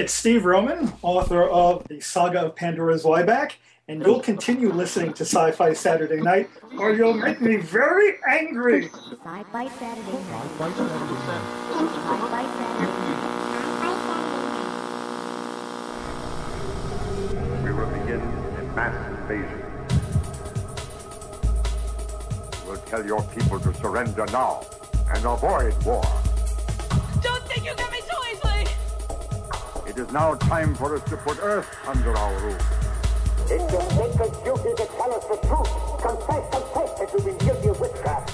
it's 0.00 0.14
Steve 0.14 0.46
Roman, 0.46 0.90
author 1.02 1.42
of 1.42 1.86
The 1.86 2.00
Saga 2.00 2.46
of 2.46 2.56
Pandora's 2.56 3.04
Zweiback, 3.04 3.56
and 3.86 4.02
you'll 4.02 4.20
continue 4.20 4.72
listening 4.72 5.12
to 5.12 5.26
Sci 5.26 5.50
Fi 5.50 5.74
Saturday 5.74 6.22
Night, 6.22 6.48
or 6.78 6.94
you'll 6.94 7.12
make 7.12 7.42
me 7.42 7.56
very 7.56 8.14
angry. 8.26 8.88
Sci-Fi 8.88 9.68
Saturday 9.68 10.12
night. 10.12 10.50
Sci-Fi 10.56 10.72
Saturday 12.56 12.96
Night. 12.96 13.52
We 17.62 17.70
will 17.72 17.88
begin 17.88 18.20
a 18.20 18.62
mass 18.74 18.96
invasion. 19.20 19.60
We'll 22.66 22.78
tell 22.86 23.04
your 23.04 23.22
people 23.36 23.60
to 23.60 23.74
surrender 23.74 24.24
now 24.32 24.64
and 25.12 25.26
avoid 25.26 25.74
war. 25.84 26.02
Is 30.00 30.10
now 30.12 30.34
time 30.34 30.74
for 30.74 30.96
us 30.96 31.02
to 31.10 31.16
put 31.18 31.38
Earth 31.42 31.68
under 31.86 32.16
our 32.16 32.40
rule. 32.40 32.56
It's 33.50 33.72
your 33.72 33.82
sacred 33.90 34.32
duty 34.44 34.74
to 34.76 34.86
tell 34.96 35.12
us 35.14 35.24
the 35.26 35.36
truth. 35.46 35.68
Confess, 36.00 36.48
confess 36.50 36.98
that 36.98 37.12
you've 37.12 37.24
been 37.26 37.38
guilty 37.38 37.68
of 37.68 37.80
witchcraft. 37.80 38.32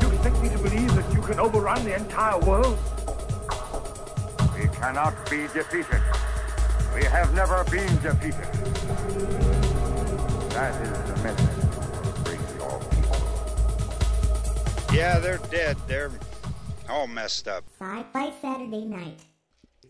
You 0.00 0.08
expect 0.08 0.42
me 0.42 0.48
to 0.50 0.58
believe 0.58 0.94
that 0.94 1.12
you 1.12 1.20
can 1.20 1.40
overrun 1.40 1.84
the 1.84 1.96
entire 1.96 2.38
world? 2.38 2.78
We 4.56 4.68
cannot 4.68 5.14
be 5.28 5.48
defeated. 5.48 6.02
We 6.94 7.04
have 7.04 7.34
never 7.34 7.64
been 7.64 7.94
defeated. 8.00 8.48
That 10.52 10.80
is 10.80 10.90
the 11.10 11.16
message. 11.24 12.24
Bring 12.24 12.40
your 12.56 12.78
people. 12.94 13.20
Yeah, 14.94 15.18
they're 15.18 15.38
dead. 15.50 15.76
They're 15.88 16.12
all 16.88 17.06
messed 17.08 17.48
up. 17.48 17.64
Sci-Fi 17.78 18.32
Saturday 18.40 18.84
night. 18.84 19.20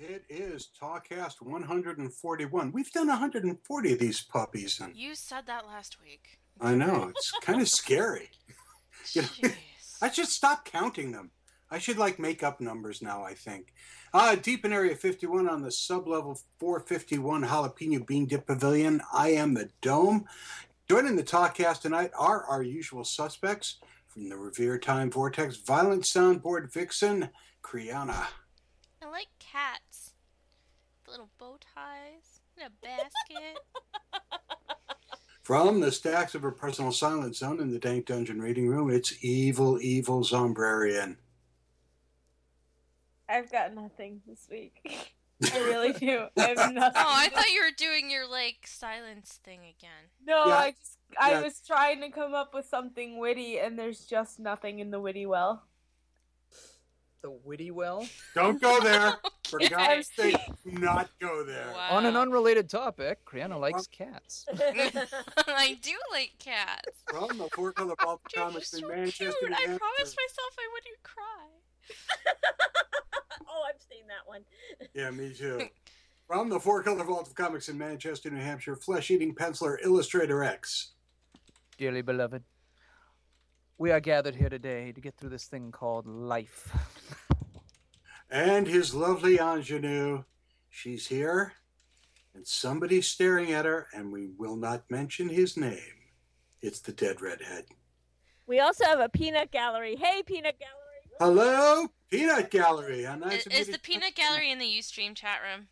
It 0.00 0.24
is 0.28 0.68
Talkcast 0.80 1.40
141. 1.40 2.72
We've 2.72 2.92
done 2.92 3.08
140 3.08 3.92
of 3.92 3.98
these 3.98 4.20
puppies, 4.20 4.78
and 4.78 4.94
You 4.94 5.16
said 5.16 5.46
that 5.46 5.66
last 5.66 6.00
week. 6.00 6.38
I 6.60 6.76
know 6.76 7.08
it's 7.08 7.32
kind 7.42 7.60
of 7.60 7.68
scary. 7.68 8.30
You 9.12 9.22
know, 9.22 9.28
Jeez. 9.28 9.54
I 10.02 10.10
should 10.10 10.26
stop 10.26 10.64
counting 10.64 11.12
them. 11.12 11.30
I 11.70 11.78
should 11.78 11.98
like 11.98 12.18
make 12.18 12.42
up 12.42 12.60
numbers 12.60 13.00
now. 13.00 13.22
I 13.22 13.32
think. 13.32 13.72
Uh, 14.12 14.34
deep 14.34 14.64
in 14.64 14.72
Area 14.72 14.94
51 14.94 15.48
on 15.48 15.62
the 15.62 15.68
sublevel 15.68 16.42
451 16.58 17.44
Jalapeno 17.44 18.04
Bean 18.06 18.26
Dip 18.26 18.46
Pavilion. 18.46 19.00
I 19.14 19.30
am 19.30 19.54
the 19.54 19.70
Dome. 19.80 20.26
Joining 20.90 21.16
the 21.16 21.22
Talkcast 21.22 21.80
tonight 21.80 22.10
are 22.18 22.44
our 22.44 22.62
usual 22.62 23.04
suspects 23.04 23.78
from 24.08 24.28
the 24.28 24.36
Revere 24.36 24.78
Time 24.78 25.10
Vortex, 25.10 25.56
Violent 25.56 26.02
Soundboard 26.02 26.70
Vixen, 26.72 27.30
Kriana. 27.62 28.26
I 29.00 29.06
like 29.10 29.28
cats. 29.38 29.87
The 31.08 31.12
little 31.12 31.30
bow 31.38 31.56
ties 31.74 32.40
in 32.58 32.64
a 32.64 32.70
basket. 32.82 33.58
From 35.42 35.80
the 35.80 35.90
stacks 35.90 36.34
of 36.34 36.42
her 36.42 36.50
personal 36.50 36.92
silent 36.92 37.34
zone 37.34 37.60
in 37.60 37.70
the 37.70 37.78
Dank 37.78 38.04
Dungeon 38.04 38.42
reading 38.42 38.68
room, 38.68 38.90
it's 38.90 39.14
Evil, 39.24 39.80
Evil 39.80 40.22
Zombrarian. 40.22 41.16
I've 43.26 43.50
got 43.50 43.74
nothing 43.74 44.20
this 44.26 44.48
week. 44.50 44.82
I 45.54 45.58
really 45.60 45.92
do. 45.94 46.26
I 46.36 46.42
have 46.48 46.74
nothing. 46.74 46.92
oh, 47.02 47.04
I 47.06 47.28
thought 47.30 47.50
you 47.52 47.62
were 47.62 47.70
doing 47.74 48.10
your 48.10 48.28
like 48.28 48.66
silence 48.66 49.40
thing 49.42 49.60
again. 49.60 50.10
No, 50.26 50.44
Yeah. 50.46 50.56
I 50.58 50.70
just 50.72 50.98
I 51.18 51.30
Yeah. 51.32 51.40
was 51.42 51.62
trying 51.66 52.02
to 52.02 52.10
come 52.10 52.34
up 52.34 52.52
with 52.52 52.66
something 52.66 53.18
witty, 53.18 53.58
and 53.58 53.78
there's 53.78 54.04
just 54.04 54.38
nothing 54.38 54.80
in 54.80 54.90
the 54.90 55.00
witty 55.00 55.24
well. 55.24 55.62
The 57.22 57.30
witty 57.30 57.70
well. 57.72 58.06
Don't 58.34 58.60
go 58.60 58.80
there. 58.80 59.14
For 59.48 59.58
God's 59.58 60.08
sake, 60.14 60.36
do 60.62 60.72
not 60.72 61.08
go 61.20 61.42
there. 61.42 61.72
Wow. 61.74 61.96
On 61.96 62.04
an 62.06 62.16
unrelated 62.16 62.68
topic, 62.68 63.24
Kriana 63.24 63.58
likes 63.58 63.86
cats. 63.86 64.44
I 65.48 65.78
do 65.80 65.94
like 66.12 66.34
cats. 66.38 67.02
From 67.10 67.38
the 67.38 67.48
Four 67.54 67.72
Color 67.72 67.94
Vault 68.02 68.20
They're 68.32 68.44
Comics 68.44 68.70
so 68.70 68.78
in 68.78 68.88
Manchester, 68.88 69.32
cute. 69.40 69.50
New 69.50 69.56
I 69.56 69.64
promised 69.64 70.16
myself 70.16 70.54
I 70.58 70.68
wouldn't 70.74 71.02
cry. 71.02 71.48
oh, 73.48 73.64
I've 73.68 73.80
seen 73.90 74.04
that 74.08 74.26
one. 74.26 74.42
Yeah, 74.92 75.10
me 75.10 75.32
too. 75.32 75.68
From 76.26 76.50
the 76.50 76.60
Four 76.60 76.82
Color 76.82 77.04
Vault 77.04 77.26
of 77.26 77.34
Comics 77.34 77.70
in 77.70 77.78
Manchester, 77.78 78.30
New 78.30 78.42
Hampshire, 78.42 78.76
Flesh 78.76 79.10
Eating 79.10 79.34
Penciler 79.34 79.78
Illustrator 79.82 80.44
X. 80.44 80.90
Dearly 81.78 82.02
beloved, 82.02 82.42
we 83.78 83.92
are 83.92 84.00
gathered 84.00 84.34
here 84.34 84.48
today 84.48 84.92
to 84.92 85.00
get 85.00 85.16
through 85.16 85.30
this 85.30 85.44
thing 85.46 85.70
called 85.70 86.06
life. 86.06 86.74
And 88.30 88.66
his 88.66 88.94
lovely 88.94 89.38
ingenue. 89.38 90.24
She's 90.68 91.06
here, 91.06 91.54
and 92.34 92.46
somebody's 92.46 93.08
staring 93.08 93.52
at 93.52 93.64
her, 93.64 93.86
and 93.94 94.12
we 94.12 94.28
will 94.36 94.56
not 94.56 94.84
mention 94.90 95.28
his 95.30 95.56
name. 95.56 95.78
It's 96.60 96.80
the 96.80 96.92
dead 96.92 97.22
redhead. 97.22 97.64
We 98.46 98.60
also 98.60 98.84
have 98.84 99.00
a 99.00 99.08
peanut 99.08 99.50
gallery. 99.50 99.96
Hey, 99.96 100.22
peanut 100.26 100.56
gallery. 100.58 100.74
Hello, 101.20 101.88
Peanut 102.10 102.50
Gallery. 102.50 103.02
How 103.04 103.16
nice 103.16 103.40
Is, 103.40 103.46
of 103.46 103.52
you 103.52 103.58
is 103.58 103.68
the 103.68 103.78
peanut 103.78 104.14
gallery 104.14 104.52
in 104.52 104.58
the 104.58 104.66
Ustream 104.66 105.14
chat 105.16 105.40
room? 105.42 105.66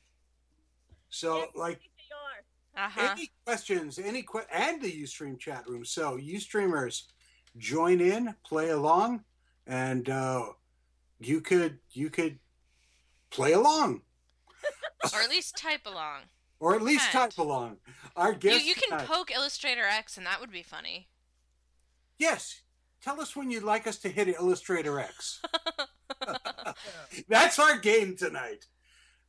So, 1.08 1.38
Yes, 1.38 1.48
like, 1.54 1.78
they 1.78 2.80
are. 2.80 2.86
Uh 2.86 2.90
huh. 2.90 3.14
any 3.16 3.30
questions, 3.44 3.98
any 3.98 4.22
que- 4.22 4.46
and 4.52 4.82
the 4.82 5.02
Ustream 5.02 5.38
chat 5.38 5.68
room. 5.68 5.84
So, 5.84 6.16
Ustreamers, 6.16 7.04
join 7.58 8.00
in, 8.00 8.34
play 8.44 8.70
along, 8.70 9.24
and 9.66 10.08
uh, 10.08 10.46
you 11.18 11.40
could 11.40 11.78
you 11.92 12.10
could 12.10 12.38
play 13.30 13.52
along, 13.52 14.02
or 15.14 15.20
at 15.20 15.30
least 15.30 15.56
type 15.56 15.86
along. 15.86 16.22
or 16.60 16.74
at 16.74 16.82
least 16.82 17.10
type 17.12 17.36
along. 17.38 17.78
Our 18.16 18.32
You, 18.32 18.38
guest 18.38 18.64
you 18.66 18.74
can 18.74 18.90
tonight- 18.90 19.06
poke 19.06 19.30
Illustrator 19.30 19.84
X, 19.84 20.16
and 20.16 20.26
that 20.26 20.40
would 20.40 20.52
be 20.52 20.62
funny. 20.62 21.08
Yes, 22.18 22.62
tell 23.02 23.20
us 23.20 23.36
when 23.36 23.50
you'd 23.50 23.62
like 23.62 23.86
us 23.86 23.98
to 23.98 24.08
hit 24.08 24.28
Illustrator 24.28 24.98
X. 25.00 25.42
That's 27.28 27.58
our 27.58 27.78
game 27.78 28.16
tonight. 28.16 28.66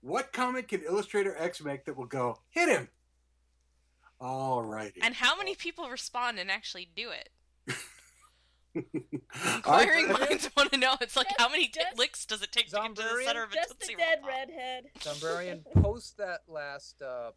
What 0.02 0.32
comic 0.32 0.70
can 0.70 0.82
Illustrator 0.84 1.36
X 1.38 1.62
make 1.62 1.86
that 1.86 1.98
will 1.98 2.06
go 2.06 2.40
hit 2.50 2.70
him? 2.70 2.88
All 4.22 4.64
righty. 4.64 5.02
And 5.04 5.14
how 5.16 5.36
many 5.38 5.54
people 5.56 5.90
respond 5.90 6.40
and 6.40 6.50
actually 6.50 6.90
do 6.96 7.10
it? 7.10 7.30
Our- 9.66 9.82
Inquiring 9.82 10.12
minds 10.12 10.50
want 10.56 10.72
to 10.72 10.78
know. 10.78 10.96
It's 11.02 11.16
like 11.16 11.28
how 11.38 11.50
many 11.50 11.68
t- 11.68 11.80
Just- 11.82 11.98
licks 11.98 12.26
does 12.26 12.42
it 12.42 12.52
take 12.52 12.70
to 12.70 12.76
get 12.76 12.96
to 12.96 13.02
the 13.02 13.02
Zombrarian? 13.10 13.26
center 13.26 13.44
of 13.44 13.52
a 13.52 13.56
Just 13.56 13.70
Tootsie 13.80 13.96
the 13.96 14.00
dead 14.02 14.20
Roll? 14.22 14.30
redhead. 14.30 14.84
Zombrarian, 15.00 15.84
post 15.84 16.18
that 16.18 16.42
last 16.48 17.02
uh, 17.02 17.32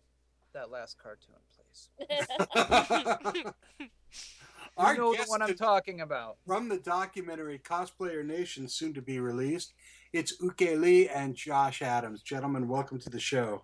that 0.53 0.71
last 0.71 0.99
cartoon, 0.99 1.37
please. 1.57 1.89
Our 4.77 4.93
you 4.95 4.99
know 5.01 5.13
the 5.15 5.25
one 5.27 5.43
I'm 5.43 5.55
talking 5.55 6.01
about. 6.01 6.37
from 6.47 6.69
the 6.69 6.79
documentary 6.79 7.59
Cosplayer 7.59 8.25
Nation, 8.25 8.69
soon 8.69 8.95
to 8.95 9.03
be 9.03 9.19
released. 9.21 9.75
It's 10.13 10.35
Uke 10.41 10.61
Lee 10.77 11.09
and 11.09 11.35
Josh 11.35 11.83
Adams. 11.83 12.23
Gentlemen, 12.23 12.67
welcome 12.69 12.99
to 13.01 13.11
the 13.11 13.21
show. 13.21 13.63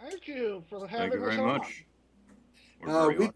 Thank 0.00 0.26
you 0.28 0.64
for 0.68 0.86
having 0.88 1.10
Thank 1.12 1.22
you 1.22 1.28
us 1.28 1.34
very 1.36 1.38
on. 1.50 1.58
much. 1.58 1.84
We're 2.80 2.88
Uh, 2.88 2.92
very 3.06 3.18
we, 3.18 3.24
honored. 3.26 3.34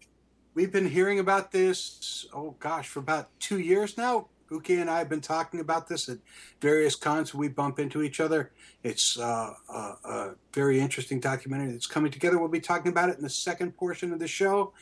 We've 0.55 0.71
been 0.71 0.89
hearing 0.89 1.19
about 1.19 1.51
this, 1.51 2.25
oh 2.33 2.55
gosh, 2.59 2.87
for 2.87 2.99
about 2.99 3.29
two 3.39 3.59
years 3.59 3.97
now. 3.97 4.29
Uke 4.49 4.69
and 4.69 4.89
I 4.89 4.99
have 4.99 5.09
been 5.09 5.21
talking 5.21 5.59
about 5.59 5.87
this 5.87 6.07
at 6.07 6.19
various 6.61 6.95
cons. 6.95 7.33
We 7.33 7.47
bump 7.47 7.79
into 7.79 8.03
each 8.03 8.19
other. 8.19 8.51
It's 8.83 9.19
uh, 9.19 9.53
a, 9.69 9.73
a 9.73 10.35
very 10.53 10.79
interesting 10.79 11.19
documentary 11.19 11.71
that's 11.71 11.87
coming 11.87 12.11
together. 12.11 12.37
We'll 12.37 12.47
be 12.47 12.59
talking 12.59 12.91
about 12.91 13.09
it 13.09 13.17
in 13.17 13.23
the 13.23 13.29
second 13.29 13.75
portion 13.75 14.13
of 14.13 14.19
the 14.19 14.27
show. 14.27 14.73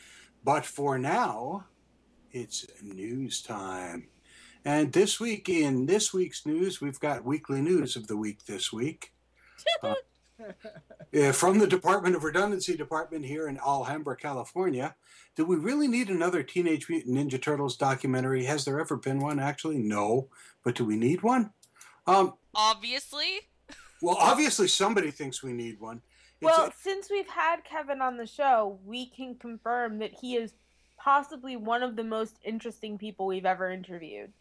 But 0.44 0.66
for 0.66 0.98
now, 0.98 1.64
it's 2.30 2.66
news 2.82 3.40
time. 3.40 4.08
And 4.66 4.92
this 4.92 5.18
week, 5.18 5.48
in 5.48 5.86
this 5.86 6.12
week's 6.12 6.44
news, 6.44 6.80
we've 6.82 7.00
got 7.00 7.24
weekly 7.24 7.62
news 7.62 7.96
of 7.96 8.06
the 8.06 8.16
week 8.16 8.44
this 8.44 8.72
week. 8.72 9.12
Uh, 9.82 9.94
yeah, 11.12 11.32
from 11.32 11.58
the 11.58 11.66
Department 11.66 12.16
of 12.16 12.24
Redundancy 12.24 12.76
Department 12.76 13.24
here 13.24 13.48
in 13.48 13.58
Alhambra, 13.58 14.16
California. 14.16 14.94
Do 15.36 15.44
we 15.44 15.56
really 15.56 15.88
need 15.88 16.10
another 16.10 16.42
Teenage 16.42 16.88
Mutant 16.88 17.16
Ninja 17.16 17.40
Turtles 17.40 17.76
documentary? 17.76 18.44
Has 18.44 18.64
there 18.64 18.80
ever 18.80 18.96
been 18.96 19.18
one? 19.18 19.40
Actually, 19.40 19.78
no. 19.78 20.28
But 20.62 20.76
do 20.76 20.84
we 20.84 20.96
need 20.96 21.22
one? 21.22 21.50
Um, 22.06 22.34
Obviously. 22.54 23.40
well, 24.00 24.16
obviously 24.18 24.68
somebody 24.68 25.10
thinks 25.10 25.42
we 25.42 25.52
need 25.52 25.80
one. 25.80 26.02
It's 26.40 26.42
Well, 26.42 26.72
since 26.78 27.10
we've 27.10 27.28
had 27.28 27.64
Kevin 27.64 28.00
on 28.00 28.16
the 28.16 28.26
show, 28.26 28.78
we 28.84 29.06
can 29.06 29.34
confirm 29.36 29.98
that 29.98 30.12
he 30.12 30.36
is 30.36 30.54
possibly 30.96 31.56
one 31.56 31.82
of 31.82 31.96
the 31.96 32.04
most 32.04 32.38
interesting 32.44 32.98
people 32.98 33.26
we've 33.26 33.46
ever 33.46 33.70
interviewed. 33.70 34.32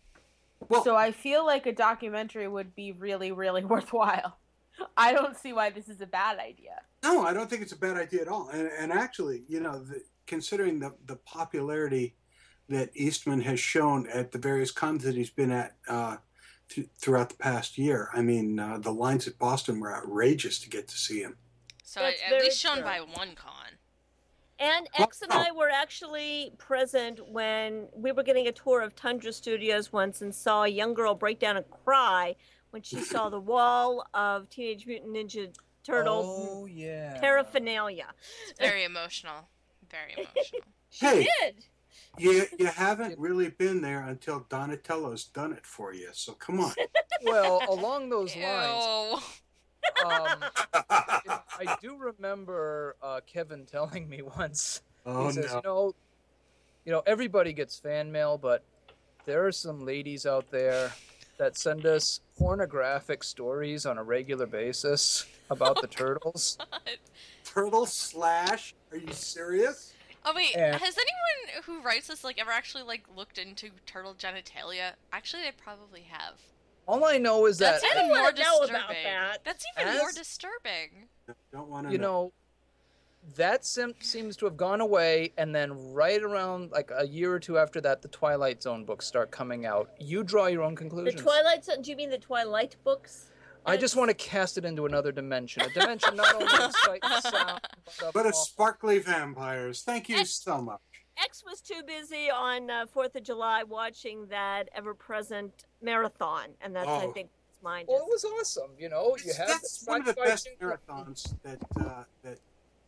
Well- 0.69 0.83
so 0.83 0.95
I 0.95 1.11
feel 1.11 1.45
like 1.45 1.65
a 1.65 1.73
documentary 1.73 2.47
would 2.47 2.75
be 2.75 2.91
really, 2.91 3.31
really 3.31 3.65
worthwhile. 3.73 4.37
I 4.97 5.13
don't 5.13 5.37
see 5.37 5.53
why 5.53 5.69
this 5.69 5.89
is 5.89 6.01
a 6.01 6.07
bad 6.07 6.39
idea. 6.39 6.81
No, 7.03 7.23
I 7.23 7.33
don't 7.33 7.49
think 7.49 7.61
it's 7.61 7.71
a 7.71 7.77
bad 7.77 7.97
idea 7.97 8.21
at 8.21 8.27
all. 8.27 8.49
And, 8.49 8.69
and 8.79 8.91
actually, 8.91 9.43
you 9.47 9.59
know, 9.59 9.83
the, 9.83 10.01
considering 10.25 10.79
the, 10.79 10.93
the 11.05 11.17
popularity 11.17 12.15
that 12.69 12.89
Eastman 12.95 13.41
has 13.41 13.59
shown 13.59 14.07
at 14.07 14.31
the 14.31 14.37
various 14.37 14.71
cons 14.71 15.03
that 15.03 15.15
he's 15.15 15.29
been 15.29 15.51
at, 15.51 15.75
uh, 15.87 16.17
th- 16.69 16.87
throughout 16.97 17.29
the 17.29 17.35
past 17.35 17.77
year. 17.77 18.09
I 18.13 18.21
mean, 18.21 18.59
uh, 18.59 18.79
the 18.79 18.91
lines 18.91 19.27
at 19.27 19.37
Boston 19.37 19.79
were 19.79 19.93
outrageous 19.93 20.59
to 20.59 20.69
get 20.69 20.87
to 20.87 20.97
see 20.97 21.21
him. 21.21 21.37
So 21.83 21.99
That's 21.99 22.21
at 22.25 22.41
least 22.41 22.59
shown 22.59 22.77
true. 22.77 22.85
by 22.85 22.99
one 22.99 23.35
con. 23.35 23.77
And 24.59 24.87
X 24.97 25.21
and 25.21 25.33
I 25.33 25.51
were 25.51 25.69
actually 25.69 26.53
present 26.57 27.19
when 27.27 27.87
we 27.93 28.11
were 28.11 28.23
getting 28.23 28.47
a 28.47 28.51
tour 28.51 28.81
of 28.81 28.95
Tundra 28.95 29.33
Studios 29.33 29.91
once 29.91 30.21
and 30.21 30.33
saw 30.33 30.63
a 30.63 30.67
young 30.67 30.93
girl 30.93 31.15
break 31.15 31.39
down 31.39 31.57
and 31.57 31.65
cry 31.69 32.35
when 32.73 32.81
she 32.81 33.01
saw 33.01 33.29
the 33.29 33.39
wall 33.39 34.03
of 34.15 34.49
Teenage 34.49 34.87
Mutant 34.87 35.13
Ninja 35.15 35.53
Turtles 35.83 36.25
Oh 36.27 36.65
yeah. 36.65 37.19
paraphernalia. 37.21 38.07
It's 38.49 38.59
very 38.59 38.83
emotional. 38.83 39.47
Very 39.91 40.13
emotional. 40.17 40.61
She 40.89 41.05
Hey. 41.05 41.27
did. 41.41 41.65
You 42.17 42.45
you 42.57 42.65
haven't 42.65 43.19
really 43.19 43.49
been 43.49 43.81
there 43.81 44.01
until 44.01 44.39
Donatello's 44.49 45.25
done 45.25 45.53
it 45.53 45.67
for 45.67 45.93
you. 45.93 46.09
So 46.13 46.33
come 46.33 46.59
on. 46.59 46.73
Well, 47.25 47.61
along 47.69 48.09
those 48.09 48.35
lines, 48.35 48.83
Ew. 48.85 50.05
um, 50.05 50.43
I 50.89 51.77
do 51.79 51.95
remember 51.95 52.97
uh, 53.01 53.21
Kevin 53.25 53.65
telling 53.65 54.09
me 54.09 54.21
once. 54.23 54.81
Oh 55.05 55.27
he 55.27 55.33
says, 55.33 55.51
no. 55.51 55.55
you 55.55 55.61
know, 55.63 55.95
you 56.83 56.91
know, 56.91 57.03
everybody 57.05 57.53
gets 57.53 57.79
fan 57.79 58.11
mail, 58.11 58.37
but 58.37 58.65
there 59.25 59.45
are 59.45 59.53
some 59.53 59.85
ladies 59.85 60.25
out 60.25 60.51
there 60.51 60.91
that 61.43 61.57
send 61.57 61.85
us 61.85 62.21
pornographic 62.37 63.21
stories 63.21 63.85
on 63.85 63.97
a 63.97 64.03
regular 64.03 64.45
basis 64.45 65.25
about 65.49 65.75
the 65.81 65.87
oh, 65.87 65.91
turtles. 65.91 66.57
Turtle 67.43 67.85
slash? 67.85 68.73
Are 68.91 68.97
you 68.97 69.11
serious? 69.11 69.93
Oh 70.23 70.31
wait, 70.33 70.55
And- 70.55 70.75
has 70.81 70.95
anyone 70.97 71.63
who 71.65 71.85
writes 71.85 72.07
this 72.07 72.23
like 72.23 72.39
ever 72.39 72.51
actually 72.51 72.83
like 72.83 73.03
looked 73.13 73.37
into 73.37 73.71
turtle 73.85 74.15
genitalia? 74.15 74.91
Actually, 75.11 75.43
they 75.43 75.51
probably 75.51 76.05
have. 76.09 76.35
All 76.87 77.03
I 77.03 77.17
know 77.17 77.45
is 77.45 77.57
that 77.57 77.81
That's 77.81 77.93
even 77.93 78.07
more 78.07 78.21
wanna 78.23 78.37
know 78.37 78.59
disturbing. 78.61 78.75
about 78.75 78.89
that. 79.03 79.37
That's 79.43 79.65
even 79.77 79.97
more 79.97 80.11
disturbing. 80.13 81.09
Don't 81.51 81.67
want 81.67 81.87
to 81.87 81.91
you 81.91 81.97
know 81.99 82.31
that 83.35 83.65
sim- 83.65 83.93
seems 83.99 84.35
to 84.37 84.45
have 84.45 84.57
gone 84.57 84.81
away 84.81 85.31
and 85.37 85.55
then 85.55 85.93
right 85.93 86.21
around 86.21 86.71
like 86.71 86.91
a 86.95 87.07
year 87.07 87.33
or 87.33 87.39
two 87.39 87.57
after 87.57 87.79
that 87.81 88.01
the 88.01 88.07
twilight 88.09 88.61
zone 88.61 88.83
books 88.83 89.05
start 89.07 89.31
coming 89.31 89.65
out 89.65 89.89
you 89.99 90.23
draw 90.23 90.47
your 90.47 90.61
own 90.63 90.75
conclusion. 90.75 91.15
The 91.15 91.21
Twilight 91.23 91.63
Zone. 91.65 91.81
Do 91.81 91.89
you 91.91 91.97
mean 91.97 92.09
the 92.09 92.17
Twilight 92.17 92.75
books? 92.83 93.29
i 93.65 93.77
just 93.77 93.95
want 93.95 94.09
to 94.09 94.13
cast 94.13 94.57
it 94.57 94.65
into 94.65 94.85
another 94.85 95.09
dimension 95.13 95.61
a 95.63 95.69
dimension 95.69 96.17
not 96.17 96.33
only 96.35 96.45
of 96.65 96.75
sight 96.83 96.99
and 97.01 97.23
sound 97.23 97.61
but 97.85 98.07
of 98.07 98.13
But 98.13 98.25
of 98.25 98.35
sparkly 98.35 98.99
vampires. 98.99 99.83
Thank 99.83 100.09
you 100.09 100.25
so 100.25 100.61
much. 100.61 100.81
X 101.17 101.43
was 101.49 101.61
too 101.61 101.81
busy 101.87 102.29
on 102.29 102.69
uh, 102.69 102.85
Fourth 102.87 103.15
of 103.15 103.23
July 103.23 103.63
watching 103.63 104.25
that 104.27 104.67
ever-present 104.75 105.63
marathon, 105.81 106.47
and 106.59 106.75
that's 106.75 106.87
I 106.89 107.05
Oh. 107.05 107.11
think 107.11 107.29
his 107.49 107.63
mind 107.63 107.87
well 107.87 107.99
it 107.99 108.07
was 108.09 108.25
awesome 108.25 108.71
you 108.77 108.89
know 108.89 109.15
you 109.23 109.31
have 109.37 109.47
That's 109.47 109.83
one 109.85 110.01
of 110.01 110.07
the 110.07 110.13
best 110.21 110.49
marathons 110.61 111.33
that 111.43 111.59
uh, 111.79 112.03
that 112.23 112.39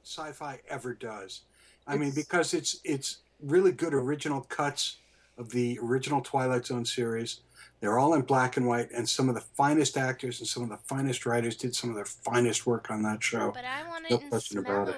sci-fi 0.06 0.60
ever 0.70 0.94
does. 0.94 1.42
I 1.88 1.98
mean, 1.98 2.12
because 2.12 2.54
it's 2.54 2.80
it's 2.84 3.18
really 3.42 3.72
good 3.72 3.94
original 3.94 4.42
cuts 4.42 4.98
of 5.38 5.50
the 5.50 5.78
original 5.82 6.22
Twilight 6.22 6.66
Zone 6.66 6.86
series. 6.86 7.42
They're 7.82 8.00
all 8.00 8.14
in 8.14 8.22
black 8.22 8.58
and 8.58 8.66
white, 8.66 8.90
and 8.92 9.08
some 9.08 9.28
of 9.30 9.36
the 9.36 9.42
finest 9.42 9.98
actors 9.98 10.40
and 10.40 10.48
some 10.48 10.64
of 10.64 10.70
the 10.70 10.78
finest 10.78 11.26
writers 11.26 11.56
did 11.58 11.76
some 11.76 11.90
of 11.90 11.96
their 11.96 12.06
finest 12.06 12.66
work 12.66 12.90
on 12.90 13.04
that 13.04 13.22
show. 13.22 13.52
But 13.52 13.66
I 13.66 13.88
want 13.88 14.06
No 14.10 14.16
it 14.18 14.24
in 14.24 14.30
question 14.30 14.58
about 14.60 14.90
it. 14.90 14.96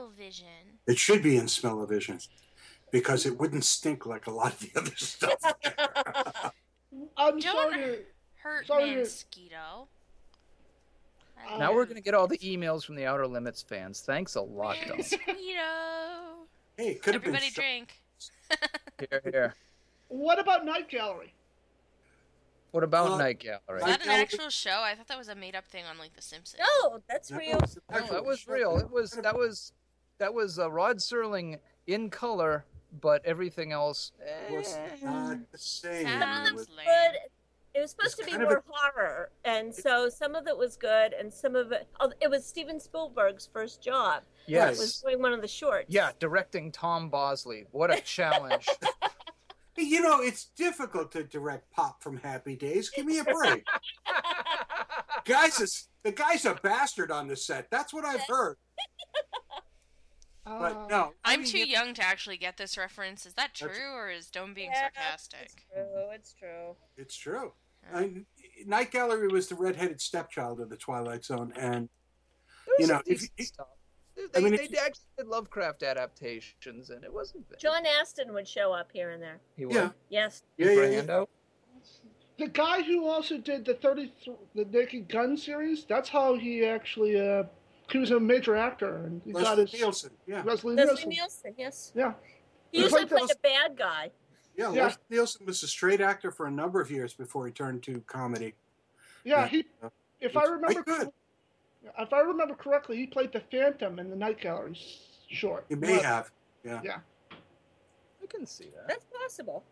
It 0.86 0.98
should 0.98 1.24
be 1.24 1.38
in 1.38 1.48
smell-o-vision 1.48 2.19
because 2.92 3.25
it 3.25 3.38
wouldn't 3.38 3.65
stink 3.65 4.06
like 4.06 4.27
a 4.27 4.31
lot 4.31 4.54
of 4.54 4.59
the 4.59 4.71
other 4.80 4.95
stuff. 4.95 5.39
I'm 7.18 7.39
Don't 7.39 7.42
sorry. 7.74 8.00
Hurt 8.36 8.68
Sorry 8.68 8.92
to- 8.92 8.95
mosquito. 9.00 9.88
I 11.50 11.57
now 11.57 11.68
love 11.68 11.75
we're 11.75 11.86
going 11.86 11.95
to 11.98 12.01
get 12.01 12.13
all 12.13 12.28
the 12.28 12.38
emails 12.39 12.86
from 12.86 12.95
the 12.95 13.06
outer 13.06 13.28
limits 13.28 13.62
fans 13.62 14.01
thanks 14.01 14.36
a 14.36 14.42
lot 14.42 14.78
though 14.88 14.95
mosquito. 14.98 15.28
hey, 16.78 16.89
it 16.89 17.01
could 17.04 17.13
have 17.13 17.24
been. 17.24 17.36
Everybody 17.36 17.51
drink. 17.51 18.01
here 19.10 19.22
here 19.24 19.56
What 20.07 20.39
about 20.39 20.66
Night 20.66 20.89
Gallery? 20.89 21.34
what 22.72 22.84
about 22.84 23.12
Uh, 23.13 23.18
night 23.18 23.39
gallery 23.39 23.80
Is 23.80 23.81
Night 23.86 24.00
that 24.00 24.06
an 24.06 24.10
actual 24.22 24.50
show? 24.50 24.81
I 24.84 24.94
thought 24.94 25.07
that 25.07 25.18
was 25.18 25.30
a 25.30 25.36
made-up 25.36 25.66
thing 25.68 25.86
on 25.86 25.98
like 25.98 26.13
The 26.16 26.22
Simpsons. 26.22 26.62
No, 26.84 27.00
that's 27.10 27.30
That 27.30 27.40
real. 27.40 27.60
no, 27.92 28.07
that 28.07 28.25
was 28.25 28.48
real 28.48 28.78
it 28.78 28.92
was 28.92 29.12
that 29.12 29.36
was 29.36 29.72
that 30.19 30.33
was 30.33 30.60
uh, 30.60 30.69
rod 30.69 30.98
serling 30.98 31.60
in 31.88 32.10
color 32.10 32.66
but 33.01 33.25
everything 33.25 33.72
else 33.72 34.12
It 34.50 34.51
was 34.57 34.74
eh. 34.74 34.88
not 35.04 35.38
the 35.51 35.57
same. 35.57 36.07
It 36.07 36.19
Sounds 36.19 36.54
was- 36.54 36.69
lame. 36.69 36.86
Good. 36.86 37.19
It 37.78 37.82
was 37.82 37.92
supposed 37.92 38.18
It's 38.20 38.28
to 38.32 38.38
be 38.40 38.44
more 38.44 38.58
a- 38.58 38.64
horror, 38.68 39.30
and 39.46 39.74
so 39.76 40.10
some 40.10 40.34
of 40.34 40.48
it 40.48 40.58
was 40.58 40.76
good, 40.78 41.14
and 41.14 41.32
some 41.32 41.56
of 41.56 41.72
it. 41.72 41.88
Oh, 42.00 42.12
it 42.20 42.28
was 42.28 42.44
Steven 42.44 42.80
Spielberg's 42.80 43.48
first 43.54 43.84
job. 43.84 44.24
yes 44.48 44.80
Was 44.80 45.02
doing 45.02 45.22
one 45.22 45.32
of 45.32 45.42
the 45.42 45.48
shorts. 45.48 45.86
Yeah, 45.90 46.12
directing 46.20 46.72
Tom 46.72 47.10
Bosley. 47.10 47.66
What 47.72 47.92
a 47.96 48.02
challenge. 48.04 48.68
You 49.78 50.02
know, 50.02 50.22
it's 50.22 50.46
difficult 50.56 51.12
to 51.12 51.24
direct 51.24 51.70
Pop 51.70 52.02
from 52.02 52.18
Happy 52.18 52.56
Days. 52.56 52.90
Give 52.90 53.06
me 53.06 53.20
a 53.20 53.24
break. 53.24 53.64
guys, 55.26 55.60
is, 55.62 55.88
the 56.02 56.12
guy's 56.12 56.46
a 56.46 56.56
bastard 56.56 57.12
on 57.12 57.28
the 57.28 57.36
set. 57.36 57.70
That's 57.70 57.94
what 57.94 58.04
I've 58.04 58.24
heard. 58.28 58.58
But 60.46 60.72
um, 60.78 60.88
no, 60.90 61.14
I 61.26 61.34
I'm 61.34 61.42
mean, 61.42 61.52
too 61.52 61.58
it- 61.60 61.68
young 61.68 61.94
to 61.96 62.04
actually 62.04 62.38
get 62.38 62.56
this 62.58 62.78
reference. 62.78 63.26
Is 63.26 63.34
that 63.34 63.52
That's- 63.60 63.78
true, 63.78 63.92
or 63.94 64.10
is 64.10 64.30
Dome 64.32 64.54
being 64.54 64.72
Yeah, 64.74 64.90
sarcastic? 64.96 65.42
It's 65.52 65.54
true. 65.74 66.10
It's 66.16 66.34
true. 66.34 66.76
It's 66.96 67.16
true. 67.18 67.52
I, 67.94 68.12
Night 68.66 68.92
Gallery 68.92 69.28
was 69.28 69.48
the 69.48 69.56
redheaded 69.56 70.01
stepchild 70.01 70.60
of 70.60 70.69
the 70.69 70.78
Twilight 70.78 71.24
Zone, 71.24 71.54
and 71.56 71.89
You 72.80 72.88
know, 72.88 73.01
if- 73.06 73.24
if- 73.38 73.51
They, 74.16 74.24
I 74.36 74.39
mean, 74.44 74.56
they 74.56 74.63
if- 74.63 74.78
actually 74.80 75.06
did 75.18 75.28
Lovecraft 75.28 75.84
adaptations, 75.84 76.89
and 76.89 77.04
it 77.04 77.13
wasn't 77.13 77.48
bad. 77.50 77.60
John 77.60 77.86
Astin 77.86 78.34
would 78.34 78.48
show 78.48 78.74
up 78.74 78.92
here 78.92 79.12
and 79.12 79.22
there. 79.22 79.39
He 79.56 79.66
would. 79.66 79.75
Yeah. 79.75 79.89
Yes. 80.10 80.44
yeah, 80.57 80.72
yeah, 80.72 80.81
yeah. 80.88 81.01
Brando. 81.04 81.28
the 82.38 82.48
guy 82.48 82.81
who 82.84 83.07
also 83.07 83.38
did 83.38 83.66
the 83.66 83.74
30 83.75 84.12
the 84.54 84.66
Naked 84.66 85.07
Gun 85.10 85.38
series, 85.38 85.86
that's 85.86 86.10
how 86.10 86.36
he 86.36 86.66
actually 86.66 87.19
uh, 87.19 87.44
he 87.92 87.98
was 88.00 88.12
a 88.12 88.19
major 88.19 88.56
actor 88.56 88.98
and 89.06 89.22
he 89.24 89.31
got 89.31 89.57
his 89.57 89.72
Nielsen. 89.74 90.12
Yeah, 90.28 90.44
Leslie 90.44 90.75
Leslie 90.75 90.86
Nielsen. 91.06 91.10
Nielsen. 91.10 91.54
Yes. 91.57 91.92
Yeah. 91.95 92.13
He 92.72 92.78
He 92.80 92.83
usually 92.83 93.06
played 93.06 93.19
played 93.22 93.31
a 93.31 93.40
bad 93.40 93.78
guy. 93.78 94.12
Yeah. 94.57 94.71
Yeah. 94.74 94.83
Leslie 94.83 95.01
Nielsen 95.09 95.45
was 95.45 95.63
a 95.63 95.68
straight 95.68 96.01
actor 96.01 96.31
for 96.31 96.48
a 96.48 96.51
number 96.51 96.81
of 96.81 96.92
years 96.92 97.13
before 97.13 97.45
he 97.45 97.51
turned 97.54 97.83
to 97.83 98.01
comedy. 98.07 98.54
Yeah, 99.24 99.42
Yeah. 99.44 99.48
he 99.48 99.65
if 100.19 100.36
I 100.36 100.44
remember 100.45 100.83
good. 100.83 101.12
if 102.00 102.12
I 102.12 102.19
remember 102.21 102.56
correctly, 102.56 102.97
he 102.97 103.07
played 103.07 103.31
the 103.31 103.40
Phantom 103.52 103.99
in 103.99 104.09
the 104.09 104.16
Night 104.16 104.42
Gallery 104.42 104.71
s- 104.71 104.99
short. 105.30 105.66
He 105.69 105.76
may 105.76 105.95
But- 105.97 106.06
have. 106.06 106.31
Yeah. 106.64 106.81
Yeah. 106.83 106.97
I 107.31 108.26
can 108.28 108.45
see 108.45 108.69
that. 108.76 108.87
That's 108.87 109.06
possible. 109.06 109.64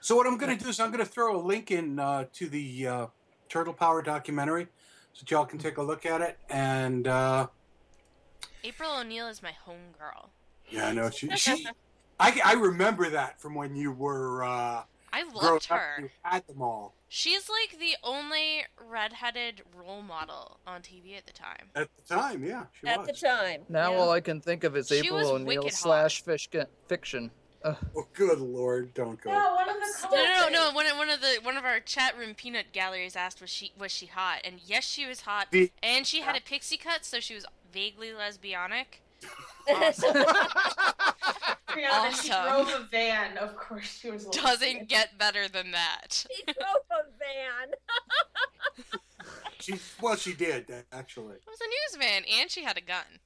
So 0.00 0.16
what 0.16 0.26
I'm 0.26 0.36
going 0.38 0.56
to 0.56 0.62
do 0.64 0.68
is 0.70 0.80
I'm 0.80 0.90
going 0.90 1.04
to 1.04 1.10
throw 1.10 1.36
a 1.36 1.40
link 1.40 1.70
in 1.70 1.98
uh, 1.98 2.24
to 2.32 2.48
the 2.48 2.86
uh, 2.86 3.06
Turtle 3.48 3.72
Power 3.74 4.02
documentary, 4.02 4.66
so 5.12 5.24
y'all 5.28 5.44
can 5.46 5.58
take 5.58 5.76
a 5.78 5.82
look 5.82 6.04
at 6.06 6.20
it. 6.20 6.38
And 6.50 7.06
uh, 7.06 7.46
April 8.64 8.96
O'Neil 8.98 9.28
is 9.28 9.42
my 9.42 9.52
homegirl. 9.66 10.30
yeah, 10.70 10.88
I 10.88 10.92
know 10.92 11.10
she. 11.10 11.28
she 11.36 11.66
I, 12.20 12.40
I 12.44 12.52
remember 12.54 13.10
that 13.10 13.40
from 13.40 13.54
when 13.54 13.74
you 13.76 13.92
were 13.92 14.44
uh, 14.44 14.82
I 15.12 15.22
growing 15.22 15.34
loved 15.34 15.66
up. 15.70 15.78
her. 15.78 16.02
You 16.02 16.08
had 16.22 16.46
them 16.46 16.62
all 16.62 16.94
She's 17.08 17.48
like 17.48 17.78
the 17.78 17.94
only 18.02 18.64
redheaded 18.90 19.62
role 19.76 20.02
model 20.02 20.58
on 20.66 20.80
TV 20.82 21.16
at 21.16 21.26
the 21.26 21.32
time. 21.32 21.68
at 21.76 21.88
the 21.96 22.14
time. 22.14 22.42
Yeah, 22.42 22.64
she 22.80 22.88
At 22.88 22.98
was. 23.00 23.06
the 23.08 23.12
time. 23.26 23.62
Now 23.68 23.92
yeah. 23.92 23.98
all 23.98 24.10
I 24.10 24.20
can 24.20 24.40
think 24.40 24.64
of 24.64 24.76
is 24.76 24.88
She 24.88 24.96
April 24.98 25.18
was 25.18 25.28
O'Neil 25.30 25.68
slash 25.70 26.22
fish- 26.22 26.48
fiction. 26.88 27.30
Ugh. 27.62 27.76
Oh, 27.96 28.06
good 28.12 28.40
lord! 28.40 28.92
Don't 28.92 29.18
go. 29.22 29.30
No, 29.32 29.54
one 29.54 29.68
of 29.70 29.76
the 29.76 30.08
No, 30.10 30.22
no, 30.22 30.40
no, 30.40 30.48
no. 30.50 30.74
One, 30.74 30.86
of- 30.86 30.96
one 30.98 31.08
of 31.08 31.20
the 31.22 31.38
one 31.42 31.56
of 31.56 31.64
our 31.64 31.80
chat 31.80 32.18
room 32.18 32.34
peanut 32.34 32.72
galleries 32.72 33.16
asked 33.16 33.40
was 33.40 33.48
she 33.48 33.72
was 33.78 33.90
she 33.92 34.06
hot, 34.06 34.40
and 34.44 34.56
yes, 34.66 34.84
she 34.84 35.06
was 35.06 35.20
hot, 35.22 35.46
The- 35.50 35.70
and 35.82 36.06
she 36.06 36.20
had 36.20 36.36
a 36.36 36.40
pixie 36.42 36.76
cut, 36.76 37.04
so 37.06 37.20
she 37.20 37.34
was 37.34 37.46
vaguely 37.72 38.08
lesbianic. 38.08 39.00
Awesome. 39.68 40.24
Yeah, 41.76 42.10
she 42.12 42.28
drove 42.28 42.68
a 42.68 42.86
van. 42.90 43.36
Of 43.38 43.56
course, 43.56 43.98
she 44.00 44.10
was. 44.10 44.24
a 44.24 44.28
little 44.28 44.42
Doesn't 44.44 44.88
get 44.88 45.18
better 45.18 45.48
than 45.48 45.72
that. 45.72 46.24
She 46.36 46.44
drove 46.44 46.84
a 46.90 47.04
van. 47.18 47.74
She 49.60 49.74
well, 50.00 50.16
she 50.16 50.34
did 50.34 50.70
actually. 50.92 51.34
It 51.36 51.42
was 51.48 51.58
a 51.60 51.98
newsman, 51.98 52.24
and 52.40 52.50
she 52.50 52.62
had 52.62 52.76
a 52.76 52.80
gun. 52.80 53.18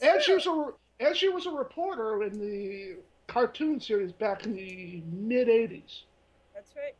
And 0.00 0.22
she 0.22 0.34
was 0.34 0.46
a 0.46 0.70
and 1.00 1.16
she 1.16 1.28
was 1.28 1.46
a 1.46 1.50
reporter 1.50 2.22
in 2.22 2.38
the 2.38 2.96
cartoon 3.26 3.80
series 3.80 4.12
back 4.12 4.44
in 4.46 4.54
the 4.54 5.02
mid 5.12 5.48
'80s. 5.48 6.02
That's 6.54 6.70
right. 6.76 6.94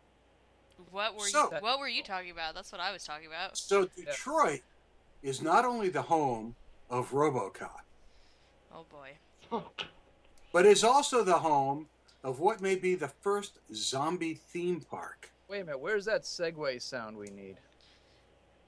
What 0.91 1.15
were 1.17 1.27
So- 1.29 1.51
you? 1.53 1.59
What 1.61 1.79
were 1.79 1.89
you 1.89 2.03
talking 2.03 2.31
about? 2.31 2.55
That's 2.55 2.73
what 2.73 2.81
I 2.81 2.93
was 2.93 3.05
talking 3.05 3.27
about. 3.27 3.57
So 3.57 3.87
Detroit 3.97 4.61
is 5.23 5.41
not 5.41 5.65
only 5.65 5.89
the 5.89 6.03
home 6.03 6.57
of 6.91 7.13
RoboCop, 7.13 7.81
Oh 8.75 8.85
boy. 8.91 9.61
but 10.53 10.67
is 10.67 10.83
also 10.85 11.23
the 11.23 11.39
home 11.39 11.89
of 12.25 12.41
what 12.41 12.61
may 12.61 12.75
be 12.75 12.95
the 12.95 13.09
first 13.09 13.59
zombie 13.75 14.35
theme 14.35 14.81
park. 14.81 15.31
Wait 15.49 15.61
a 15.61 15.65
minute. 15.65 15.81
Where's 15.81 16.05
that 16.07 16.23
segue 16.23 16.81
sound 16.81 17.17
we 17.17 17.29
need? 17.29 17.57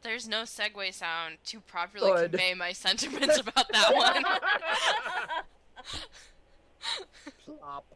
There's 0.02 0.28
no 0.28 0.42
segue 0.42 0.92
sound 0.92 1.38
to 1.46 1.61
properly 1.61 2.11
Good. 2.12 2.32
convey 2.32 2.52
my 2.54 2.73
sentiments 2.75 3.38
about 3.38 3.68
that 3.73 3.94
one. 3.94 4.25
Plop. 7.44 7.87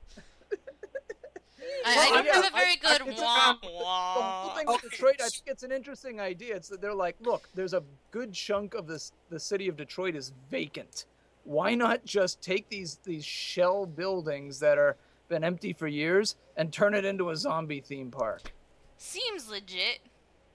I, 1.85 1.93
I 1.93 1.97
Well, 1.97 2.15
don't 2.15 2.25
yeah, 2.27 2.35
have 2.35 2.47
a 2.47 2.57
very 2.57 2.77
good 2.77 3.03
I- 3.03 3.09
it's 3.11 3.21
a 3.21 3.25
wah 3.25 3.53
com- 3.53 3.59
The 3.63 3.69
whole 3.77 4.57
thing 4.57 4.67
with 4.67 4.81
Detroit, 4.83 5.17
I 5.21 5.29
think 5.29 5.43
it's 5.47 5.63
an 5.65 5.73
interesting 5.73 6.19
idea. 6.21 6.57
It's 6.57 6.69
that 6.69 6.81
they're 6.81 6.95
like, 6.95 7.17
look, 7.21 7.49
there's 7.55 7.75
a 7.75 7.83
good 8.11 8.33
chunk 8.33 8.73
of 8.75 8.87
this 8.87 9.13
the 9.29 9.39
city 9.41 9.69
of 9.69 9.77
Detroit 9.77 10.17
is 10.17 10.33
vacant. 10.51 11.05
Why 11.49 11.75
not 11.75 12.05
just 12.05 12.43
take 12.43 12.69
these 12.69 12.99
these 13.05 13.25
shell 13.25 13.87
buildings 13.87 14.59
that 14.59 14.77
are 14.77 14.99
been 15.29 15.43
empty 15.43 15.73
for 15.73 15.89
years 15.89 16.37
and 16.59 16.71
turn 16.71 16.93
it 16.93 17.07
into 17.07 17.31
a 17.31 17.37
zombie 17.37 17.81
theme 17.81 18.11
park? 18.11 18.53
Seems 18.99 19.49
legit. 19.49 20.01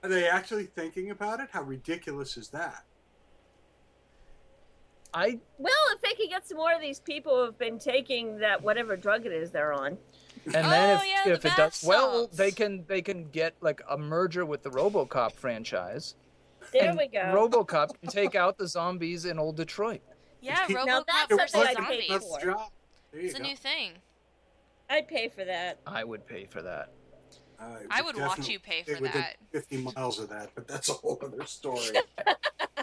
Are 0.04 0.10
they 0.10 0.28
actually 0.28 0.66
thinking 0.66 1.10
about 1.10 1.40
it? 1.40 1.48
How 1.52 1.64
ridiculous 1.64 2.38
is 2.38 2.50
that? 2.50 2.84
I 5.16 5.40
Well, 5.58 5.74
if 5.96 6.02
they 6.02 6.14
could 6.14 6.30
get 6.30 6.48
some 6.48 6.58
more 6.58 6.76
of 6.76 6.82
these 6.82 7.00
people 7.00 7.38
who 7.38 7.46
have 7.46 7.58
been 7.58 7.80
taking 7.80 8.38
that 8.38 8.62
whatever 8.62 8.96
drug 8.96 9.26
it 9.26 9.32
is 9.32 9.50
they're 9.50 9.74
on. 9.74 9.98
and 10.46 10.54
then 10.54 10.90
oh, 10.92 10.94
if, 10.94 11.02
Oh, 11.02 11.06
yeah, 11.06 11.22
the 11.26 11.32
if 11.32 11.38
it 11.40 11.44
bath 11.44 11.58
does 11.58 11.84
well, 11.84 12.30
they 12.32 12.52
can 12.52 12.86
they 12.86 13.02
can 13.02 13.32
get 13.32 13.56
like 13.62 13.82
a 13.90 13.98
merger 13.98 14.46
with 14.46 14.62
the 14.62 14.70
RoboCop 14.70 15.34
franchise. 15.34 16.14
There 16.72 16.90
and 16.90 17.00
we 17.00 17.08
go. 17.08 17.20
RoboCop 17.20 18.00
can 18.00 18.12
take 18.12 18.36
out 18.36 18.60
the 18.60 18.68
zombies 18.68 19.26
in 19.26 19.40
old 19.40 19.58
Detroit. 19.58 20.02
Yeah, 20.44 20.66
Now 20.70 20.86
RoboCop 20.86 21.06
that's 21.08 21.30
versus 21.30 21.52
something 21.52 21.78
I'd 21.78 21.88
pay 21.88 22.08
zombies. 22.08 22.28
for. 22.28 22.46
job. 22.46 22.70
There 23.12 23.22
you 23.22 23.28
It's 23.28 23.36
a 23.36 23.42
go. 23.42 23.48
new 23.48 23.56
thing. 23.56 23.92
I'd 24.90 25.08
pay 25.08 25.30
for 25.30 25.46
that. 25.46 25.80
I 25.88 26.04
would 26.04 26.28
pay 26.28 26.46
for 26.46 26.62
that. 26.62 26.92
I 27.90 28.02
would 28.02 28.18
watch 28.18 28.50
you 28.50 28.60
pay 28.60 28.84
stay 28.84 28.96
for 28.96 29.02
within 29.04 29.22
that. 29.22 29.38
50 29.54 29.78
miles 29.96 30.20
of 30.20 30.28
that, 30.30 30.50
but 30.54 30.68
that's 30.68 30.90
a 30.90 30.94
whole 30.94 31.18
other 31.24 31.46
story. 31.46 31.80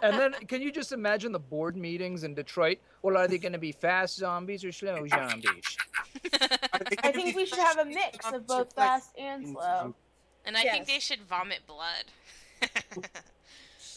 And 0.03 0.19
then, 0.19 0.33
can 0.49 0.63
you 0.63 0.73
just 0.73 0.93
imagine 0.93 1.31
the 1.31 1.39
board 1.39 1.77
meetings 1.77 2.25
in 2.25 2.33
Detroit? 2.33 2.79
Well, 3.03 3.19
are 3.19 3.29
they 3.29 3.37
going 3.37 3.53
to 3.53 3.59
be 3.59 3.71
fast 3.73 4.17
zombies 4.17 4.65
or 4.65 4.73
slow 4.73 5.07
zombies? 5.07 5.77
I 7.03 7.13
think 7.13 7.37
we 7.37 7.45
should 7.45 7.59
have 7.59 7.77
a 7.77 7.85
mix 7.85 8.25
of 8.33 8.47
both 8.47 8.73
fast 8.73 9.11
and 9.19 9.49
slow. 9.49 9.95
And 10.47 10.57
I 10.57 10.63
think 10.63 10.87
they 10.87 11.01
should 11.01 11.21
vomit 11.29 11.67
blood. 11.67 12.05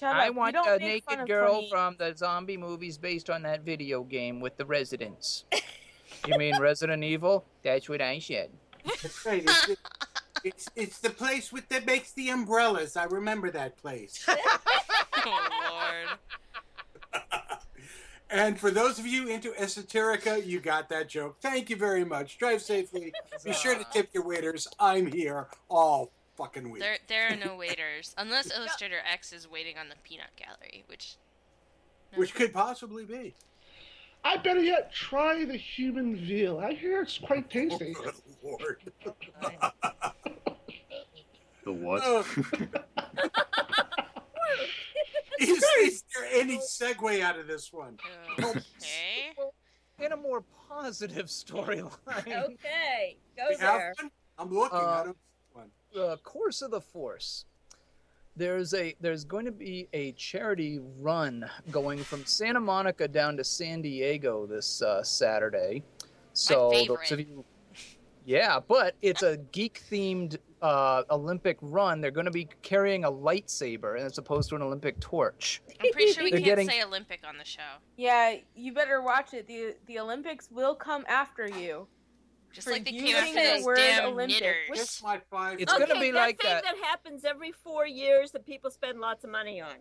Shut 0.03 0.15
I 0.17 0.27
up. 0.27 0.35
Want 0.35 0.57
a 0.57 0.77
naked 0.79 1.27
girl 1.27 1.65
from 1.69 1.95
the 1.97 2.13
zombie 2.13 2.57
movies 2.57 2.97
based 2.97 3.29
on 3.29 3.41
that 3.43 3.61
video 3.61 4.03
game 4.03 4.41
with 4.41 4.57
the 4.57 4.65
residents. 4.65 5.45
you 6.27 6.37
mean 6.37 6.59
Resident 6.59 7.05
Evil? 7.05 7.45
That's 7.63 7.87
what 7.87 8.01
I 8.01 8.19
said. 8.19 8.49
That's 8.85 9.25
right. 9.25 9.43
It's, 9.43 9.65
the- 9.65 9.77
it's, 10.43 10.69
it's 10.75 10.99
the 10.99 11.09
place 11.09 11.53
with 11.53 11.69
that 11.69 11.85
makes 11.85 12.11
the 12.11 12.27
umbrellas. 12.31 12.97
I 12.97 13.05
remember 13.05 13.49
that 13.51 13.77
place. 13.77 14.27
oh 15.25 15.49
lord. 15.71 17.23
And 18.29 18.59
for 18.59 18.71
those 18.71 18.97
of 18.97 19.05
you 19.05 19.27
into 19.27 19.51
esoterica, 19.51 20.43
you 20.43 20.59
got 20.59 20.89
that 20.89 21.07
joke. 21.07 21.37
Thank 21.39 21.69
you 21.69 21.75
very 21.75 22.03
much. 22.03 22.39
Drive 22.39 22.63
safely. 22.63 23.13
Be 23.45 23.53
sure 23.53 23.75
to 23.75 23.85
tip 23.93 24.09
your 24.11 24.25
waiters. 24.25 24.67
I'm 24.79 25.05
here 25.05 25.49
all 25.69 26.11
fucking 26.35 26.69
week. 26.69 26.81
There 26.81 26.97
there 27.07 27.31
are 27.31 27.35
no 27.35 27.55
waiters. 27.63 28.13
Unless 28.17 28.51
Illustrator 28.57 28.99
X 29.11 29.33
is 29.33 29.49
waiting 29.49 29.77
on 29.77 29.89
the 29.89 29.95
peanut 30.03 30.35
gallery, 30.35 30.83
which 30.87 31.17
Which 32.15 32.33
could 32.33 32.53
possibly 32.53 33.05
be. 33.05 33.33
I 34.25 34.37
better 34.37 34.61
yet 34.61 34.93
try 34.93 35.43
the 35.43 35.57
human 35.57 36.15
veal. 36.15 36.57
I 36.59 36.73
hear 36.73 37.01
it's 37.01 37.17
quite 37.17 37.49
tasty. 37.49 37.93
Good 38.03 38.13
lord. 38.41 38.77
The 41.65 41.71
what? 41.73 42.01
Oh. 42.05 42.25
is, 45.39 45.63
is 45.81 46.03
there 46.15 46.25
any 46.33 46.57
segue 46.57 47.21
out 47.21 47.37
of 47.39 47.47
this 47.47 47.71
one? 47.73 47.97
okay. 48.39 49.33
In 49.99 50.11
a 50.11 50.17
more 50.17 50.43
positive 50.69 51.27
storyline, 51.27 51.91
Okay, 52.27 53.17
go 53.37 53.43
We 53.49 53.55
there. 53.57 53.93
one? 54.01 54.11
I'm 54.37 54.53
looking. 54.53 54.79
I 54.79 54.81
Uh, 54.81 55.03
don't 55.05 55.13
see 55.15 55.32
one. 55.93 56.09
the 56.09 56.17
course 56.17 56.61
of 56.61 56.71
the 56.71 56.81
force. 56.81 57.45
There's 58.35 58.73
a 58.73 58.95
there's 58.99 59.23
going 59.25 59.45
to 59.45 59.51
be 59.51 59.87
a 59.93 60.11
charity 60.13 60.79
run 60.99 61.49
going 61.71 61.99
from 61.99 62.25
Santa 62.25 62.59
Monica 62.59 63.07
down 63.07 63.37
to 63.37 63.43
San 63.43 63.81
Diego 63.81 64.47
this 64.47 64.81
uh, 64.81 65.03
Saturday. 65.03 65.83
So 66.33 66.71
those 66.87 67.11
of 67.11 67.19
you, 67.19 67.45
yeah, 68.25 68.59
but 68.59 68.95
it's 69.03 69.21
a 69.21 69.37
geek 69.51 69.83
themed 69.91 70.37
uh, 70.63 71.03
Olympic 71.11 71.57
run. 71.61 72.01
They're 72.01 72.09
going 72.09 72.25
to 72.25 72.31
be 72.31 72.47
carrying 72.63 73.03
a 73.03 73.11
lightsaber 73.11 73.99
as 73.99 74.17
opposed 74.17 74.49
to 74.49 74.55
an 74.55 74.61
Olympic 74.63 74.99
torch. 74.99 75.61
I'm 75.79 75.91
pretty 75.91 76.13
sure 76.13 76.23
we 76.23 76.31
can't 76.31 76.43
getting- 76.43 76.69
say 76.69 76.81
Olympic 76.81 77.19
on 77.27 77.37
the 77.37 77.45
show. 77.45 77.61
Yeah, 77.97 78.37
you 78.55 78.73
better 78.73 79.01
watch 79.03 79.33
it. 79.33 79.45
the 79.45 79.75
The 79.85 79.99
Olympics 79.99 80.49
will 80.49 80.73
come 80.73 81.05
after 81.07 81.47
you. 81.47 81.87
Just 82.53 82.69
like 82.69 82.85
they 82.85 82.91
came 82.91 83.07
using 83.07 83.33
the 83.35 83.41
those 83.55 83.65
word 83.65 83.77
damn 83.77 84.05
Olympic. 84.09 84.39
knitters. 84.41 84.67
Here's 84.71 85.03
my 85.03 85.19
five. 85.31 85.59
It's 85.59 85.73
okay, 85.73 85.85
gonna 85.85 85.99
be 85.99 86.11
that 86.11 86.17
like 86.17 86.41
thing 86.41 86.51
that. 86.51 86.63
that 86.63 86.75
happens 86.83 87.25
every 87.25 87.51
four 87.51 87.87
years 87.87 88.31
that 88.31 88.45
people 88.45 88.69
spend 88.69 88.99
lots 88.99 89.23
of 89.23 89.31
money 89.31 89.59
on. 89.59 89.75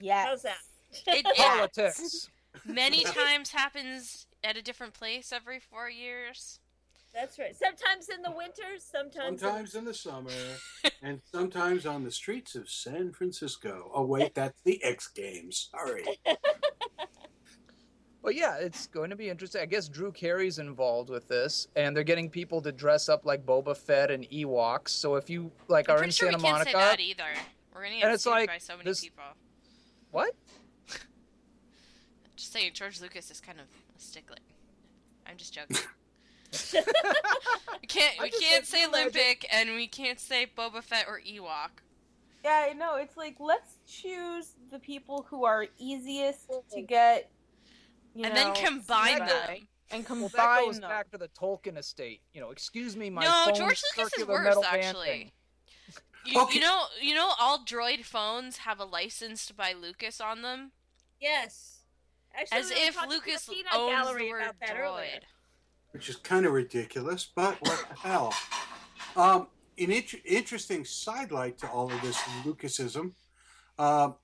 Yeah. 0.00 0.26
How's 0.26 0.42
that? 0.42 0.58
It, 1.06 1.26
it 1.26 1.36
Politics. 1.36 2.30
many 2.64 3.02
times 3.04 3.50
happens 3.50 4.26
at 4.44 4.56
a 4.56 4.62
different 4.62 4.94
place 4.94 5.32
every 5.32 5.58
four 5.58 5.90
years. 5.90 6.60
That's 7.12 7.38
right. 7.38 7.54
Sometimes 7.54 8.08
in 8.08 8.22
the 8.22 8.30
winter, 8.30 8.62
sometimes. 8.78 9.40
Sometimes 9.40 9.74
in 9.74 9.84
the 9.84 9.92
summer, 9.92 10.30
and 11.02 11.20
sometimes 11.30 11.84
on 11.84 12.04
the 12.04 12.10
streets 12.10 12.54
of 12.54 12.70
San 12.70 13.12
Francisco. 13.12 13.90
Oh 13.94 14.04
wait, 14.04 14.34
that's 14.36 14.60
the 14.62 14.82
X 14.82 15.08
Games. 15.08 15.68
Sorry. 15.72 16.04
Well, 18.22 18.32
yeah, 18.32 18.56
it's 18.58 18.86
going 18.86 19.10
to 19.10 19.16
be 19.16 19.28
interesting. 19.28 19.60
I 19.62 19.66
guess 19.66 19.88
Drew 19.88 20.12
Carey's 20.12 20.58
involved 20.60 21.10
with 21.10 21.26
this, 21.26 21.66
and 21.74 21.96
they're 21.96 22.04
getting 22.04 22.30
people 22.30 22.62
to 22.62 22.70
dress 22.70 23.08
up 23.08 23.26
like 23.26 23.44
Boba 23.44 23.76
Fett 23.76 24.12
and 24.12 24.24
Ewoks. 24.30 24.90
So 24.90 25.16
if 25.16 25.28
you 25.28 25.50
like 25.68 25.88
I'm 25.88 25.96
are 25.96 25.98
pretty 25.98 26.08
in 26.10 26.12
sure 26.12 26.26
Santa 26.30 26.38
we 26.38 26.42
can't 26.44 26.52
Monica, 26.58 26.70
say 26.70 26.78
that 26.78 27.00
either. 27.00 27.24
We're 27.74 27.82
gonna 27.82 27.94
And 27.94 28.02
get 28.02 28.12
it's 28.12 28.22
sued 28.24 28.30
like, 28.32 28.48
by 28.48 28.58
so 28.58 28.76
many 28.76 28.88
this- 28.88 29.00
people. 29.00 29.24
what? 30.12 30.34
Just 32.36 32.52
saying, 32.52 32.70
George 32.74 33.00
Lucas 33.00 33.30
is 33.30 33.40
kind 33.40 33.58
of 33.58 33.66
a 33.96 34.00
stickler. 34.00 34.36
I'm 35.26 35.36
just 35.36 35.54
joking. 35.54 35.76
we 36.74 37.86
can't 37.86 38.20
we 38.20 38.30
can't 38.30 38.66
say 38.66 38.84
Olympic 38.86 39.46
and 39.52 39.70
we 39.70 39.86
can't 39.86 40.20
say 40.20 40.46
Boba 40.56 40.82
Fett 40.82 41.06
or 41.08 41.20
Ewok. 41.20 41.70
Yeah, 42.44 42.66
I 42.68 42.72
know. 42.72 42.96
It's 42.96 43.16
like 43.16 43.36
let's 43.38 43.78
choose 43.86 44.52
the 44.70 44.78
people 44.78 45.26
who 45.30 45.44
are 45.44 45.66
easiest 45.78 46.50
to 46.72 46.82
get, 46.82 47.30
you 48.14 48.24
And 48.24 48.34
know, 48.34 48.52
then 48.52 48.64
combine 48.64 49.18
by 49.20 49.26
them. 49.26 49.68
and 49.90 50.06
combine 50.06 50.22
Well, 50.22 50.30
that 50.36 50.60
goes 50.64 50.80
them. 50.80 50.88
back 50.90 51.10
to 51.10 51.18
the 51.18 51.28
Tolkien 51.28 51.76
estate. 51.78 52.22
You 52.32 52.40
know, 52.40 52.50
excuse 52.50 52.96
me, 52.96 53.10
my 53.10 53.22
no, 53.24 53.42
phone's 53.46 53.58
George 53.58 53.82
Lucas 53.96 54.06
is 54.06 54.10
circular 54.20 54.34
worse 54.34 54.44
metal 54.44 54.62
band 54.62 54.74
actually. 54.84 55.06
thing. 55.06 55.32
You, 56.24 56.40
Okay. 56.42 56.54
you 56.54 56.60
know 56.60 56.84
you 57.00 57.14
know 57.16 57.32
all 57.40 57.64
Droid 57.64 58.04
phones 58.04 58.58
have 58.58 58.78
a 58.78 58.84
license 58.84 59.50
by 59.50 59.72
Lucas 59.72 60.20
on 60.20 60.42
them, 60.42 60.72
Yes. 61.20 61.80
Actually, 62.34 62.58
as 62.58 62.70
we 62.70 62.76
if 62.76 62.94
talking 62.94 63.10
to 63.10 63.16
the 63.16 63.26
Lucas 63.26 63.44
peanut 63.48 63.74
owns 63.74 63.90
gallery 63.92 64.22
the 64.22 64.30
word 64.30 64.42
about 64.42 64.54
that 64.60 64.70
droid. 64.76 64.78
earlier. 64.80 65.20
which 65.90 66.08
is 66.08 66.16
kind 66.16 66.46
of 66.46 66.52
ridiculous, 66.52 67.24
but 67.34 67.60
what 67.60 67.86
the 67.90 67.94
hell? 67.96 68.32
Um, 69.16 69.48
an 69.78 69.90
int- 69.90 70.14
interesting 70.24 70.84
sidelight 70.84 71.58
to 71.58 71.68
all 71.68 71.92
of 71.92 72.00
this 72.02 72.16
Lucasism. 72.44 73.14
Um, 73.78 74.14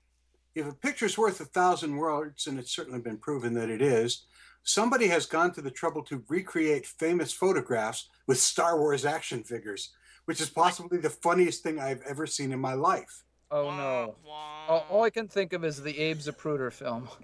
if 0.55 0.65
a 0.67 0.73
picture's 0.73 1.17
worth 1.17 1.39
a 1.41 1.45
thousand 1.45 1.95
words, 1.97 2.47
and 2.47 2.59
it's 2.59 2.73
certainly 2.75 2.99
been 2.99 3.17
proven 3.17 3.53
that 3.53 3.69
it 3.69 3.81
is, 3.81 4.25
somebody 4.63 5.07
has 5.07 5.25
gone 5.25 5.51
to 5.53 5.61
the 5.61 5.71
trouble 5.71 6.03
to 6.03 6.23
recreate 6.27 6.85
famous 6.85 7.31
photographs 7.33 8.09
with 8.27 8.39
Star 8.39 8.77
Wars 8.79 9.05
action 9.05 9.43
figures, 9.43 9.93
which 10.25 10.41
is 10.41 10.49
possibly 10.49 10.97
the 10.97 11.09
funniest 11.09 11.63
thing 11.63 11.79
I've 11.79 12.01
ever 12.01 12.25
seen 12.27 12.51
in 12.51 12.59
my 12.59 12.73
life. 12.73 13.23
Oh 13.51 13.71
no! 13.71 14.15
All, 14.27 14.85
all 14.89 15.03
I 15.03 15.09
can 15.09 15.27
think 15.27 15.53
of 15.53 15.65
is 15.65 15.81
the 15.81 15.97
Abe 15.97 16.17
Zapruder 16.19 16.71
film. 16.71 17.09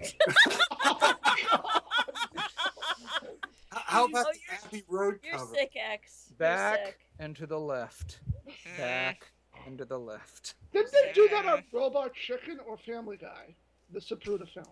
How 3.71 4.05
about 4.05 4.25
Oh, 4.27 4.31
the 4.33 4.39
you're- 4.39 4.59
Abbey 4.65 4.83
Road 4.87 5.19
You're 5.23 5.37
cover? 5.37 5.53
sick, 5.53 5.71
X. 5.75 6.25
You're 6.29 6.37
Back 6.37 6.85
sick. 6.85 6.99
and 7.19 7.35
to 7.35 7.45
the 7.45 7.59
left. 7.59 8.19
Hmm. 8.47 8.77
Back 8.81 9.31
and 9.65 9.77
to 9.77 9.85
the 9.85 9.97
left. 9.99 10.55
Didn't 10.73 10.91
they 10.91 11.11
do 11.13 11.27
that 11.29 11.45
on 11.45 11.63
Robot 11.71 12.13
Chicken 12.13 12.59
or 12.67 12.77
Family 12.77 13.17
Guy? 13.17 13.55
The 13.93 13.99
Zapruder 13.99 14.47
film. 14.47 14.65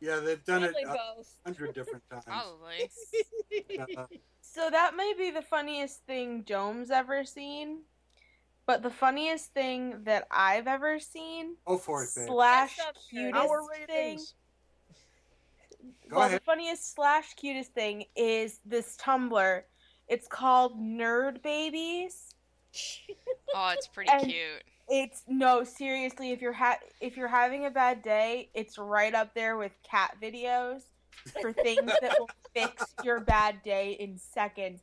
Yeah, 0.00 0.16
they've 0.20 0.44
done 0.44 0.62
it 0.64 0.74
Probably 0.82 1.00
a 1.00 1.24
hundred 1.44 1.74
different 1.74 2.02
times. 2.10 2.24
Probably. 2.24 2.90
Uh, 3.96 4.06
So 4.40 4.70
that 4.70 4.96
may 4.96 5.12
be 5.16 5.30
the 5.30 5.42
funniest 5.42 6.04
thing 6.06 6.42
Dome's 6.42 6.90
ever 6.90 7.24
seen, 7.24 7.80
but 8.66 8.82
the 8.82 8.90
funniest 8.90 9.52
thing 9.52 10.02
that 10.04 10.26
I've 10.30 10.66
ever 10.66 10.98
seen 10.98 11.56
go 11.66 11.76
for 11.78 12.02
it, 12.04 12.10
babe. 12.16 12.26
slash 12.26 12.76
That's 12.76 12.86
not 12.88 12.96
fair. 13.12 13.30
cutest 13.32 13.50
Our 13.50 13.86
thing. 13.86 14.18
Go 16.08 16.16
well, 16.16 16.26
ahead. 16.26 16.40
the 16.40 16.44
funniest 16.44 16.94
slash 16.94 17.34
cutest 17.34 17.72
thing 17.74 18.04
is 18.16 18.60
this 18.64 18.96
Tumblr. 18.96 19.62
It's 20.08 20.26
called 20.26 20.78
Nerd 20.80 21.42
Babies. 21.42 22.27
Ouch. 22.78 23.04
Oh, 23.54 23.70
it's 23.74 23.86
pretty 23.86 24.10
And- 24.12 24.24
cute. 24.24 24.62
It's 24.90 25.22
no 25.26 25.64
seriously. 25.64 26.32
If 26.32 26.40
you're 26.42 26.52
ha- 26.52 26.78
if 27.00 27.16
you're 27.16 27.28
having 27.28 27.64
a 27.66 27.70
bad 27.70 28.02
day, 28.02 28.48
it's 28.54 28.78
right 28.78 29.14
up 29.14 29.34
there 29.34 29.56
with 29.58 29.72
cat 29.82 30.16
videos 30.22 30.82
for 31.42 31.52
things 31.52 31.90
that 32.00 32.16
will 32.18 32.28
fix 32.54 32.84
your 33.04 33.20
bad 33.20 33.62
day 33.62 33.92
in 34.00 34.16
seconds. 34.18 34.80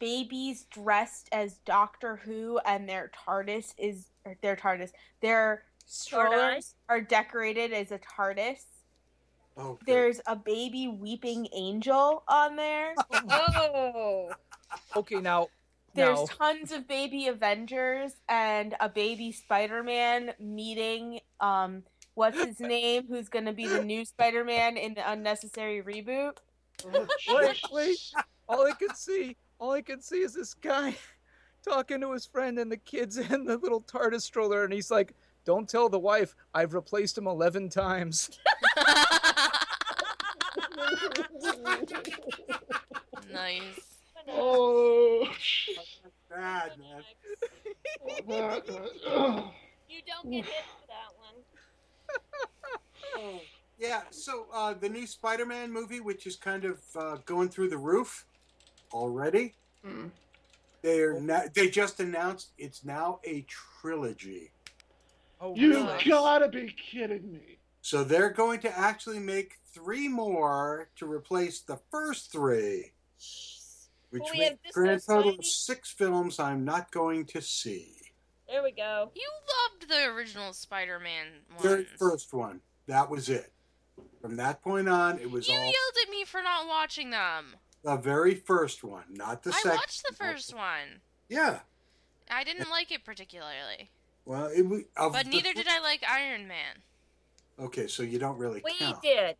Babies 0.00 0.66
dressed 0.72 1.28
as 1.32 1.58
Doctor 1.64 2.16
Who 2.16 2.58
and 2.66 2.88
their 2.88 3.10
TARDIS 3.26 3.74
is 3.78 4.06
or 4.24 4.36
their 4.42 4.56
TARDIS. 4.56 4.90
Their 5.20 5.62
strollers 5.86 6.74
are 6.88 7.00
decorated 7.00 7.72
as 7.72 7.92
a 7.92 7.98
TARDIS. 7.98 8.62
Oh. 9.56 9.78
There's 9.86 10.20
a 10.26 10.34
baby 10.34 10.88
weeping 10.88 11.46
angel 11.52 12.22
on 12.28 12.56
there. 12.56 12.94
Oh. 13.28 14.30
Okay, 14.96 15.16
now, 15.20 15.48
There's 15.94 16.18
now, 16.18 16.26
tons 16.26 16.72
of 16.72 16.88
baby 16.88 17.28
Avengers 17.28 18.12
and 18.28 18.74
a 18.80 18.88
baby 18.88 19.30
Spider-Man 19.32 20.32
meeting 20.40 21.20
um 21.40 21.84
what's 22.14 22.42
his 22.42 22.60
name 22.74 23.04
who's 23.08 23.28
going 23.28 23.44
to 23.44 23.52
be 23.52 23.66
the 23.66 23.84
new 23.84 24.04
Spider-Man 24.04 24.76
in 24.76 24.94
the 24.94 25.10
unnecessary 25.10 25.82
reboot. 25.82 26.38
wait, 26.84 27.60
wait. 27.72 27.98
All 28.48 28.66
I 28.66 28.72
could 28.72 28.96
see, 28.96 29.36
all 29.58 29.72
I 29.72 29.82
could 29.82 30.02
see 30.02 30.18
is 30.18 30.34
this 30.34 30.54
guy 30.54 30.96
talking 31.64 32.00
to 32.00 32.12
his 32.12 32.26
friend 32.26 32.58
and 32.58 32.70
the 32.70 32.76
kids 32.76 33.16
in 33.30 33.44
the 33.44 33.56
little 33.56 33.80
TARDIS 33.82 34.22
stroller, 34.22 34.64
and 34.64 34.72
he's 34.72 34.90
like, 34.90 35.14
"Don't 35.44 35.68
tell 35.68 35.88
the 35.88 35.98
wife 35.98 36.34
I've 36.52 36.74
replaced 36.74 37.16
him 37.16 37.26
eleven 37.26 37.68
times." 37.68 38.30
Nice. 43.32 43.93
Oh, 44.28 45.28
bad, 46.30 46.72
man. 46.78 47.02
that, 48.28 48.66
You 49.88 50.00
don't 50.06 50.30
get 50.30 50.44
hit 50.44 50.64
for 50.80 50.86
that 50.88 51.10
one. 51.18 51.34
Oh, 53.16 53.40
yeah. 53.78 54.02
So 54.10 54.46
uh, 54.52 54.74
the 54.74 54.88
new 54.88 55.06
Spider-Man 55.06 55.72
movie, 55.72 56.00
which 56.00 56.26
is 56.26 56.36
kind 56.36 56.64
of 56.64 56.80
uh, 56.96 57.16
going 57.24 57.48
through 57.48 57.68
the 57.68 57.78
roof 57.78 58.26
already. 58.92 59.54
Mm. 59.86 60.10
They're 60.82 61.20
na- 61.20 61.48
they 61.52 61.68
just 61.68 62.00
announced 62.00 62.52
it's 62.58 62.84
now 62.84 63.20
a 63.24 63.46
trilogy. 63.80 64.50
Oh, 65.40 65.54
you 65.54 65.70
really? 65.70 66.04
gotta 66.08 66.48
be 66.48 66.72
kidding 66.72 67.32
me. 67.32 67.58
So 67.82 68.02
they're 68.02 68.30
going 68.30 68.60
to 68.60 68.78
actually 68.78 69.18
make 69.18 69.56
three 69.74 70.08
more 70.08 70.88
to 70.96 71.10
replace 71.10 71.60
the 71.60 71.78
first 71.90 72.32
three, 72.32 72.92
which 74.14 74.22
Well, 74.22 74.32
we 74.32 74.38
makes 74.38 74.50
have 74.50 74.70
a 74.70 74.72
grand 74.72 75.02
total 75.04 75.34
of 75.40 75.44
six 75.44 75.90
films 75.90 76.38
I'm 76.38 76.64
not 76.64 76.92
going 76.92 77.24
to 77.26 77.42
see. 77.42 77.96
There 78.48 78.62
we 78.62 78.70
go. 78.70 79.10
You 79.16 79.28
loved 79.72 79.88
the 79.90 80.04
original 80.14 80.52
Spider-Man 80.52 81.26
Very 81.60 81.84
first 81.98 82.32
one, 82.32 82.60
that 82.86 83.10
was 83.10 83.28
it. 83.28 83.52
From 84.22 84.36
that 84.36 84.62
point 84.62 84.88
on, 84.88 85.18
it 85.18 85.28
was 85.28 85.48
You 85.48 85.54
all 85.56 85.60
yelled 85.64 85.96
at 86.04 86.10
me 86.10 86.24
for 86.24 86.42
not 86.42 86.68
watching 86.68 87.10
them. 87.10 87.56
the 87.82 87.96
very 87.96 88.36
first 88.36 88.84
one, 88.84 89.02
not 89.10 89.42
the 89.42 89.50
I 89.50 89.54
second. 89.54 89.70
watched 89.78 90.04
the 90.08 90.14
first 90.14 90.54
one. 90.54 91.00
Yeah. 91.28 91.58
I 92.30 92.44
didn't 92.44 92.70
like 92.70 92.92
it 92.92 93.04
particularly, 93.04 93.90
Well, 94.24 94.46
it, 94.46 94.62
we- 94.62 94.86
of 94.96 95.12
but 95.12 95.26
neither 95.26 95.48
fir- 95.48 95.54
did 95.54 95.68
I 95.68 95.80
like 95.80 96.04
Iron 96.08 96.46
Man 96.46 96.76
Okay, 97.58 97.88
so 97.88 98.02
you 98.04 98.18
don't 98.20 98.38
really 98.38 98.60
care. 98.60 98.70
We 98.78 98.78
count. 98.78 99.02
did. 99.02 99.36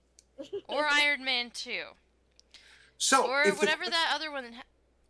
or 0.68 0.84
Iron 0.90 1.24
Man 1.24 1.50
Two 1.54 1.84
So 3.04 3.26
or 3.26 3.42
if 3.42 3.54
the- 3.54 3.60
whatever 3.66 3.84
that 3.88 4.12
other 4.14 4.30
one. 4.30 4.52
ha- 4.54 4.62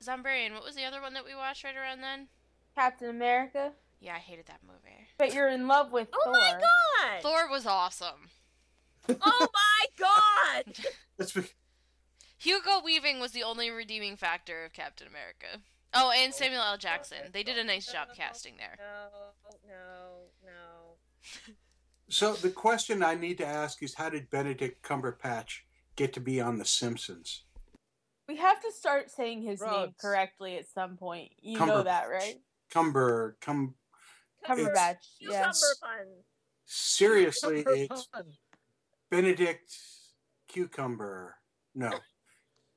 Zombrarian. 0.02 0.52
What 0.52 0.64
was 0.64 0.74
the 0.74 0.84
other 0.84 1.00
one 1.00 1.14
that 1.14 1.24
we 1.24 1.34
watched 1.34 1.62
right 1.64 1.76
around 1.76 2.00
then? 2.00 2.28
Captain 2.74 3.08
America. 3.08 3.72
Yeah, 4.00 4.16
I 4.16 4.18
hated 4.18 4.46
that 4.46 4.60
movie. 4.66 5.06
But 5.16 5.32
you're 5.32 5.48
in 5.48 5.68
love 5.68 5.92
with 5.92 6.08
oh 6.12 6.20
Thor. 6.24 6.34
Oh 6.36 6.40
Thor. 6.40 6.50
my 6.50 6.60
god! 6.60 7.22
Thor 7.22 7.48
was 7.50 7.66
awesome. 7.66 8.28
Oh 9.20 9.48
my 9.52 9.86
god! 9.98 10.76
That's 11.18 11.32
be- 11.32 11.42
Hugo 12.38 12.80
Weaving 12.84 13.20
was 13.20 13.32
the 13.32 13.42
only 13.44 13.70
redeeming 13.70 14.16
factor 14.16 14.64
of 14.64 14.72
Captain 14.72 15.06
America. 15.06 15.62
Oh, 15.92 16.10
and 16.10 16.34
Samuel 16.34 16.62
L. 16.62 16.76
Jackson. 16.78 17.18
They 17.32 17.42
did 17.44 17.58
a 17.58 17.64
nice 17.64 17.86
job 17.86 18.08
casting 18.16 18.54
there. 18.56 18.76
No, 18.78 19.68
no, 19.68 20.24
no. 20.44 21.54
so 22.08 22.32
the 22.32 22.50
question 22.50 23.02
I 23.02 23.14
need 23.14 23.38
to 23.38 23.46
ask 23.46 23.82
is, 23.82 23.94
how 23.94 24.08
did 24.10 24.30
Benedict 24.30 24.82
Cumberbatch 24.82 25.60
get 25.96 26.12
to 26.14 26.20
be 26.20 26.40
on 26.40 26.58
The 26.58 26.64
Simpsons? 26.64 27.42
We 28.28 28.36
have 28.36 28.60
to 28.62 28.72
start 28.72 29.10
saying 29.10 29.42
his 29.42 29.60
name 29.62 29.94
correctly 30.00 30.56
at 30.56 30.68
some 30.68 30.96
point. 30.96 31.32
You 31.40 31.58
know 31.58 31.82
that, 31.82 32.04
right? 32.08 32.36
Cumber, 32.70 33.36
cum. 33.40 33.74
Cumberbatch. 34.46 34.96
Cucumber 35.18 35.42
Yes. 35.42 35.78
bun. 35.80 36.06
Seriously, 36.64 37.56
Number 37.56 37.72
it's. 37.74 38.08
Benedict 39.10 39.76
Cucumber. 40.48 41.36
No. 41.74 41.92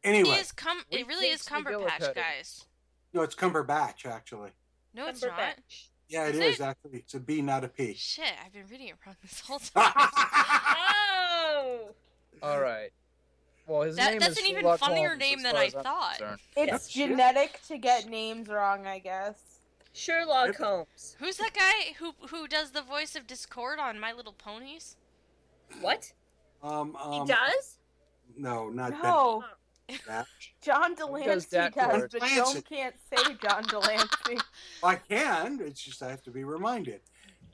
Anyway, 0.03 0.29
is 0.37 0.51
cum. 0.51 0.81
It 0.91 1.07
really 1.07 1.27
is 1.27 1.43
taste 1.45 1.49
Cumberpatch, 1.49 2.13
guys. 2.13 2.65
no, 3.13 3.21
it's 3.21 3.35
Cumberbatch 3.35 4.05
actually. 4.05 4.51
No, 4.93 5.07
it's 5.07 5.21
not. 5.21 5.31
Cumberbatch. 5.31 5.87
Yeah, 6.09 6.27
it 6.27 6.35
Is 6.35 6.41
is 6.55 6.59
it? 6.59 6.63
actually. 6.63 6.99
It's 6.99 7.13
a 7.15 7.19
B, 7.19 7.41
not 7.41 7.63
a 7.63 7.67
P. 7.67 7.93
Shit, 7.93 8.31
I've 8.45 8.53
been 8.53 8.65
reading 8.67 8.87
it 8.89 8.95
wrong 9.05 9.15
this 9.21 9.41
whole 9.41 9.59
time. 9.75 9.91
Oh! 9.95 11.89
All 12.43 12.61
right. 12.61 12.91
Well, 13.67 13.81
his 13.81 13.97
That- 13.97 14.11
name 14.11 14.19
that's 14.19 14.31
is 14.33 14.37
an 14.39 14.45
even 14.45 14.61
Sherlock 14.63 14.79
funnier 14.79 15.09
Holmes, 15.09 15.19
name 15.19 15.43
than 15.43 15.55
I 15.57 15.69
thought. 15.69 16.17
concerned. 16.19 16.39
It's 16.55 16.87
genetic 16.87 17.61
to 17.67 17.77
get 17.77 18.05
names 18.07 18.47
wrong, 18.47 18.87
I 18.87 18.99
guess. 18.99 19.59
Sherlock 19.93 20.55
Holmes. 20.55 21.15
Who's 21.19 21.37
that 21.37 21.53
guy 21.53 21.93
who 21.99 22.13
who 22.29 22.47
does 22.47 22.71
the 22.71 22.81
voice 22.81 23.15
of 23.15 23.27
Discord 23.27 23.79
on 23.79 23.99
My 23.99 24.13
Little 24.13 24.33
Ponies? 24.33 24.95
What? 25.81 26.13
Um, 26.63 26.95
He 27.11 27.19
um, 27.19 27.27
does? 27.27 27.77
No, 28.37 28.69
not 28.69 28.91
No, 29.03 29.43
Benedict. 29.87 30.51
John 30.61 30.95
does 30.95 31.07
de 31.07 31.11
Lancie 31.11 31.47
that 31.51 31.73
does, 31.75 31.91
for 31.91 32.05
it? 32.05 32.11
but 32.11 32.11
de 32.11 32.19
Lancie. 32.19 32.35
Joan 32.53 32.61
can't 32.63 32.95
say 33.09 33.33
John 33.41 33.63
de 33.63 33.79
Lancie. 33.79 34.37
I 34.83 34.95
can. 34.95 35.59
It's 35.61 35.81
just 35.81 36.01
I 36.03 36.09
have 36.09 36.21
to 36.23 36.31
be 36.31 36.43
reminded. 36.43 37.01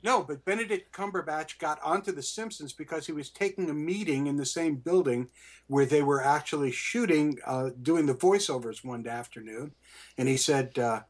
No, 0.04 0.22
but 0.22 0.44
Benedict 0.44 0.94
Cumberbatch 0.94 1.58
got 1.58 1.80
onto 1.82 2.12
The 2.12 2.22
Simpsons 2.22 2.74
because 2.74 3.06
he 3.06 3.12
was 3.12 3.30
taking 3.30 3.70
a 3.70 3.74
meeting 3.74 4.26
in 4.26 4.36
the 4.36 4.44
same 4.44 4.76
building 4.76 5.28
where 5.68 5.86
they 5.86 6.02
were 6.02 6.22
actually 6.22 6.70
shooting, 6.72 7.38
uh, 7.46 7.70
doing 7.82 8.04
the 8.04 8.14
voiceovers 8.14 8.84
one 8.84 9.06
afternoon, 9.08 9.72
and 10.18 10.28
he 10.28 10.36
said, 10.36 10.78
uh, 10.78 11.00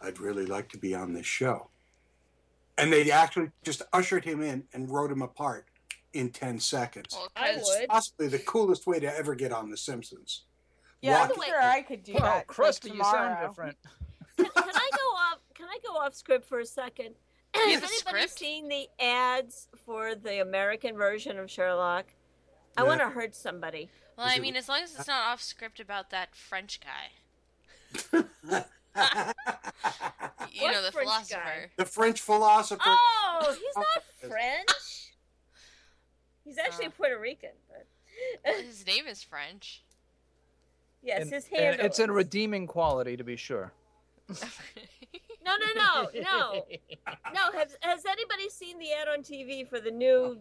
"I'd 0.00 0.20
really 0.20 0.46
like 0.46 0.68
to 0.70 0.78
be 0.78 0.94
on 0.94 1.12
this 1.14 1.26
show." 1.26 1.68
And 2.78 2.92
they 2.92 3.10
actually 3.10 3.50
just 3.64 3.82
ushered 3.92 4.24
him 4.24 4.40
in 4.40 4.68
and 4.72 4.88
wrote 4.88 5.10
him 5.10 5.22
apart 5.22 5.66
in 6.12 6.30
ten 6.30 6.60
seconds. 6.60 7.08
Well, 7.12 7.28
I 7.34 7.54
'cause- 7.54 7.64
would. 7.80 7.88
Possibly 7.88 8.28
the 8.28 8.38
coolest 8.38 8.86
way 8.86 9.00
to 9.00 9.16
ever 9.16 9.34
get 9.34 9.50
on 9.50 9.68
The 9.68 9.76
Simpsons. 9.76 10.44
Yeah, 11.00 11.22
I'm 11.24 11.34
sure 11.34 11.60
I 11.60 11.82
could 11.82 12.04
do 12.04 12.14
Wow, 12.14 12.20
that. 12.20 12.34
like, 12.36 12.46
crusty, 12.46 12.90
you 12.90 13.02
sound 13.02 13.48
different. 13.48 13.76
Can, 14.36 14.46
can 14.46 14.52
I 14.76 14.90
go 14.96 15.06
off? 15.16 15.38
Can 15.54 15.66
I 15.68 15.78
go 15.84 15.96
off 15.98 16.14
script 16.14 16.46
for 16.48 16.60
a 16.60 16.66
second? 16.66 17.16
You 17.54 17.60
Has 17.70 17.74
have 17.74 17.82
a 17.82 17.86
anybody 17.86 17.98
script? 18.26 18.38
seen 18.38 18.68
the 18.68 18.88
ads 18.98 19.68
for 19.86 20.14
the 20.14 20.40
American 20.40 20.96
version 20.96 21.38
of 21.38 21.50
Sherlock? 21.50 22.06
I 22.76 22.82
Yeah. 22.82 22.88
want 22.88 23.00
to 23.00 23.10
hurt 23.10 23.34
somebody. 23.34 23.90
well, 24.16 24.26
Is 24.26 24.32
I 24.32 24.36
it- 24.36 24.42
mean, 24.42 24.56
as 24.56 24.68
long 24.68 24.82
as 24.82 24.94
it's 24.94 25.06
not 25.08 25.28
off 25.32 25.40
script 25.42 25.78
about 25.80 26.10
that 26.10 26.34
French 26.34 26.80
guy. 26.80 27.10
You 30.52 30.62
What 30.62 30.72
know, 30.72 30.82
the 30.82 30.92
French 30.92 31.08
philosopher. 31.08 31.40
guy? 31.44 31.70
the 31.76 31.84
French 31.84 32.20
philosopher. 32.20 32.80
Oh, 32.86 33.56
he's 33.58 33.74
not 33.76 34.04
French. 34.30 35.12
He's 36.44 36.58
actually 36.58 36.86
Oh. 36.86 36.90
Puerto 36.90 37.18
Rican, 37.18 37.50
but 37.68 37.86
Well, 38.44 38.62
his 38.62 38.86
name 38.86 39.08
is 39.08 39.20
French. 39.24 39.82
yes, 41.02 41.22
And- 41.22 41.32
his 41.32 41.46
and 41.48 41.56
handle. 41.60 41.86
it's 41.86 41.98
a 41.98 42.06
redeeming 42.12 42.68
quality, 42.68 43.16
to 43.16 43.24
be 43.24 43.34
sure. 43.36 43.72
No, 45.44 45.56
no, 45.56 45.66
no, 45.74 46.20
no, 46.22 46.64
no. 47.34 47.58
Has 47.58 47.76
Has 47.82 48.06
anybody 48.06 48.48
seen 48.48 48.78
the 48.78 48.92
ad 48.92 49.08
on 49.08 49.22
TV 49.22 49.68
for 49.68 49.78
the 49.80 49.90
new 49.90 50.38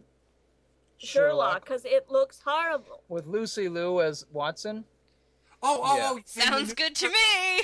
Sherlock? 0.97 1.65
Because 1.65 1.85
it 1.85 2.09
looks 2.09 2.41
horrible. 2.43 3.01
With 3.09 3.27
Lucy 3.27 3.67
Liu 3.69 4.01
as 4.01 4.25
Watson. 4.31 4.85
Oh, 5.61 5.79
oh, 5.83 5.97
Yeah. 5.97 6.09
oh! 6.13 6.19
Sounds 6.25 6.73
good 6.73 6.95
to 6.95 7.07
me. 7.07 7.63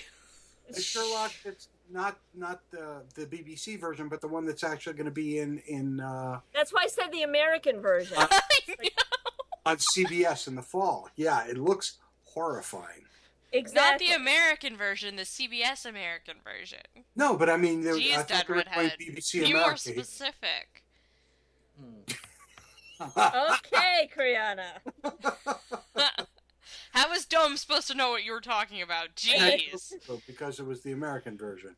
The 0.71 0.81
Sherlock 0.81 1.31
It's 1.45 1.69
not 1.89 2.17
not 2.35 2.61
the 2.71 3.03
the 3.15 3.25
BBC 3.25 3.79
version, 3.79 4.09
but 4.09 4.21
the 4.21 4.27
one 4.27 4.45
that's 4.45 4.63
actually 4.63 4.93
going 4.93 5.05
to 5.05 5.11
be 5.11 5.39
in 5.39 5.59
in 5.67 5.99
uh, 5.99 6.39
That's 6.53 6.71
why 6.71 6.83
I 6.83 6.87
said 6.87 7.11
the 7.11 7.23
American 7.23 7.81
version. 7.81 8.17
on 9.65 9.77
CBS 9.77 10.47
in 10.47 10.55
the 10.55 10.61
fall. 10.61 11.09
Yeah, 11.15 11.45
it 11.47 11.57
looks 11.57 11.97
horrifying. 12.23 13.05
Not 13.73 13.99
the 13.99 14.11
American 14.11 14.77
version, 14.77 15.15
the 15.15 15.23
CBS 15.23 15.85
American 15.85 16.35
version. 16.43 16.79
No, 17.15 17.35
but 17.35 17.49
I 17.49 17.57
mean, 17.57 17.81
there, 17.81 17.95
I 17.95 17.99
Jeez, 17.99 18.13
thought 18.15 18.27
Dad 18.27 18.45
they 18.47 18.53
were 18.53 18.63
playing 18.63 18.91
Redhead. 18.99 19.15
BBC 19.15 19.33
Be 19.43 19.53
more 19.53 19.61
America. 19.63 19.79
specific. 19.79 20.83
okay, 23.01 24.09
Kriana. 24.15 24.79
How 26.91 27.09
was 27.09 27.25
Dome 27.25 27.55
supposed 27.57 27.87
to 27.87 27.95
know 27.95 28.09
what 28.09 28.23
you 28.23 28.31
were 28.33 28.41
talking 28.41 28.81
about? 28.81 29.15
Jeez. 29.15 29.93
because 30.27 30.59
it 30.59 30.65
was 30.65 30.81
the 30.81 30.91
American 30.91 31.37
version. 31.37 31.75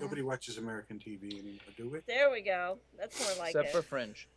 Nobody 0.00 0.22
watches 0.22 0.58
American 0.58 0.98
TV 0.98 1.38
anymore, 1.38 1.60
do 1.76 1.88
we? 1.90 1.98
There 2.06 2.30
we 2.30 2.42
go. 2.42 2.78
That's 2.98 3.18
more 3.20 3.36
like 3.38 3.54
Except 3.54 3.68
it. 3.68 3.72
for 3.72 3.82
Fringe. 3.82 4.28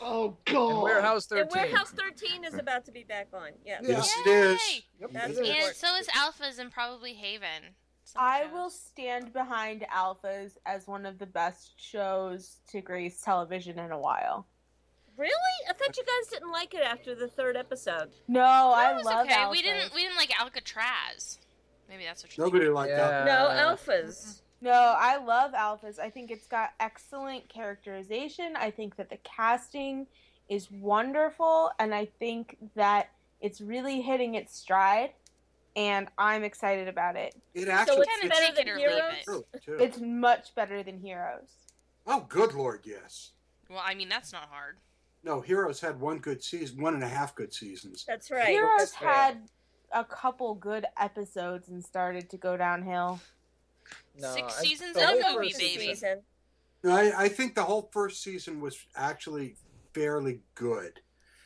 Oh 0.00 0.36
And 0.46 0.54
god. 0.54 0.82
Warehouse 0.82 1.30
And 1.30 1.48
13. 1.50 1.62
Warehouse 1.62 1.90
13 1.90 2.44
is 2.44 2.54
about 2.54 2.84
to 2.86 2.92
be 2.92 3.04
back 3.04 3.28
on. 3.32 3.50
Yes. 3.64 3.84
Yes, 3.86 4.12
it 4.26 4.30
is. 4.30 4.82
That's 5.12 5.38
And 5.38 5.76
so 5.76 5.96
is 5.96 6.08
Alphas 6.08 6.58
and 6.58 6.70
probably 6.70 7.14
Haven. 7.14 7.74
I 8.16 8.46
will 8.52 8.68
stand 8.68 9.32
behind 9.32 9.86
Alphas 9.94 10.58
as 10.66 10.86
one 10.86 11.06
of 11.06 11.18
the 11.18 11.26
best 11.26 11.80
shows 11.80 12.56
to 12.70 12.80
grace 12.80 13.22
television 13.22 13.78
in 13.78 13.90
a 13.90 13.98
while. 13.98 14.46
Really? 15.16 15.32
I 15.68 15.72
thought 15.72 15.96
you 15.96 16.02
guys 16.04 16.30
didn't 16.30 16.50
like 16.50 16.74
it 16.74 16.82
after 16.82 17.14
the 17.14 17.28
third 17.28 17.56
episode. 17.56 18.10
No, 18.28 18.42
I 18.42 18.90
It 18.90 18.96
was 18.96 19.04
love 19.04 19.26
okay. 19.26 19.34
Alphas. 19.34 19.50
We 19.50 19.62
didn't. 19.62 19.94
We 19.94 20.02
didn't 20.02 20.16
like 20.16 20.38
Alcatraz. 20.40 21.38
Maybe 21.88 22.04
that's 22.04 22.22
what 22.22 22.36
you're 22.36 22.46
Nobody 22.46 22.68
liked 22.68 22.94
that. 22.94 23.26
No, 23.26 23.48
alphas. 23.50 24.41
No, 24.62 24.70
I 24.96 25.16
love 25.16 25.52
Alphas. 25.52 25.98
I 25.98 26.08
think 26.08 26.30
it's 26.30 26.46
got 26.46 26.70
excellent 26.78 27.48
characterization. 27.48 28.54
I 28.56 28.70
think 28.70 28.94
that 28.94 29.10
the 29.10 29.18
casting 29.24 30.06
is 30.48 30.70
wonderful, 30.70 31.72
and 31.80 31.92
I 31.92 32.06
think 32.20 32.56
that 32.76 33.10
it's 33.40 33.60
really 33.60 34.00
hitting 34.00 34.36
its 34.36 34.56
stride. 34.56 35.10
And 35.74 36.08
I'm 36.16 36.44
excited 36.44 36.86
about 36.86 37.16
it. 37.16 37.34
It 37.54 37.64
So 37.64 37.72
actually 37.72 38.06
it's 38.22 38.28
better 38.28 38.54
than 38.54 38.78
Heroes? 38.78 39.44
True. 39.64 39.78
It's 39.80 39.98
much 39.98 40.54
better 40.54 40.82
than 40.82 41.00
Heroes. 41.00 41.48
Oh, 42.06 42.26
good 42.28 42.54
lord, 42.54 42.82
yes. 42.84 43.32
Well, 43.68 43.82
I 43.82 43.94
mean 43.94 44.10
that's 44.10 44.32
not 44.32 44.48
hard. 44.50 44.76
No, 45.24 45.40
Heroes 45.40 45.80
had 45.80 45.98
one 45.98 46.18
good 46.18 46.42
season, 46.42 46.82
one 46.82 46.94
and 46.94 47.02
a 47.02 47.08
half 47.08 47.34
good 47.34 47.54
seasons. 47.54 48.04
That's 48.06 48.30
right. 48.30 48.48
Heroes 48.48 48.92
That's 48.92 49.02
right. 49.02 49.14
had 49.14 49.48
a 49.92 50.04
couple 50.04 50.54
good 50.54 50.84
episodes 51.00 51.68
and 51.68 51.82
started 51.82 52.28
to 52.30 52.36
go 52.36 52.56
downhill. 52.56 53.20
No, 54.18 54.34
Six 54.34 54.58
I- 54.58 54.62
seasons 54.62 54.94
the 54.94 55.02
of 55.02 55.20
whole 55.22 55.34
movie, 55.40 55.52
baby. 55.58 55.86
season- 55.88 56.22
No, 56.84 56.90
I, 56.94 57.24
I 57.24 57.28
think 57.28 57.54
the 57.54 57.62
whole 57.64 57.88
first 57.92 58.22
season 58.22 58.60
was 58.60 58.76
actually 58.96 59.56
fairly 59.94 60.40
good. 60.54 61.00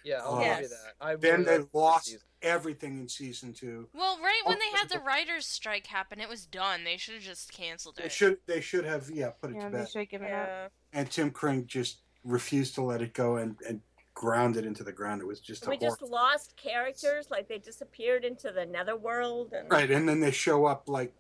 Yeah, 0.05 0.23
I'll 0.23 0.35
Uh, 0.37 0.55
give 0.55 0.63
you 0.63 0.69
that. 0.69 0.95
I 1.01 1.17
then 1.17 1.45
they 1.45 1.59
lost 1.73 2.07
season. 2.07 2.21
everything 2.43 2.99
in 3.01 3.09
season 3.09 3.53
two. 3.53 3.89
Well, 3.93 4.19
right 4.21 4.41
when 4.45 4.59
they 4.59 4.71
had 4.79 4.89
the 4.89 5.01
writers' 5.01 5.47
strike 5.47 5.89
happen, 5.89 6.21
it 6.21 6.29
was 6.29 6.47
done. 6.47 6.85
They 6.85 6.97
should 6.97 7.15
have 7.15 7.23
just 7.25 7.53
canceled 7.53 7.97
They 7.97 8.05
it. 8.05 8.13
should 8.13 8.39
they 8.47 8.61
should 8.61 8.85
have 8.85 9.11
yeah 9.11 9.31
put 9.31 9.51
it 9.51 9.57
Yeah, 9.57 9.65
to 9.65 9.71
they 9.71 9.79
bed. 9.79 9.89
should 9.91 9.99
have 10.01 10.09
given 10.09 10.33
up. 10.33 10.73
And 10.93 11.11
Tim 11.11 11.31
Kring 11.33 11.67
just 11.67 12.03
refused 12.25 12.75
to 12.77 12.83
let 12.83 13.03
it 13.03 13.15
go 13.15 13.37
and 13.37 13.57
and 13.69 13.81
ground 14.15 14.57
it 14.57 14.65
into 14.65 14.83
the 14.85 14.93
ground. 14.93 15.21
It 15.21 15.27
was 15.27 15.41
just 15.41 15.67
a 15.67 15.71
We 15.71 15.77
just 15.77 16.01
lost 16.01 16.57
characters, 16.57 17.29
like 17.31 17.49
they 17.49 17.59
disappeared 17.59 18.25
into 18.25 18.51
the 18.53 18.65
netherworld. 18.65 19.53
And... 19.53 19.71
right, 19.71 19.91
and 19.91 20.09
then 20.09 20.21
they 20.21 20.31
show 20.31 20.65
up 20.67 20.89
like 20.89 21.13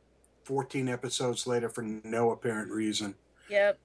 fourteen 0.46 0.88
episodes 0.88 1.46
later 1.46 1.68
for 1.68 1.82
no 1.82 2.30
apparent 2.30 2.70
reason. 2.70 3.16
Yep. 3.50 3.78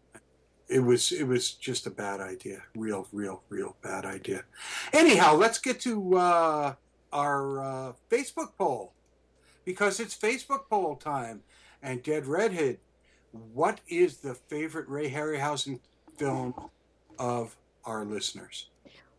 It 0.67 0.79
was 0.79 1.11
it 1.11 1.25
was 1.27 1.51
just 1.51 1.87
a 1.87 1.91
bad 1.91 2.21
idea. 2.21 2.63
Real, 2.75 3.07
real, 3.11 3.43
real 3.49 3.75
bad 3.81 4.05
idea. 4.05 4.43
Anyhow, 4.93 5.35
let's 5.35 5.59
get 5.59 5.81
to 5.81 6.17
uh, 6.17 6.73
our 7.11 7.59
uh, 7.59 7.93
Facebook 8.09 8.55
poll 8.57 8.93
because 9.65 9.99
it's 9.99 10.15
Facebook 10.15 10.69
poll 10.69 10.95
time. 10.95 11.41
And 11.83 12.03
Dead 12.03 12.25
Redhead, 12.27 12.77
what 13.31 13.81
is 13.87 14.17
the 14.17 14.35
favorite 14.35 14.87
Ray 14.87 15.09
Harryhausen 15.09 15.79
film 16.15 16.53
of 17.17 17.57
our 17.83 18.05
listeners? 18.05 18.70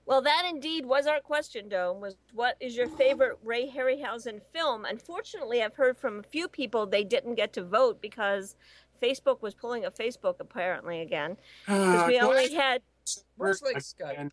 Well, 0.05 0.23
that 0.23 0.45
indeed 0.49 0.85
was 0.85 1.07
our 1.07 1.21
question, 1.21 1.69
Dome. 1.69 2.01
Was 2.01 2.17
what 2.33 2.57
is 2.61 2.77
your 2.77 2.89
favorite 2.89 3.39
Ray 3.45 3.69
Harryhausen 3.71 4.41
film? 4.53 4.85
Unfortunately, 4.85 5.63
I've 5.63 5.75
heard 5.77 5.97
from 5.97 6.19
a 6.19 6.23
few 6.25 6.49
people 6.49 6.87
they 6.87 7.05
didn't 7.05 7.37
get 7.37 7.53
to 7.55 7.63
vote 7.65 8.01
because 8.03 8.57
Facebook 9.01 9.43
was 9.43 9.55
pulling 9.55 9.85
a 9.85 9.91
Facebook 9.91 10.37
apparently 10.41 11.01
again. 11.01 11.37
Because 11.67 12.03
Uh, 12.03 12.07
we 12.09 12.19
no, 12.19 12.31
only 12.31 12.57
I- 12.57 12.61
had 12.63 12.83
Works 13.37 13.63
like 13.63 13.77
Skype. 13.79 14.31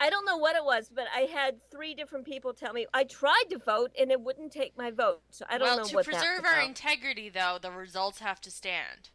I 0.00 0.10
don't 0.10 0.24
know 0.24 0.36
what 0.36 0.54
it 0.54 0.64
was, 0.64 0.88
but 0.88 1.06
I 1.12 1.22
had 1.22 1.58
three 1.72 1.92
different 1.94 2.24
people 2.24 2.54
tell 2.54 2.72
me 2.72 2.86
I 2.94 3.02
tried 3.02 3.46
to 3.50 3.58
vote 3.58 3.90
and 3.98 4.12
it 4.12 4.20
wouldn't 4.20 4.52
take 4.52 4.76
my 4.76 4.92
vote. 4.92 5.22
So 5.30 5.44
I 5.48 5.58
don't 5.58 5.66
well, 5.66 5.78
know 5.78 5.84
to 5.84 6.02
preserve 6.04 6.44
our 6.44 6.54
about. 6.58 6.64
integrity, 6.68 7.28
though, 7.28 7.58
the 7.60 7.72
results 7.72 8.20
have 8.20 8.40
to 8.42 8.50
stand. 8.52 9.10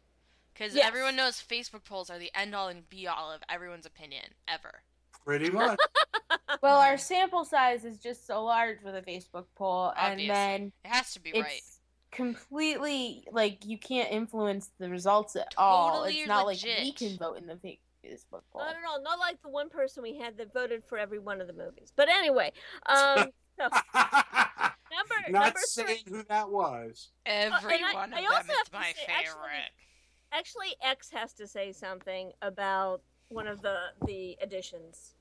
Because 0.52 0.74
Yes. 0.74 0.86
everyone 0.86 1.16
knows 1.16 1.42
Facebook 1.42 1.84
polls 1.84 2.10
are 2.10 2.18
the 2.18 2.30
end 2.34 2.54
all 2.54 2.68
and 2.68 2.86
be 2.90 3.06
all 3.08 3.32
of 3.32 3.42
everyone's 3.48 3.86
opinion 3.86 4.34
ever. 4.46 4.82
Pretty 5.24 5.50
much. 5.50 5.78
Well, 6.62 6.78
our 6.78 6.96
sample 6.96 7.44
size 7.44 7.84
is 7.84 7.98
just 7.98 8.26
so 8.26 8.42
large 8.44 8.78
with 8.82 8.94
a 8.94 9.02
Facebook 9.02 9.44
poll, 9.54 9.92
Obviously. 9.96 10.30
and 10.30 10.30
then 10.30 10.72
It 10.84 10.88
has 10.88 11.12
to 11.12 11.20
be 11.20 11.30
it's 11.30 11.40
right. 11.42 11.60
completely 12.10 13.26
like 13.32 13.66
you 13.66 13.76
can't 13.76 14.10
influence 14.10 14.70
the 14.78 14.88
results 14.88 15.36
at 15.36 15.52
all. 15.58 15.90
Totally 15.92 16.20
It's 16.20 16.28
not 16.28 16.46
like 16.46 16.62
legit. 16.62 16.80
we 16.80 16.92
can 16.92 17.18
vote 17.18 17.34
in 17.38 17.46
the 17.46 17.56
fa- 17.56 17.76
Facebook 18.06 18.42
poll. 18.52 18.62
No, 18.62 18.66
no, 18.72 18.96
no, 18.96 19.02
not 19.02 19.18
like 19.18 19.42
the 19.42 19.50
one 19.50 19.68
person 19.68 20.02
we 20.02 20.16
had 20.16 20.38
that 20.38 20.54
voted 20.54 20.84
for 20.86 20.96
every 20.96 21.18
one 21.18 21.40
of 21.42 21.48
the 21.48 21.52
movies. 21.52 21.92
But 21.94 22.08
anyway, 22.08 22.52
um, 22.86 23.26
so, 23.58 23.68
number 23.68 25.14
Not 25.28 25.44
number 25.44 25.58
saying 25.64 25.98
three. 26.06 26.16
who 26.18 26.22
that 26.28 26.48
was. 26.48 27.10
Every 27.26 27.76
and 27.76 27.84
I- 27.84 28.04
of 28.04 28.12
I 28.12 28.42
them 28.42 28.50
is 28.50 28.72
my 28.72 28.82
say, 28.84 28.90
actually- 29.08 29.24
favorite. 29.24 29.72
Actually, 30.32 30.76
X 30.82 31.10
has 31.12 31.32
to 31.34 31.46
say 31.46 31.72
something 31.72 32.32
about 32.42 33.02
one 33.28 33.46
of 33.46 33.62
the 33.62 33.76
the 34.06 34.36
additions. 34.40 35.14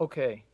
Okay. 0.00 0.44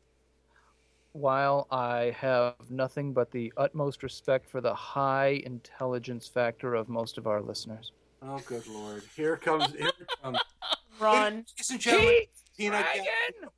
While 1.13 1.67
I 1.71 2.15
have 2.19 2.55
nothing 2.71 3.13
but 3.13 3.31
the 3.31 3.53
utmost 3.57 4.03
respect 4.03 4.49
for 4.49 4.61
the 4.63 4.75
high 4.75 5.43
intelligence 5.45 6.27
factor 6.27 6.75
of 6.75 6.89
most 6.89 7.19
of 7.19 7.27
our 7.27 7.43
listeners. 7.43 7.93
Oh, 8.23 8.41
good 8.47 8.67
lord! 8.67 9.03
Here 9.15 9.37
comes 9.37 9.73
here 9.75 9.89
it 9.89 10.09
comes. 10.23 10.39
Run. 11.01 11.35
Ladies 11.35 11.71
and 11.71 11.81
gentlemen, 11.81 12.15
Tina 12.57 12.79
Dragon! 12.79 13.51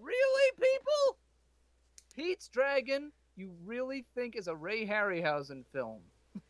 Really, 0.00 0.52
people? 0.56 1.18
Pete's 2.14 2.48
Dragon, 2.48 3.12
you 3.36 3.52
really 3.64 4.04
think 4.14 4.36
is 4.36 4.48
a 4.48 4.54
Ray 4.54 4.86
Harryhausen 4.86 5.64
film? 5.72 6.00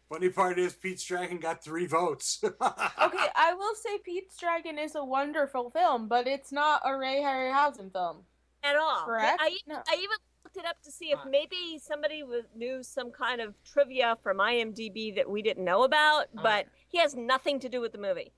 Funny 0.09 0.31
part 0.31 0.59
is 0.59 0.73
Pete's 0.75 1.05
Dragon 1.05 1.39
got 1.39 1.63
three 1.63 1.87
votes. 1.87 2.41
okay, 2.45 2.55
I 2.61 3.55
will 3.55 3.75
say 3.75 3.99
Pete's 4.03 4.39
Dragon 4.39 4.79
is 4.79 4.95
a 4.95 5.05
wonderful 5.05 5.71
film, 5.71 6.09
but 6.09 6.27
it's 6.27 6.51
not 6.51 6.81
a 6.85 6.97
Ray 6.97 7.21
Harryhausen 7.21 7.93
film. 7.93 8.23
At 8.65 8.77
all. 8.77 9.05
Correct? 9.05 9.39
I, 9.41 9.57
I 9.69 9.95
even 9.97 10.17
looked 10.45 10.57
it 10.57 10.65
up 10.65 10.83
to 10.83 10.91
see 10.91 11.11
if 11.11 11.19
maybe 11.29 11.79
somebody 11.81 12.23
knew 12.57 12.83
some 12.83 13.11
kind 13.11 13.41
of 13.41 13.55
trivia 13.71 14.17
from 14.23 14.39
IMDb 14.39 15.15
that 15.15 15.29
we 15.31 15.43
didn't 15.43 15.65
know 15.65 15.85
about, 15.85 16.27
but 16.35 16.67
he 16.89 16.99
has 16.99 17.15
nothing 17.15 17.61
to 17.61 17.69
do 17.69 17.81
with 17.81 17.93
the 17.93 17.99
movie. 17.99 18.33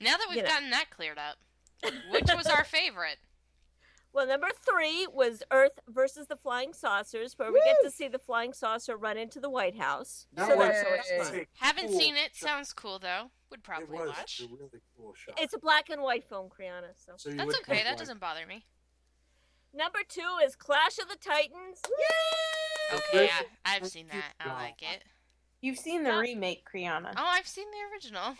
Now 0.00 0.16
that 0.16 0.26
we've 0.28 0.38
You 0.38 0.42
know. 0.42 0.48
gotten 0.48 0.70
that 0.70 0.90
cleared 0.90 1.18
up, 1.18 1.36
which 2.10 2.26
was 2.34 2.46
our 2.48 2.64
favorite? 2.64 3.18
Well, 4.14 4.26
number 4.26 4.48
three 4.64 5.06
was 5.10 5.42
Earth 5.50 5.80
versus 5.88 6.26
the 6.26 6.36
Flying 6.36 6.74
Saucers, 6.74 7.38
where 7.38 7.50
we 7.50 7.62
get 7.64 7.76
to 7.82 7.90
see 7.90 8.08
the 8.08 8.18
flying 8.18 8.52
saucer 8.52 8.94
run 8.96 9.16
into 9.16 9.40
the 9.40 9.48
White 9.48 9.76
House. 9.78 10.26
That 10.34 10.48
so 10.48 10.56
was- 10.56 10.68
that's 10.68 10.84
always 10.86 11.08
that 11.30 11.36
fun. 11.38 11.46
Haven't 11.58 11.88
cool 11.88 11.98
seen 11.98 12.16
it. 12.16 12.36
Sounds 12.36 12.72
cool 12.74 12.98
though. 12.98 13.30
Would 13.50 13.62
probably 13.62 13.84
It 13.84 13.88
probably 13.88 14.08
was 14.08 14.16
watch. 14.18 14.40
a 14.40 14.46
really 14.54 14.80
cool 14.96 15.14
shot. 15.14 15.38
It's 15.40 15.54
a 15.54 15.58
black 15.58 15.88
and 15.88 16.02
white 16.02 16.24
film, 16.24 16.50
Kriana. 16.50 16.92
So. 16.96 17.12
So 17.16 17.30
That's 17.30 17.54
okay. 17.60 17.82
That 17.82 17.90
like- 17.90 17.98
doesn't 17.98 18.20
bother 18.20 18.46
me. 18.46 18.66
Number 19.74 20.00
two 20.06 20.38
is 20.44 20.54
Clash 20.56 20.98
of 20.98 21.08
the 21.08 21.16
Titans. 21.16 21.80
Yay! 21.88 22.96
Okay, 22.98 23.30
I, 23.64 23.76
I've 23.76 23.86
seen 23.86 24.08
that. 24.08 24.34
I 24.38 24.52
like 24.52 24.82
it. 24.82 25.02
You've 25.62 25.78
seen 25.78 26.02
the 26.02 26.18
remake, 26.18 26.68
Kriana. 26.70 27.14
Oh, 27.16 27.24
I've 27.24 27.46
seen 27.46 27.66
the 27.70 27.78
original 27.94 28.34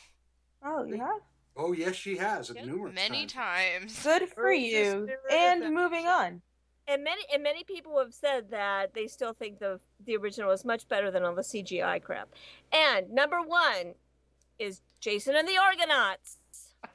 Oh, 0.63 0.85
yeah. 0.85 1.13
Oh 1.57 1.73
yes, 1.73 1.95
she 1.95 2.17
has 2.17 2.53
numerous 2.55 2.95
many 2.95 3.27
times. 3.27 4.03
times. 4.03 4.03
Good 4.03 4.29
for 4.31 4.45
Earth 4.49 4.59
is 4.59 4.95
you. 4.95 5.09
And 5.31 5.75
moving 5.75 6.07
on. 6.07 6.41
And 6.89 7.05
many 7.05 7.23
and 7.33 7.43
many 7.43 7.63
people 7.63 7.99
have 7.99 8.13
said 8.13 8.51
that 8.51 8.95
they 8.95 9.07
still 9.07 9.33
think 9.35 9.59
the 9.59 9.79
the 10.05 10.17
original 10.17 10.51
is 10.51 10.65
much 10.65 10.89
better 10.89 11.11
than 11.11 11.25
all 11.25 11.35
the 11.35 11.43
CGI 11.43 12.03
crap. 12.03 12.29
And 12.73 13.11
number 13.11 13.41
one 13.41 13.95
is 14.59 14.81
Jason 15.01 15.37
and 15.37 15.47
the 15.47 15.59
Argonauts. 15.59 16.39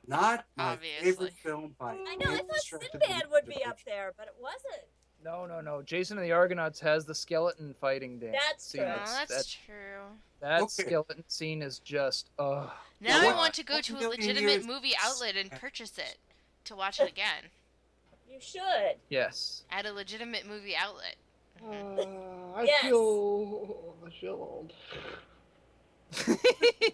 Not 0.05 0.45
my 0.55 0.73
Obviously. 0.73 1.11
favorite 1.11 1.33
film 1.33 1.75
by 1.79 1.91
I 1.93 2.15
know. 2.15 2.31
I 2.31 2.37
thought 2.37 2.55
stretch 2.57 2.87
Sinbad 2.91 3.23
would 3.31 3.45
be 3.45 3.63
up 3.63 3.77
there, 3.85 4.13
but 4.17 4.27
it 4.27 4.35
wasn't. 4.39 4.85
No, 5.27 5.45
no, 5.45 5.59
no. 5.59 5.81
Jason 5.81 6.17
and 6.17 6.25
the 6.25 6.31
Argonauts 6.31 6.79
has 6.79 7.03
the 7.03 7.13
skeleton 7.13 7.75
fighting 7.81 8.17
dance. 8.17 8.37
That's 8.47 8.63
scene. 8.65 8.81
true. 8.81 8.91
Oh, 8.93 8.95
That's- 8.95 9.27
that's 9.27 9.51
true. 9.53 10.01
that 10.39 10.61
Okay. 10.61 10.83
skeleton 10.83 11.23
scene 11.27 11.61
is 11.61 11.79
just, 11.79 12.29
ugh. 12.39 12.71
Now 13.01 13.21
Now 13.21 13.29
I 13.31 13.35
want 13.35 13.53
to 13.55 13.63
go 13.65 13.81
to 13.81 13.97
a 13.97 14.07
legitimate 14.07 14.63
movie 14.65 14.93
outlet 14.97 15.35
and 15.35 15.51
purchase 15.51 15.97
it 15.97 16.17
to 16.63 16.75
watch 16.77 17.01
it 17.01 17.09
again 17.09 17.49
You 18.29 18.39
should. 18.39 18.95
Yes. 19.09 19.63
at 19.69 19.85
a 19.85 19.91
legitimate 19.91 20.45
movie 20.47 20.75
outlet. 20.77 21.15
Uh, 21.61 22.55
I 22.55 22.63
Yes. 22.63 22.81
feel 22.83 23.95
I 24.05 24.09
feel 24.11 24.31
old. 24.33 24.73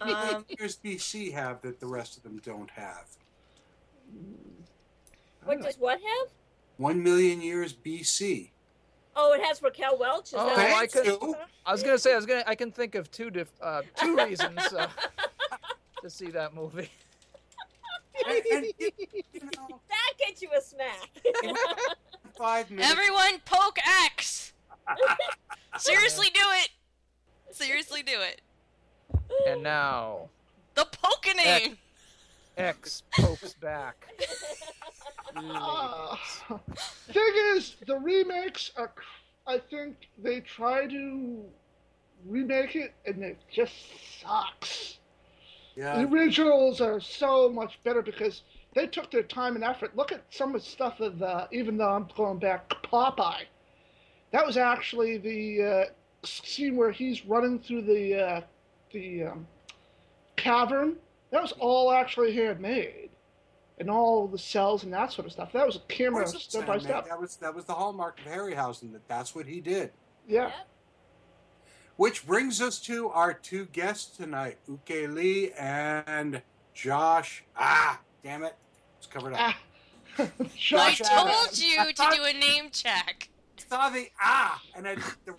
Um, 0.36 0.44
many 0.48 0.56
years 0.58 0.76
BC 0.84 1.32
have 1.34 1.60
that 1.62 1.78
the 1.78 1.86
rest 1.86 2.16
of 2.16 2.24
them 2.24 2.38
don't 2.44 2.70
have? 2.70 3.06
what 5.44 5.60
does 5.62 5.76
what 5.78 6.00
have? 6.00 6.28
One 6.76 7.02
million 7.02 7.40
years 7.40 7.72
BC. 7.72 8.50
Oh, 9.16 9.32
it 9.32 9.42
has 9.44 9.62
Raquel 9.62 9.96
Welch. 9.98 10.28
Is 10.28 10.34
Oh, 10.36 10.46
that 10.46 10.58
I 10.58 10.72
right? 10.72 10.90
could. 10.92 11.06
I 11.64 11.72
was 11.72 11.82
gonna 11.82 11.98
say 11.98 12.12
I 12.12 12.16
was 12.16 12.26
gonna. 12.26 12.42
I 12.46 12.54
can 12.54 12.72
think 12.72 12.94
of 12.96 13.10
two 13.10 13.30
diff, 13.30 13.48
uh, 13.62 13.82
two 13.96 14.16
reasons 14.16 14.60
uh, 14.72 14.88
to 16.02 16.10
see 16.10 16.30
that 16.32 16.52
movie. 16.54 16.90
that 18.26 20.12
gets 20.18 20.42
you 20.42 20.48
a 20.56 20.60
smack. 20.60 21.10
Five 22.38 22.70
minutes. 22.70 22.90
Everyone, 22.90 23.40
poke 23.44 23.78
X. 24.06 24.52
Seriously, 25.78 26.28
do 26.34 26.40
it. 26.62 26.70
Seriously, 27.52 28.02
do 28.02 28.20
it. 28.20 28.40
And 29.48 29.62
now 29.62 30.28
The 30.74 30.86
pokening. 30.86 31.76
X 32.56 33.02
pokes 33.18 33.54
back. 33.54 34.06
Uh, 35.36 36.16
thing 37.12 37.32
is, 37.56 37.76
the 37.86 37.98
remakes 37.98 38.70
are. 38.76 38.92
I 39.46 39.58
think 39.58 39.96
they 40.22 40.40
try 40.40 40.86
to 40.86 41.44
remake 42.26 42.76
it, 42.76 42.94
and 43.06 43.22
it 43.22 43.38
just 43.52 43.74
sucks. 44.20 44.98
Yeah. 45.76 45.98
The 45.98 46.08
originals 46.08 46.80
are 46.80 47.00
so 47.00 47.48
much 47.48 47.78
better 47.84 48.00
because 48.00 48.42
they 48.74 48.86
took 48.86 49.10
their 49.10 49.22
time 49.22 49.56
and 49.56 49.64
effort. 49.64 49.96
Look 49.96 50.12
at 50.12 50.22
some 50.30 50.54
of 50.54 50.62
the 50.62 50.68
stuff 50.68 51.00
of 51.00 51.18
the, 51.18 51.48
even 51.52 51.76
though 51.76 51.90
I'm 51.90 52.08
going 52.16 52.38
back, 52.38 52.68
Popeye. 52.84 53.44
That 54.32 54.46
was 54.46 54.56
actually 54.56 55.18
the 55.18 55.62
uh, 55.62 55.84
scene 56.26 56.76
where 56.76 56.90
he's 56.90 57.24
running 57.24 57.58
through 57.60 57.82
the 57.82 58.20
uh, 58.20 58.40
the 58.92 59.24
um, 59.24 59.46
cavern. 60.36 60.96
That 61.34 61.42
was 61.42 61.50
all 61.58 61.90
actually 61.90 62.32
handmade, 62.32 63.10
and 63.80 63.90
all 63.90 64.28
the 64.28 64.38
cells 64.38 64.84
and 64.84 64.92
that 64.92 65.10
sort 65.10 65.26
of 65.26 65.32
stuff. 65.32 65.50
That 65.52 65.66
was 65.66 65.74
a 65.74 65.80
camera 65.80 66.22
Of 66.22 66.30
course 66.30 66.44
step 66.44 66.64
by 66.64 66.74
handmade. 66.74 66.90
step. 66.92 67.08
That 67.08 67.20
was 67.20 67.36
that 67.38 67.52
was 67.52 67.64
the 67.64 67.74
hallmark 67.74 68.20
of 68.20 68.26
Harryhausen. 68.32 68.92
That 68.92 69.08
that's 69.08 69.34
what 69.34 69.44
he 69.44 69.60
did. 69.60 69.90
Yeah. 70.28 70.52
Which 71.96 72.24
brings 72.24 72.60
us 72.62 72.78
to 72.82 73.08
our 73.08 73.34
two 73.34 73.64
guests 73.66 74.16
tonight, 74.16 74.58
Uke 74.68 75.08
Lee 75.10 75.50
and 75.58 76.40
Josh. 76.72 77.42
Ah, 77.56 78.00
damn 78.22 78.44
it, 78.44 78.54
it's 78.98 79.08
covered 79.08 79.32
up. 79.32 79.40
Ah. 79.40 79.58
I 80.20 80.30
Josh 80.56 80.98
told 81.00 81.30
Adams. 81.30 81.64
you 81.64 81.84
to 81.84 82.10
do 82.14 82.22
a 82.26 82.32
name 82.32 82.70
check. 82.70 83.28
saw 83.56 83.90
the 83.90 84.06
ah, 84.20 84.62
and 84.76 84.86
I 84.86 84.94
the 85.24 85.34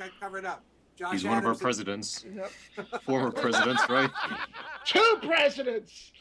I 0.00 0.08
covered 0.18 0.46
up. 0.46 0.64
Josh 0.96 1.12
He's 1.12 1.24
one 1.24 1.38
of 1.38 1.44
our 1.44 1.50
Adams. 1.50 1.60
presidents. 1.62 2.24
Yep. 2.34 3.02
Former 3.02 3.30
presidents, 3.32 3.82
right? 3.88 4.10
Two 4.84 5.18
presidents. 5.22 6.12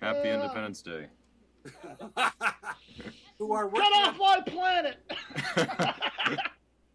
Happy 0.00 0.30
Uh, 0.30 0.34
Independence 0.42 0.82
Day. 0.82 1.06
who 3.38 3.52
are 3.52 3.66
working 3.66 3.80
Get 3.92 4.08
on, 4.08 4.08
off 4.14 4.18
my 4.18 4.40
planet. 4.46 4.98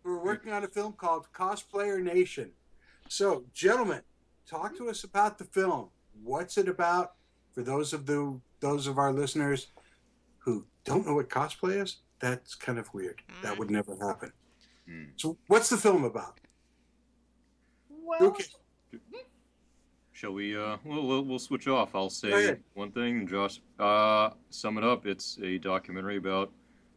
who 0.04 0.12
are 0.12 0.24
working 0.24 0.54
on 0.54 0.64
a 0.64 0.68
film 0.68 0.94
called 0.94 1.28
Cosplayer 1.34 2.02
Nation. 2.02 2.52
So, 3.10 3.44
gentlemen, 3.54 4.02
talk 4.48 4.78
to 4.78 4.90
us 4.90 5.04
about 5.04 5.38
the 5.38 5.44
film. 5.44 5.90
What's 6.24 6.58
it 6.58 6.68
about? 6.70 7.14
For 7.52 7.62
those 7.64 7.92
of 7.92 8.06
the 8.06 8.40
those 8.62 8.88
of 8.88 8.98
our 8.98 9.12
listeners 9.12 9.68
who 10.38 10.66
don't 10.86 11.06
know 11.06 11.16
what 11.16 11.30
cosplay 11.30 11.82
is, 11.82 11.98
that's 12.20 12.56
kind 12.56 12.80
of 12.80 12.94
weird. 12.94 13.22
That 13.44 13.58
would 13.58 13.70
never 13.70 13.98
happen. 13.98 14.32
So, 15.18 15.38
what's 15.48 15.70
the 15.70 15.78
film 15.78 16.04
about? 16.06 16.40
Well, 18.20 18.30
Okay. 18.30 18.44
Shall 20.12 20.34
we? 20.34 20.56
Uh, 20.56 20.78
we'll, 20.84 21.08
we'll 21.08 21.24
we'll 21.24 21.40
switch 21.40 21.68
off. 21.68 21.96
I'll 21.96 22.10
say 22.10 22.58
one 22.74 22.92
thing, 22.92 23.20
and 23.20 23.28
Josh. 23.30 23.60
Uh, 23.80 24.32
sum 24.50 24.78
it 24.78 24.84
up. 24.84 25.08
It's 25.08 25.40
a 25.42 25.58
documentary 25.58 26.18
about 26.18 26.52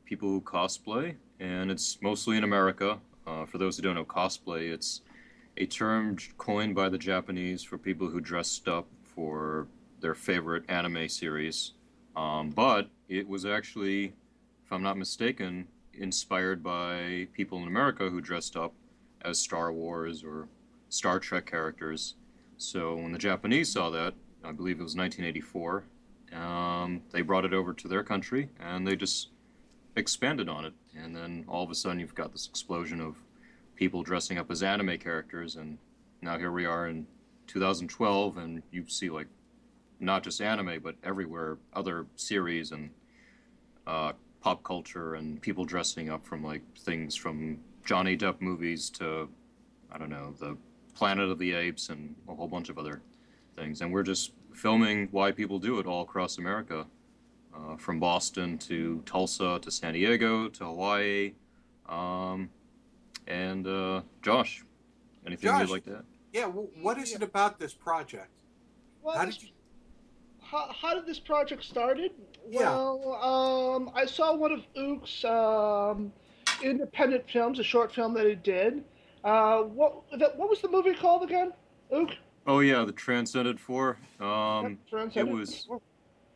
people 0.05 0.29
who 0.29 0.40
cosplay, 0.40 1.14
and 1.40 1.70
it's 1.70 2.03
mostly 2.03 2.37
in 2.37 2.44
America. 2.44 2.98
Uh, 3.27 3.46
for 3.46 3.57
those 3.59 3.77
who 3.77 3.83
don't 3.83 3.94
know, 3.94 4.05
cosplay 4.05 4.70
it's 4.72 5.00
a 5.57 5.64
term 5.64 6.18
coined 6.37 6.74
by 6.74 6.88
the 6.88 6.98
Japanese 6.98 7.62
for 7.62 7.79
people 7.79 8.09
who 8.09 8.20
dressed 8.20 8.68
up 8.68 8.87
for 9.03 9.68
their 10.00 10.14
favorite 10.14 10.64
anime 10.68 11.09
series. 11.09 11.72
Um, 12.16 12.50
but 12.50 12.88
it 13.09 13.27
was 13.27 13.46
actually, 13.46 14.12
if 14.66 14.72
I'm 14.72 14.83
not 14.83 14.98
mistaken, 14.98 15.66
inspired 15.94 16.62
by 16.62 17.29
people 17.33 17.62
in 17.62 17.68
America 17.68 18.11
who 18.11 18.20
dressed 18.20 18.57
up 18.57 18.74
as 19.22 19.38
Star 19.38 19.72
Wars 19.72 20.22
or 20.24 20.48
Star 20.94 21.18
Trek 21.18 21.44
characters. 21.44 22.14
So 22.57 22.94
when 22.94 23.11
the 23.11 23.18
Japanese 23.18 23.72
saw 23.72 23.90
that, 23.90 24.14
I 24.44 24.52
believe 24.52 24.78
it 24.78 24.85
was 24.85 24.94
1984, 24.94 25.85
um, 26.33 27.02
they 27.11 27.20
brought 27.20 27.44
it 27.44 27.52
over 27.52 27.72
to 27.72 27.88
their 27.88 28.04
country 28.04 28.48
and 28.61 28.87
they 28.87 28.94
just 28.94 29.30
expanded 29.96 30.48
on 30.48 30.64
it. 30.64 30.72
And 30.96 31.14
then 31.14 31.44
all 31.48 31.64
of 31.64 31.70
a 31.70 31.74
sudden, 31.74 31.98
you've 31.98 32.14
got 32.14 32.30
this 32.30 32.46
explosion 32.46 33.00
of 33.00 33.16
people 33.74 34.04
dressing 34.04 34.38
up 34.38 34.52
as 34.52 34.62
anime 34.62 34.96
characters. 34.98 35.57
And 35.57 35.78
now 36.22 36.38
here 36.38 36.52
we 36.52 36.64
are 36.64 36.87
in 36.87 37.09
2012, 37.48 38.37
and 38.37 38.62
you 38.70 38.85
see 38.88 39.11
like 39.11 39.26
not 39.98 40.22
just 40.22 40.40
anime, 40.40 40.80
but 40.80 40.94
everywhere 41.02 41.59
other 41.72 42.07
series 42.14 42.70
and 42.70 42.90
uh, 43.88 44.12
pop 44.40 44.62
culture 44.62 45.16
and 45.16 45.42
people 45.42 45.64
dressing 45.64 46.09
up 46.09 46.24
from 46.24 46.44
like 46.44 46.62
things 46.78 47.16
from 47.16 47.59
Johnny 47.85 48.16
Depp 48.16 48.40
movies 48.40 48.90
to 48.90 49.28
I 49.90 49.98
don't 49.98 50.11
know 50.11 50.35
the 50.38 50.57
Planet 50.94 51.28
of 51.28 51.38
the 51.38 51.52
Apes 51.54 51.88
and 51.88 52.14
a 52.28 52.35
whole 52.35 52.48
bunch 52.48 52.68
of 52.68 52.78
other 52.78 53.00
things. 53.57 53.80
And 53.80 53.92
we're 53.92 54.02
just 54.02 54.33
filming 54.52 55.09
why 55.11 55.33
people 55.33 55.59
do 55.59 55.78
it 55.78 55.87
all 55.87 56.02
across 56.02 56.38
America, 56.38 56.87
uh, 57.54 57.76
from 57.76 58.00
Boston 58.00 58.59
to 58.59 59.02
Tulsa 59.04 59.59
to 59.62 59.70
San 59.70 59.94
Diego 59.94 60.48
to 60.48 60.64
Hawaii. 60.64 61.33
Um, 61.88 62.50
and 63.26 63.66
uh, 63.66 64.02
Josh, 64.22 64.64
anything 65.26 65.50
Josh. 65.50 65.61
you'd 65.62 65.70
like 65.70 65.85
to 65.85 65.96
add? 65.96 66.04
Yeah, 66.33 66.46
wh- 66.46 66.83
what 66.85 66.98
is 66.98 67.12
it 67.14 67.22
about 67.22 67.59
this 67.59 67.72
project? 67.74 68.28
Well, 69.02 69.16
How 69.16 69.24
did 69.26 69.42
you? 69.42 69.48
how, 70.42 70.70
how 70.72 70.94
did 70.94 71.07
this 71.07 71.18
project 71.20 71.64
started? 71.64 72.12
Yeah. 72.48 72.61
Well, 72.70 73.14
um, 73.22 73.90
I 73.94 74.04
saw 74.07 74.35
one 74.35 74.52
of 74.52 74.61
Ook's 74.76 75.24
um, 75.24 76.12
independent 76.62 77.28
films, 77.30 77.59
a 77.59 77.64
short 77.64 77.92
film 77.94 78.14
that 78.14 78.26
he 78.26 78.35
did. 78.35 78.85
Uh, 79.24 79.62
what 79.62 80.02
that, 80.18 80.37
what 80.37 80.50
was 80.50 80.60
the 80.60 80.68
movie 80.68 80.94
called 80.94 81.22
again? 81.22 81.52
Oh 82.46 82.60
yeah, 82.60 82.84
the 82.84 82.92
Transcended 82.92 83.58
Four. 83.58 83.98
Um, 84.20 84.66
it 84.66 84.90
Transcendent 84.90 85.37
was 85.37 85.66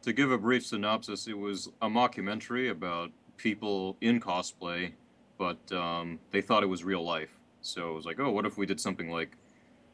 to 0.03 0.13
give 0.13 0.31
a 0.31 0.39
brief 0.39 0.65
synopsis. 0.65 1.27
It 1.27 1.37
was 1.37 1.69
a 1.83 1.89
mockumentary 1.89 2.71
about 2.71 3.11
people 3.37 3.97
in 4.01 4.21
cosplay, 4.21 4.93
but 5.37 5.59
um, 5.71 6.19
they 6.31 6.41
thought 6.41 6.63
it 6.63 6.67
was 6.69 6.83
real 6.83 7.05
life. 7.05 7.39
So 7.61 7.91
it 7.91 7.95
was 7.95 8.07
like, 8.07 8.21
oh, 8.21 8.31
what 8.31 8.47
if 8.47 8.57
we 8.57 8.65
did 8.65 8.81
something 8.81 9.11
like 9.11 9.37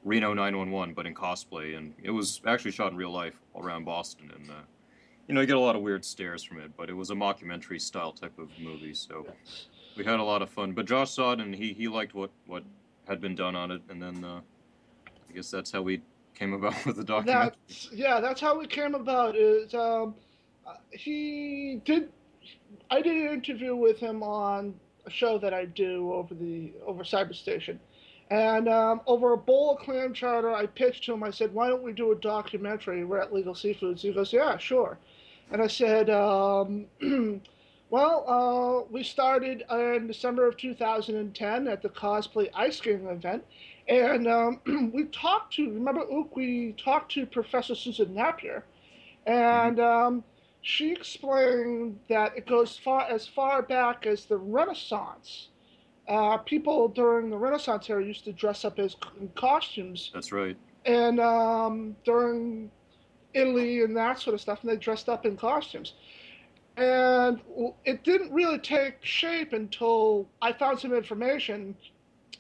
Reno 0.05 0.33
911, 0.33 0.95
but 0.95 1.07
in 1.07 1.15
cosplay? 1.15 1.77
And 1.77 1.95
it 2.01 2.11
was 2.11 2.43
actually 2.47 2.71
shot 2.71 2.93
in 2.93 2.97
real 2.97 3.11
life 3.11 3.41
around 3.57 3.85
Boston, 3.85 4.31
and 4.37 4.51
uh, 4.51 4.63
you 5.27 5.35
know, 5.35 5.41
you 5.41 5.49
get 5.49 5.57
a 5.57 5.61
lot 5.61 5.75
of 5.75 5.83
weird 5.83 6.05
stares 6.05 6.45
from 6.45 6.61
it. 6.61 6.71
But 6.77 6.91
it 6.91 6.95
was 6.95 7.11
a 7.11 7.15
mockumentary 7.15 7.81
style 7.81 8.13
type 8.13 8.39
of 8.39 8.51
movie, 8.61 8.95
so 8.95 9.27
we 9.97 10.05
had 10.05 10.21
a 10.21 10.25
lot 10.25 10.43
of 10.43 10.51
fun. 10.51 10.73
But 10.73 10.87
Josh 10.87 11.11
saw 11.11 11.33
it, 11.33 11.41
and 11.41 11.53
he 11.53 11.73
he 11.73 11.89
liked 11.89 12.15
what 12.15 12.31
what 12.47 12.63
had 13.07 13.21
been 13.21 13.35
done 13.35 13.55
on 13.57 13.71
it, 13.71 13.83
and 13.89 14.01
then 14.01 14.25
uh, 14.25 14.41
I 15.07 15.33
guess 15.35 15.51
that's 15.51 15.71
how 15.71 15.83
we 15.83 16.03
came 16.35 16.53
about 16.53 16.75
with 16.87 16.97
the 16.97 17.05
documentary. 17.05 17.53
That's 17.69 17.91
yeah, 17.93 18.21
that's 18.21 18.41
how 18.41 18.61
it 18.61 18.71
came 18.71 18.95
about. 18.95 19.37
Is 19.37 19.75
um, 19.75 20.15
he 20.91 21.81
did? 21.85 22.11
I 22.91 23.01
did 23.01 23.17
an 23.17 23.33
interview 23.33 23.75
with 23.75 23.99
him 23.99 24.23
on 24.23 24.75
a 25.07 25.11
show 25.11 25.39
that 25.39 25.53
I 25.55 25.67
do 25.67 26.13
over 26.13 26.35
the 26.35 26.73
over 26.87 27.05
Cyberstation, 27.05 27.79
and 28.31 28.69
um, 28.69 29.01
over 29.07 29.33
a 29.33 29.39
bowl 29.39 29.77
of 29.77 29.81
clam 29.81 30.15
chowder, 30.15 30.53
I 30.53 30.67
pitched 30.67 31.05
to 31.05 31.15
him. 31.15 31.23
I 31.23 31.31
said, 31.31 31.53
"Why 31.53 31.69
don't 31.69 31.83
we 31.83 31.93
do 31.93 32.13
a 32.13 32.17
documentary? 32.17 33.05
We're 33.05 33.21
at 33.21 33.33
Legal 33.33 33.55
Seafoods." 33.55 34.01
He 34.01 34.13
goes, 34.13 34.33
"Yeah, 34.33 34.57
sure." 34.59 34.99
And 35.51 35.63
I 35.63 35.67
said, 35.67 36.11
um, 36.11 36.87
"Well, 37.95 38.25
uh, 38.27 38.91
we 38.91 39.05
started 39.05 39.63
in 39.71 40.09
December 40.09 40.49
of 40.49 40.57
2010 40.57 41.69
at 41.69 41.81
the 41.81 41.89
cosplay 41.89 42.51
ice 42.53 42.79
skating 42.79 43.07
event." 43.07 43.45
And 43.87 44.27
um, 44.27 44.61
we 44.93 45.05
talked 45.05 45.55
to, 45.55 45.71
remember, 45.71 46.01
Ook, 46.11 46.35
we 46.35 46.73
talked 46.73 47.13
to 47.13 47.25
Professor 47.25 47.77
Susan 47.77 48.13
Napier, 48.13 48.65
and 49.27 49.79
um, 49.79 50.25
she 50.61 50.91
explained 50.91 52.01
that 52.09 52.37
it 52.37 52.47
goes 52.49 52.77
far 52.77 53.03
as 53.03 53.29
far 53.29 53.63
back 53.63 54.07
as 54.07 54.25
the 54.25 54.39
Renaissance. 54.39 55.51
Uh, 56.09 56.39
people 56.39 56.89
during 56.89 57.31
the 57.31 57.39
Renaissance 57.39 57.89
era 57.89 58.05
used 58.05 58.25
to 58.25 58.33
dress 58.33 58.65
up 58.65 58.81
as 58.81 58.97
in 59.21 59.29
costumes, 59.37 60.11
That's 60.13 60.33
right. 60.33 60.57
and 60.85 61.21
um, 61.21 61.95
during 62.05 62.73
Italy 63.35 63.83
and 63.83 63.97
that 63.97 64.19
sort 64.19 64.35
of 64.35 64.41
stuff, 64.41 64.63
and 64.63 64.71
they 64.71 64.77
dressed 64.77 65.09
up 65.09 65.25
in 65.25 65.37
costumes. 65.37 65.93
And 66.77 67.41
it 67.85 68.03
didn't 68.03 68.33
really 68.33 68.59
take 68.59 69.05
shape 69.05 69.53
until 69.53 70.29
I 70.43 70.53
found 70.53 70.81
some 70.81 70.93
information 70.93 71.77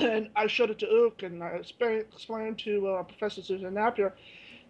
and 0.01 0.29
I 0.35 0.47
showed 0.47 0.71
it 0.71 0.79
to 0.81 0.89
Ook 0.89 1.23
and 1.23 1.43
I 1.43 1.49
explained, 1.51 2.59
to 2.61 2.89
uh, 2.89 3.03
Professor 3.05 3.43
Susan 3.43 3.75
Napier 3.75 4.15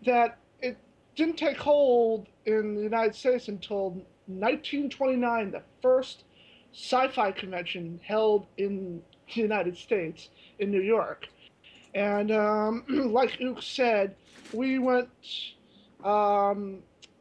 that 0.04 0.38
it 0.60 0.76
didn't 1.16 1.38
take 1.38 1.56
hold 1.56 2.26
in 2.44 2.74
the 2.74 2.82
United 2.82 3.14
States 3.14 3.48
until 3.48 3.90
1929. 4.26 5.52
The 5.52 5.62
first 5.80 6.24
sci-fi 6.74 7.32
convention 7.32 8.00
held 8.04 8.46
in 8.58 9.02
the 9.34 9.40
United 9.40 9.76
States 9.76 10.28
in 10.58 10.70
New 10.70 10.82
York, 10.82 11.28
and 11.94 12.30
um, 12.30 12.84
like 12.88 13.38
Ook 13.40 13.62
said, 13.62 14.14
we 14.52 14.78
went. 14.78 15.08
Um, 16.04 16.80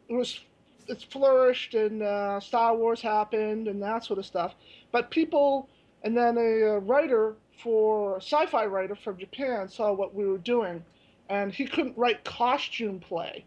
it 0.09 0.13
was 0.15 0.41
it 0.87 1.05
flourished 1.09 1.73
and 1.73 2.01
uh, 2.01 2.39
Star 2.39 2.75
Wars 2.75 3.01
happened 3.01 3.67
and 3.67 3.81
that 3.81 4.03
sort 4.03 4.19
of 4.19 4.25
stuff. 4.25 4.55
But 4.91 5.11
people, 5.11 5.69
and 6.03 6.15
then 6.15 6.37
a, 6.37 6.79
writer 6.79 7.35
for 7.61 8.17
a 8.17 8.21
sci-fi 8.21 8.65
writer 8.65 8.95
from 8.95 9.17
Japan 9.17 9.67
saw 9.69 9.93
what 9.93 10.13
we 10.13 10.25
were 10.25 10.37
doing, 10.37 10.83
and 11.29 11.53
he 11.53 11.65
couldn't 11.65 11.97
write 11.97 12.23
costume 12.23 12.99
play, 12.99 13.45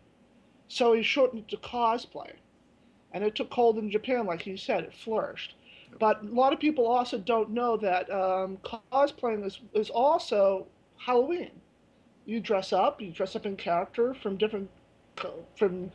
so 0.68 0.92
he 0.92 1.02
shortened 1.02 1.42
it 1.42 1.48
to 1.48 1.56
cosplay, 1.56 2.32
and 3.12 3.22
it 3.22 3.34
took 3.34 3.52
hold 3.52 3.78
in 3.78 3.90
Japan, 3.90 4.26
like 4.26 4.46
you 4.46 4.56
said, 4.56 4.84
it 4.84 4.94
flourished. 4.94 5.54
But 5.98 6.22
a 6.22 6.26
lot 6.26 6.52
of 6.52 6.58
people 6.58 6.86
also 6.86 7.18
don't 7.18 7.50
know 7.50 7.76
that 7.78 8.10
um, 8.10 8.58
cosplaying 8.92 9.46
is, 9.46 9.60
is 9.74 9.90
also 9.90 10.66
Halloween. 10.98 11.50
You 12.24 12.40
dress 12.40 12.72
up, 12.72 13.00
you 13.00 13.10
dress 13.12 13.36
up 13.36 13.46
in 13.46 13.56
character 13.56 14.14
from 14.14 14.36
different, 14.36 14.68
from 15.56 15.92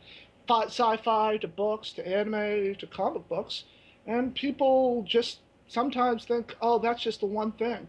sci-fi 0.48 1.36
to 1.38 1.48
books 1.48 1.92
to 1.92 2.06
anime 2.06 2.74
to 2.76 2.86
comic 2.86 3.28
books, 3.28 3.64
and 4.06 4.34
people 4.34 5.04
just 5.06 5.38
sometimes 5.68 6.24
think, 6.24 6.54
oh, 6.60 6.78
that's 6.78 7.02
just 7.02 7.20
the 7.20 7.26
one 7.26 7.52
thing. 7.52 7.88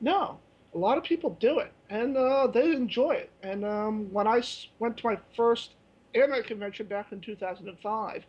No, 0.00 0.38
a 0.74 0.78
lot 0.78 0.98
of 0.98 1.04
people 1.04 1.36
do 1.40 1.58
it, 1.58 1.72
and 1.88 2.16
uh, 2.16 2.46
they 2.46 2.72
enjoy 2.72 3.12
it. 3.12 3.30
And 3.42 3.64
um, 3.64 4.10
I 4.16 4.42
went 4.78 4.96
to 4.98 5.06
my 5.06 5.18
first 5.36 5.70
anime 6.14 6.42
convention 6.44 6.86
back 6.86 7.12
in 7.12 7.20
2005, 7.20 8.24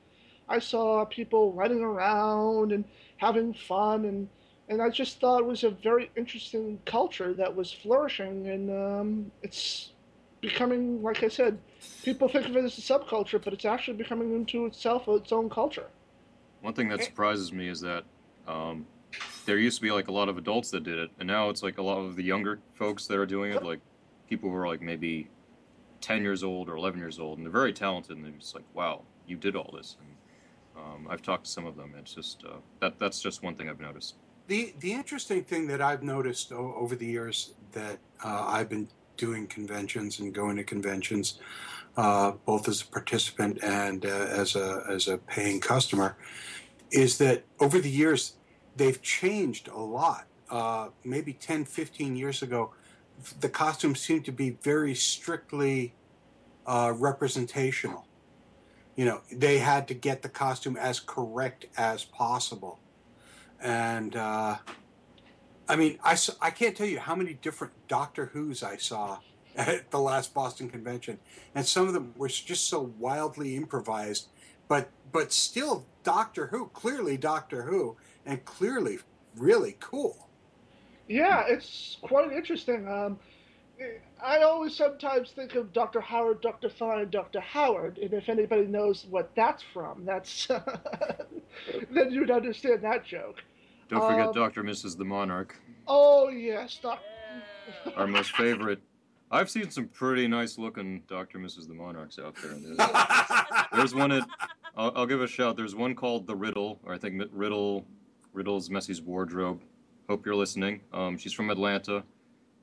I 0.47 0.59
saw 0.59 1.05
people 1.05 1.53
running 1.53 1.81
around 1.81 2.71
and 2.71 2.85
having 3.17 3.53
fun, 3.53 4.05
and 4.05 4.29
and 4.67 4.81
I 4.81 4.89
just 4.89 5.19
thought 5.19 5.39
it 5.39 5.45
was 5.45 5.63
a 5.63 5.69
very 5.69 6.09
interesting 6.15 6.79
culture 6.85 7.33
that 7.33 7.55
was 7.55 7.71
flourishing, 7.71 8.47
and 8.47 8.69
um, 8.71 9.31
it's 9.43 9.91
becoming, 10.45 11.01
like 11.01 11.23
I 11.23 11.27
said, 11.27 11.57
people 12.03 12.27
think 12.27 12.47
of 12.47 12.55
it 12.55 12.63
as 12.63 12.77
a 12.77 12.81
subculture, 12.81 13.43
but 13.43 13.53
it's 13.53 13.65
actually 13.65 13.97
becoming 13.97 14.33
into 14.33 14.65
itself 14.65 15.07
its 15.07 15.31
own 15.31 15.49
culture. 15.49 15.87
One 16.61 16.73
thing 16.73 16.89
that 16.89 17.03
surprises 17.03 17.51
me 17.51 17.67
is 17.67 17.81
that 17.81 18.03
um, 18.47 18.85
there 19.45 19.57
used 19.57 19.77
to 19.77 19.81
be 19.81 19.91
like 19.91 20.07
a 20.07 20.11
lot 20.11 20.29
of 20.29 20.37
adults 20.37 20.71
that 20.71 20.83
did 20.83 20.97
it, 20.97 21.11
and 21.19 21.27
now 21.27 21.49
it's 21.49 21.63
like 21.63 21.77
a 21.77 21.81
lot 21.81 21.97
of 21.97 22.15
the 22.15 22.23
younger 22.23 22.59
folks 22.73 23.07
that 23.07 23.17
are 23.17 23.25
doing 23.25 23.51
it, 23.51 23.63
like 23.63 23.79
people 24.29 24.49
who 24.49 24.55
are 24.55 24.67
like 24.67 24.81
maybe 24.81 25.29
10 26.01 26.21
years 26.21 26.43
old 26.43 26.69
or 26.69 26.75
11 26.75 26.99
years 26.99 27.19
old, 27.19 27.37
and 27.37 27.45
they're 27.45 27.51
very 27.51 27.73
talented, 27.73 28.15
and 28.15 28.25
they're 28.25 28.31
just 28.33 28.55
like, 28.55 28.65
wow, 28.73 29.01
you 29.27 29.35
did 29.35 29.55
all 29.55 29.73
this. 29.75 29.97
And 29.99 30.83
um, 30.83 31.07
I've 31.09 31.21
talked 31.21 31.45
to 31.45 31.51
some 31.51 31.65
of 31.65 31.75
them. 31.75 31.93
It's 31.97 32.13
just 32.13 32.43
uh, 32.45 32.57
that 32.79 32.99
that's 32.99 33.21
just 33.21 33.43
one 33.43 33.55
thing 33.55 33.69
I've 33.69 33.79
noticed. 33.79 34.15
The 34.47 34.73
the 34.79 34.93
interesting 34.93 35.43
thing 35.43 35.67
that 35.67 35.81
I've 35.81 36.03
noticed 36.03 36.51
o- 36.51 36.75
over 36.77 36.95
the 36.95 37.05
years 37.05 37.53
that 37.71 37.97
uh, 38.23 38.45
I've 38.47 38.69
been 38.69 38.87
doing 39.17 39.47
conventions 39.47 40.19
and 40.19 40.33
going 40.33 40.55
to 40.57 40.63
conventions, 40.63 41.39
uh, 41.97 42.31
both 42.45 42.67
as 42.67 42.81
a 42.81 42.85
participant 42.87 43.59
and 43.63 44.05
uh, 44.05 44.09
as 44.09 44.55
a 44.55 44.83
as 44.89 45.07
a 45.07 45.17
paying 45.17 45.59
customer, 45.59 46.17
is 46.91 47.17
that 47.17 47.43
over 47.59 47.79
the 47.79 47.89
years 47.89 48.33
they've 48.75 49.01
changed 49.01 49.67
a 49.67 49.79
lot. 49.79 50.27
Uh, 50.49 50.89
maybe 51.03 51.33
10, 51.33 51.65
15 51.65 52.15
years 52.15 52.43
ago, 52.43 52.71
the 53.39 53.49
costumes 53.49 53.99
seemed 53.99 54.25
to 54.25 54.31
be 54.31 54.51
very 54.61 54.93
strictly 54.93 55.95
uh, 56.67 56.93
representational. 56.95 58.05
You 58.95 59.05
know, 59.05 59.21
they 59.31 59.57
had 59.57 59.87
to 59.87 59.93
get 59.93 60.21
the 60.21 60.29
costume 60.29 60.77
as 60.77 60.99
correct 60.99 61.65
as 61.77 62.05
possible 62.05 62.79
and 63.61 64.15
uh, 64.15 64.57
I 65.67 65.75
mean, 65.75 65.97
I, 66.03 66.17
I 66.41 66.51
can't 66.51 66.75
tell 66.75 66.87
you 66.87 66.99
how 66.99 67.15
many 67.15 67.33
different 67.33 67.73
Doctor 67.87 68.27
Who's 68.27 68.63
I 68.63 68.77
saw 68.77 69.19
at 69.55 69.89
the 69.91 69.99
last 69.99 70.33
Boston 70.33 70.69
convention, 70.69 71.19
and 71.53 71.65
some 71.65 71.87
of 71.87 71.93
them 71.93 72.13
were 72.17 72.27
just 72.27 72.67
so 72.67 72.91
wildly 72.99 73.55
improvised, 73.55 74.27
but 74.67 74.89
but 75.11 75.31
still 75.31 75.85
Doctor 76.03 76.47
Who, 76.47 76.67
clearly 76.67 77.17
Doctor 77.17 77.63
Who, 77.63 77.95
and 78.25 78.43
clearly 78.45 78.99
really 79.35 79.77
cool. 79.79 80.27
Yeah, 81.07 81.43
it's 81.47 81.97
quite 82.01 82.31
interesting. 82.31 82.87
Um, 82.87 83.19
I 84.23 84.39
always 84.39 84.75
sometimes 84.75 85.31
think 85.31 85.55
of 85.55 85.73
Dr. 85.73 85.99
Howard, 85.99 86.41
Dr. 86.41 86.69
Fine, 86.69 87.09
Dr. 87.09 87.41
Howard, 87.41 87.97
and 87.97 88.13
if 88.13 88.29
anybody 88.29 88.65
knows 88.65 89.05
what 89.09 89.35
that's 89.35 89.63
from, 89.73 90.05
that's 90.05 90.47
then 91.91 92.11
you'd 92.11 92.31
understand 92.31 92.81
that 92.83 93.05
joke. 93.05 93.43
Don't 93.89 94.01
forget 94.09 94.27
Um, 94.27 94.33
Dr. 94.33 94.63
Mrs. 94.63 94.97
the 94.97 95.05
Monarch, 95.05 95.55
Oh 95.87 96.29
yes, 96.29 96.79
Doc. 96.81 96.99
our 97.95 98.07
most 98.07 98.31
favorite. 98.35 98.81
I've 99.31 99.49
seen 99.49 99.69
some 99.69 99.87
pretty 99.87 100.27
nice 100.27 100.57
looking 100.57 101.01
Dr. 101.07 101.39
Mrs. 101.39 101.67
the 101.67 101.73
Monarchs 101.73 102.19
out 102.19 102.35
there. 102.41 102.53
There's, 102.53 102.77
there's 103.73 103.95
one 103.95 104.11
at, 104.11 104.27
I'll, 104.77 104.91
I'll 104.95 105.05
give 105.05 105.21
a 105.21 105.27
shout. 105.27 105.57
There's 105.57 105.75
one 105.75 105.95
called 105.95 106.27
The 106.27 106.35
Riddle, 106.35 106.79
or 106.83 106.93
I 106.93 106.97
think 106.97 107.21
Riddle, 107.31 107.85
Riddle's 108.33 108.69
Messy's 108.69 109.01
Wardrobe. 109.01 109.61
Hope 110.07 110.25
you're 110.25 110.35
listening. 110.35 110.81
Um, 110.93 111.17
she's 111.17 111.33
from 111.33 111.49
Atlanta, 111.49 112.03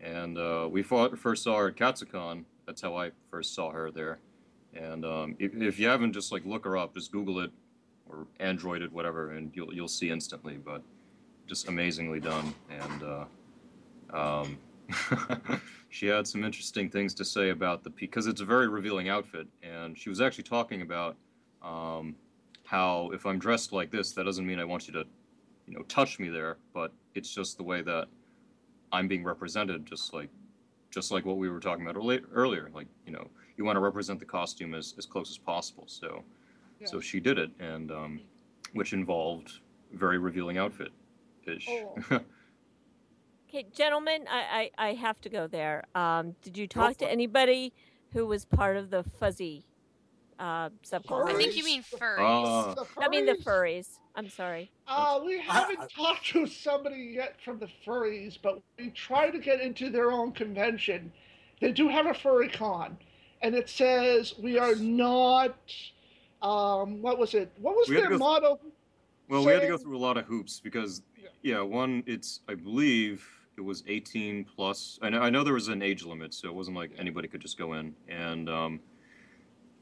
and 0.01 0.39
uh, 0.39 0.69
we 0.71 0.83
fought, 0.83 1.19
first 1.19 1.43
saw 1.43 1.59
her 1.59 1.69
at 1.69 1.77
Katsucon. 1.77 2.45
That's 2.67 2.81
how 2.81 2.97
I 2.97 3.11
first 3.31 3.55
saw 3.55 3.71
her 3.71 3.91
there. 3.91 4.19
And 4.75 5.05
um, 5.05 5.37
if, 5.41 5.55
if 5.55 5.79
you 5.81 5.89
haven't, 5.89 6.13
just 6.13 6.31
like 6.33 6.45
look 6.47 6.65
her 6.65 6.77
up, 6.77 6.95
just 6.95 7.11
Google 7.13 7.41
it 7.41 7.51
or 8.09 8.27
Android 8.41 8.83
it, 8.83 8.93
whatever, 8.93 9.33
and 9.33 9.51
you'll 9.55 9.75
you'll 9.75 9.89
see 9.89 10.11
instantly. 10.11 10.57
But 10.57 10.83
just 11.47 11.69
amazingly 11.69 12.21
done, 12.21 12.55
and 12.71 13.03
uh, 13.03 13.25
um, 14.13 14.59
she 15.89 16.07
had 16.07 16.27
some 16.27 16.45
interesting 16.45 16.89
things 16.89 17.15
to 17.15 17.25
say 17.25 17.51
about 17.51 17.85
the 17.85 17.91
because 17.91 18.27
it's 18.27 18.41
a 18.41 18.45
very 18.45 18.69
revealing 18.69 19.09
outfit, 19.09 19.47
and 19.63 19.99
she 19.99 20.09
was 20.09 20.21
actually 20.21 20.45
talking 20.45 20.83
about 20.83 21.17
um, 21.63 22.15
how 22.65 23.11
if 23.13 23.27
I'm 23.27 23.39
dressed 23.39 23.73
like 23.73 23.91
this, 23.91 24.13
that 24.13 24.25
doesn't 24.25 24.47
mean 24.47 24.59
I 24.59 24.65
want 24.65 24.87
you 24.87 24.93
to, 24.95 25.05
you 25.67 25.75
know, 25.75 25.83
touch 25.83 26.19
me 26.19 26.29
there, 26.29 26.59
but 26.73 26.93
it's 27.15 27.35
just 27.35 27.57
the 27.57 27.63
way 27.63 27.83
that 27.83 28.09
I'm 28.93 29.09
being 29.09 29.25
represented, 29.25 29.87
just 29.87 30.13
like 30.15 30.29
just 30.91 31.11
like 31.11 31.25
what 31.25 31.39
we 31.39 31.49
were 31.49 31.61
talking 31.61 31.87
about 31.87 31.97
earlier. 32.33 32.71
Like 32.75 32.87
you 33.07 33.13
know, 33.13 33.29
you 33.57 33.65
want 33.65 33.77
to 33.77 33.81
represent 33.81 34.19
the 34.21 34.27
costume 34.27 34.75
as, 34.75 34.95
as 34.99 35.07
close 35.07 35.31
as 35.31 35.39
possible. 35.39 35.85
So 35.87 36.23
so 36.85 37.01
she 37.01 37.21
did 37.21 37.39
it, 37.39 37.51
and 37.61 37.91
um, 37.91 38.21
which 38.73 38.93
involved 38.93 39.61
very 39.93 40.19
revealing 40.19 40.59
outfit 40.59 40.91
ish. 41.47 41.69
Okay, 43.49 43.67
gentlemen, 43.75 44.25
I, 44.31 44.71
I, 44.79 44.89
I 44.89 44.95
have 44.95 45.21
to 45.21 45.29
go 45.29 45.47
there. 45.47 45.85
Um, 45.95 46.35
did 46.41 46.57
you 46.57 46.67
talk 46.67 46.97
to 46.97 47.11
anybody 47.11 47.75
who 48.15 48.25
was 48.25 48.47
part 48.47 48.79
of 48.79 48.89
the 48.89 49.03
fuzzy 49.03 49.67
uh, 50.39 50.71
subculture? 50.83 51.27
I 51.29 51.35
think 51.35 51.55
you 51.55 51.63
mean 51.63 51.83
furries. 51.83 52.75
The 52.75 52.87
I 52.99 53.09
mean 53.11 53.27
the 53.27 53.35
furries? 53.35 53.45
furries. 53.45 53.89
I'm 54.17 54.31
sorry. 54.31 54.71
Uh, 54.89 55.21
we 55.23 55.39
haven't 55.39 55.81
talked 55.95 56.25
to 56.29 56.47
somebody 56.47 57.13
yet 57.15 57.37
from 57.45 57.59
the 57.59 57.69
furries, 57.87 58.39
but 58.43 58.59
we 58.79 58.89
try 58.89 59.29
to 59.29 59.39
get 59.39 59.61
into 59.61 59.91
their 59.91 60.13
own 60.13 60.33
convention. 60.33 61.13
They 61.61 61.73
do 61.73 61.89
have 61.89 62.07
a 62.07 62.15
furry 62.15 62.49
con, 62.49 62.97
and 63.43 63.55
it 63.55 63.69
says 63.69 64.33
we 64.39 64.59
are 64.59 64.77
not. 64.77 65.57
Um, 66.41 67.03
what 67.03 67.19
was 67.19 67.35
it? 67.35 67.53
What 67.59 67.77
was 67.77 67.91
We 67.91 67.97
their 67.97 68.09
go- 68.09 68.17
motto? 68.17 68.61
Well, 69.29 69.45
we 69.45 69.53
had 69.53 69.61
to 69.61 69.69
go 69.69 69.79
through 69.79 69.97
a 69.97 69.99
lot 70.01 70.17
of 70.17 70.25
hoops 70.27 70.61
because, 70.61 71.03
yeah, 71.43 71.61
one, 71.61 72.03
it's 72.07 72.41
I 72.49 72.55
believe 72.55 73.27
it 73.57 73.61
was 73.61 73.83
18 73.87 74.45
plus. 74.45 74.99
I 75.03 75.11
know, 75.11 75.21
I 75.21 75.31
know 75.31 75.45
there 75.45 75.55
was 75.55 75.69
an 75.69 75.83
age 75.83 76.05
limit, 76.05 76.33
so 76.35 76.49
it 76.49 76.55
wasn't 76.55 76.77
like 76.77 76.91
anybody 76.99 77.29
could 77.29 77.41
just 77.41 77.59
go 77.59 77.75
in. 77.75 77.95
And 78.09 78.49
um, 78.49 78.81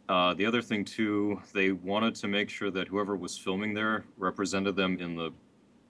uh, 0.09 0.35
the 0.35 0.45
other 0.47 0.61
thing 0.63 0.85
too, 0.85 1.41
they 1.55 1.73
wanted 1.73 2.15
to 2.17 2.29
make 2.29 2.51
sure 2.51 2.71
that 2.71 2.89
whoever 2.89 3.17
was 3.17 3.39
filming 3.39 3.75
there 3.75 4.05
represented 4.17 4.75
them 4.75 4.99
in 4.99 5.15
the, 5.15 5.31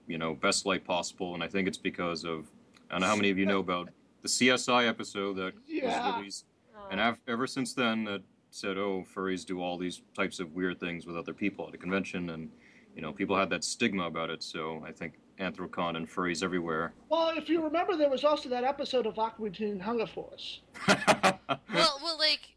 you 0.07 0.17
know, 0.17 0.35
best 0.35 0.65
light 0.65 0.85
possible. 0.85 1.33
And 1.33 1.43
I 1.43 1.47
think 1.47 1.67
it's 1.67 1.77
because 1.77 2.23
of 2.23 2.47
I 2.89 2.95
don't 2.95 3.01
know 3.01 3.07
how 3.07 3.15
many 3.15 3.29
of 3.31 3.37
you 3.37 3.45
know 3.45 3.59
about 3.59 3.89
the 4.21 4.27
CSI 4.27 4.87
episode 4.87 5.33
that 5.37 5.53
Yeah. 5.67 6.05
was 6.05 6.15
released, 6.17 6.45
and 6.91 6.99
av- 6.99 7.19
ever 7.27 7.47
since 7.47 7.73
then 7.73 8.03
that 8.03 8.21
said, 8.51 8.77
oh, 8.77 9.05
furries 9.15 9.45
do 9.45 9.61
all 9.61 9.77
these 9.77 10.01
types 10.13 10.39
of 10.41 10.53
weird 10.53 10.79
things 10.79 11.07
with 11.07 11.15
other 11.15 11.33
people 11.33 11.67
at 11.69 11.73
a 11.73 11.77
convention, 11.77 12.29
and 12.31 12.51
you 12.95 13.01
know, 13.01 13.13
people 13.13 13.35
had 13.37 13.49
that 13.49 13.63
stigma 13.63 14.03
about 14.05 14.29
it. 14.29 14.43
So 14.43 14.83
I 14.85 14.91
think 14.91 15.13
Anthrocon 15.39 15.95
and 15.97 16.09
furries 16.09 16.43
everywhere. 16.43 16.93
Well, 17.09 17.33
if 17.37 17.49
you 17.49 17.63
remember, 17.63 17.95
there 17.97 18.09
was 18.09 18.23
also 18.23 18.49
that 18.49 18.63
episode 18.63 19.05
of 19.05 19.17
Aqua 19.17 19.49
Teen 19.49 19.79
Hunger 19.79 20.07
Force. 20.07 20.61
well, 20.87 21.39
well, 21.73 22.17
like, 22.17 22.55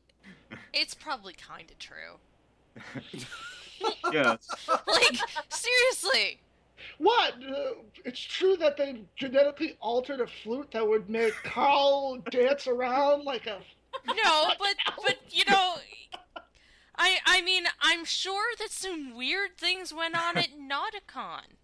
it's 0.72 0.94
probably 0.94 1.34
kind 1.34 1.70
of 1.70 1.78
true. 1.78 2.18
yeah, 4.12 4.36
Like, 4.68 5.18
seriously. 5.48 6.40
What? 6.98 7.34
Uh, 7.42 7.72
it's 8.04 8.20
true 8.20 8.56
that 8.58 8.76
they 8.76 9.00
genetically 9.16 9.76
altered 9.80 10.20
a 10.20 10.26
flute 10.26 10.70
that 10.72 10.86
would 10.86 11.08
make 11.08 11.34
Carl 11.42 12.18
dance 12.30 12.66
around 12.66 13.24
like 13.24 13.46
a. 13.46 13.58
No, 14.06 14.50
but 14.58 14.74
but 15.04 15.16
you 15.30 15.44
know, 15.48 15.76
I 16.96 17.18
I 17.26 17.42
mean, 17.42 17.64
I'm 17.80 18.04
sure 18.04 18.54
that 18.58 18.70
some 18.70 19.16
weird 19.16 19.56
things 19.56 19.92
went 19.94 20.16
on 20.16 20.36
at 20.36 20.50
Nauticon. 20.58 21.56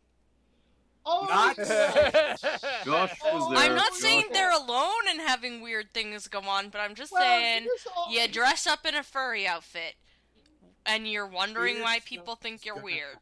Oh, 1.06 1.26
Not- 1.28 1.56
Josh 1.56 2.42
was 2.84 3.18
oh, 3.24 3.50
there. 3.54 3.58
I'm 3.58 3.74
not 3.74 3.92
Josh- 3.92 4.00
saying 4.00 4.24
they're 4.32 4.52
alone 4.52 5.08
and 5.08 5.20
having 5.20 5.60
weird 5.62 5.92
things 5.92 6.28
go 6.28 6.40
on, 6.40 6.68
but 6.68 6.80
I'm 6.80 6.94
just 6.94 7.12
Well, 7.12 7.22
saying 7.22 7.62
here's 7.62 7.86
all- 7.96 8.10
you 8.12 8.28
dress 8.28 8.66
up 8.66 8.84
in 8.86 8.94
a 8.94 9.02
furry 9.02 9.46
outfit 9.46 9.94
and 10.84 11.08
you're 11.08 11.26
wondering 11.26 11.80
why 11.80 11.94
Here's 11.94 12.04
people 12.04 12.34
think 12.36 12.64
you're 12.64 12.74
gonna 12.74 12.84
weird. 12.84 13.16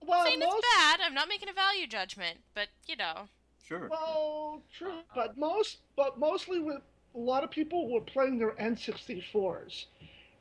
well, 0.00 0.24
saying 0.24 0.38
most, 0.40 0.58
it's 0.58 0.66
bad. 0.76 1.00
I'm 1.04 1.14
not 1.14 1.28
making 1.28 1.48
a 1.48 1.52
value 1.52 1.86
judgment, 1.86 2.38
but 2.54 2.68
you 2.86 2.96
know. 2.96 3.28
Sure. 3.66 3.86
well, 3.88 4.62
true, 4.76 5.00
but 5.14 5.36
most, 5.38 5.78
but 5.96 6.18
mostly 6.18 6.58
with 6.58 6.82
a 7.14 7.18
lot 7.18 7.44
of 7.44 7.50
people 7.52 7.88
were 7.88 8.00
playing 8.00 8.38
their 8.38 8.52
N64s, 8.52 9.84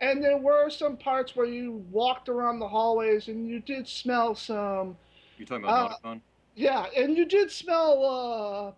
and 0.02 0.24
there 0.24 0.38
were 0.38 0.70
some 0.72 0.98
parts 0.98 1.36
where 1.36 1.46
you 1.46 1.84
walked 1.92 2.28
around 2.30 2.58
the 2.60 2.68
hallways 2.68 3.28
and 3.28 3.48
you 3.48 3.60
did 3.60 3.88
smell 3.88 4.34
some, 4.34 4.98
You 5.40 5.46
talking 5.46 5.64
about 5.64 5.92
Uh, 5.92 5.96
Nauticon? 6.04 6.22
yeah, 6.56 6.86
and 6.96 7.18
you 7.18 7.26
did 7.26 7.50
smell. 7.50 8.06
uh 8.06 8.74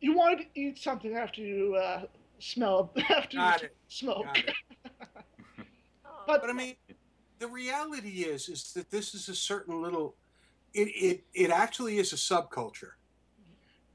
You 0.00 0.16
wanted 0.16 0.38
to 0.38 0.60
eat 0.60 0.78
something 0.78 1.14
after 1.14 1.42
you 1.42 1.76
uh 1.76 2.06
smell 2.38 2.90
after 3.10 3.36
Got 3.36 3.62
you 3.62 3.66
it. 3.68 3.76
smoke. 3.88 4.24
Got 4.24 4.38
it. 4.38 4.54
But 6.26 6.40
But 6.40 6.48
I 6.48 6.54
mean, 6.54 6.74
the 7.38 7.48
reality 7.48 8.22
is, 8.22 8.48
is 8.48 8.72
that 8.72 8.90
this 8.90 9.14
is 9.14 9.28
a 9.28 9.34
certain 9.34 9.82
little. 9.82 10.14
It 10.72 10.88
it 10.88 11.24
it 11.34 11.50
actually 11.50 11.98
is 11.98 12.14
a 12.14 12.16
subculture, 12.16 12.92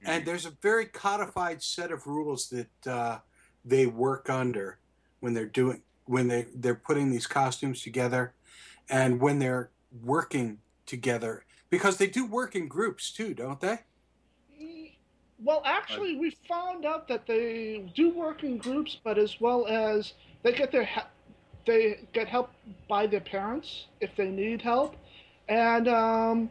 and 0.05 0.25
there's 0.27 0.45
a 0.45 0.51
very 0.61 0.85
codified 0.85 1.63
set 1.63 1.91
of 1.91 2.05
rules 2.05 2.47
that 2.49 2.87
uh, 2.87 3.17
they 3.65 3.87
work 3.87 4.29
under 4.29 4.77
when 5.21 5.33
they're 5.33 5.47
doing 5.47 5.81
when 6.05 6.27
they 6.27 6.45
they're 6.53 6.75
putting 6.75 7.09
these 7.09 7.25
costumes 7.25 7.81
together, 7.81 8.35
and 8.91 9.19
when 9.19 9.39
they're 9.39 9.71
working 10.03 10.59
together 10.85 11.45
because 11.69 11.97
they 11.97 12.07
do 12.07 12.25
work 12.25 12.55
in 12.55 12.67
groups 12.67 13.11
too, 13.11 13.33
don't 13.33 13.59
they? 13.59 13.79
Well, 15.41 15.61
actually, 15.65 16.17
we 16.17 16.31
found 16.49 16.85
out 16.85 17.07
that 17.07 17.25
they 17.25 17.89
do 17.95 18.09
work 18.09 18.43
in 18.43 18.57
groups, 18.57 18.99
but 19.03 19.17
as 19.17 19.39
well 19.39 19.65
as 19.67 20.13
they 20.43 20.51
get 20.51 20.71
their 20.71 20.83
he- 20.85 21.01
they 21.65 22.07
get 22.13 22.27
help 22.27 22.51
by 22.89 23.07
their 23.07 23.21
parents 23.21 23.85
if 24.01 24.15
they 24.17 24.29
need 24.29 24.61
help, 24.61 24.95
and 25.47 25.87
um, 25.87 26.49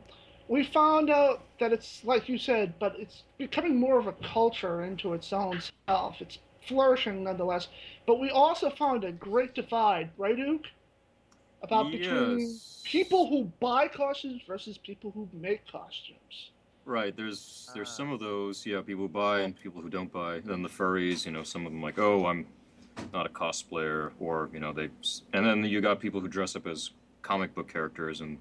we 0.48 0.64
found 0.64 1.10
out 1.10 1.42
that 1.60 1.72
it's 1.72 2.02
like 2.04 2.28
you 2.28 2.38
said, 2.38 2.74
but 2.78 2.94
it's 2.98 3.24
becoming 3.36 3.76
more 3.76 3.98
of 3.98 4.06
a 4.06 4.12
culture 4.32 4.82
into 4.84 5.12
its 5.12 5.32
own 5.34 5.60
self. 5.86 6.20
It's 6.20 6.38
flourishing 6.66 7.24
nonetheless, 7.24 7.68
but 8.06 8.18
we 8.18 8.30
also 8.30 8.70
found 8.70 9.04
a 9.04 9.12
great 9.12 9.54
divide, 9.54 10.10
right, 10.16 10.38
Ook? 10.40 10.64
About 11.62 11.90
between 11.90 12.58
people 12.84 13.28
who 13.28 13.44
buy 13.60 13.88
costumes 13.88 14.42
versus 14.46 14.78
people 14.78 15.10
who 15.10 15.28
make 15.32 15.66
costumes. 15.70 16.50
Right. 16.84 17.14
There's 17.14 17.68
there's 17.74 17.90
some 17.90 18.12
of 18.12 18.20
those, 18.20 18.64
yeah, 18.64 18.80
people 18.80 19.02
who 19.02 19.08
buy 19.08 19.40
and 19.40 19.54
people 19.60 19.82
who 19.82 19.90
don't 19.90 20.12
buy. 20.12 20.40
Then 20.40 20.62
the 20.62 20.68
furries, 20.68 21.26
you 21.26 21.32
know, 21.32 21.42
some 21.42 21.66
of 21.66 21.72
them 21.72 21.82
like, 21.82 21.98
oh, 21.98 22.26
I'm 22.26 22.46
not 23.12 23.26
a 23.26 23.28
cosplayer, 23.28 24.12
or 24.20 24.48
you 24.52 24.60
know, 24.60 24.72
they. 24.72 24.88
And 25.32 25.44
then 25.44 25.64
you 25.64 25.80
got 25.80 26.00
people 26.00 26.20
who 26.20 26.28
dress 26.28 26.56
up 26.56 26.66
as 26.66 26.90
comic 27.22 27.54
book 27.54 27.70
characters, 27.70 28.20
and 28.20 28.38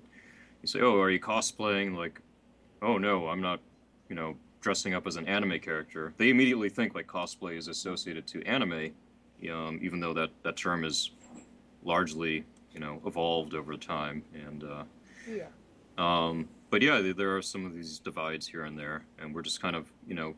you 0.61 0.67
say, 0.67 0.79
oh, 0.79 0.99
are 1.01 1.09
you 1.09 1.19
cosplaying? 1.19 1.95
Like, 1.95 2.21
oh 2.81 2.97
no, 2.97 3.27
I'm 3.27 3.41
not. 3.41 3.59
You 4.09 4.15
know, 4.15 4.37
dressing 4.61 4.93
up 4.93 5.05
as 5.07 5.17
an 5.17 5.27
anime 5.27 5.59
character. 5.59 6.13
They 6.17 6.29
immediately 6.29 6.69
think 6.69 6.95
like 6.95 7.07
cosplay 7.07 7.57
is 7.57 7.67
associated 7.67 8.25
to 8.27 8.41
anime, 8.43 8.91
um, 9.51 9.79
even 9.81 9.99
though 9.99 10.13
that 10.13 10.29
that 10.43 10.55
term 10.55 10.83
is 10.83 11.11
largely, 11.83 12.43
you 12.77 12.85
know, 12.85 13.01
evolved 13.07 13.55
over 13.55 13.75
time 13.75 14.23
and. 14.45 14.63
Uh, 14.63 14.83
Yeah. 15.27 15.47
um, 15.97 16.47
but 16.69 16.81
yeah, 16.83 17.01
there- 17.15 17.35
are 17.35 17.41
some 17.41 17.65
of 17.65 17.73
these 17.73 17.97
divides 17.99 18.47
here 18.47 18.65
and 18.65 18.77
there, 18.77 19.03
and 19.17 19.33
we're 19.33 19.41
just 19.41 19.59
kind 19.61 19.75
of, 19.75 19.91
you 20.07 20.13
know, 20.13 20.35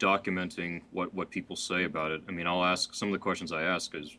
documenting 0.00 0.82
what, 0.90 1.14
what 1.14 1.30
people 1.30 1.54
say 1.54 1.84
about 1.84 2.10
it. 2.10 2.22
I 2.28 2.32
mean, 2.32 2.46
I'll 2.46 2.64
ask 2.64 2.92
some 2.94 3.08
of 3.08 3.12
the 3.12 3.18
questions 3.18 3.52
I 3.52 3.62
ask 3.62 3.94
is, 3.94 4.16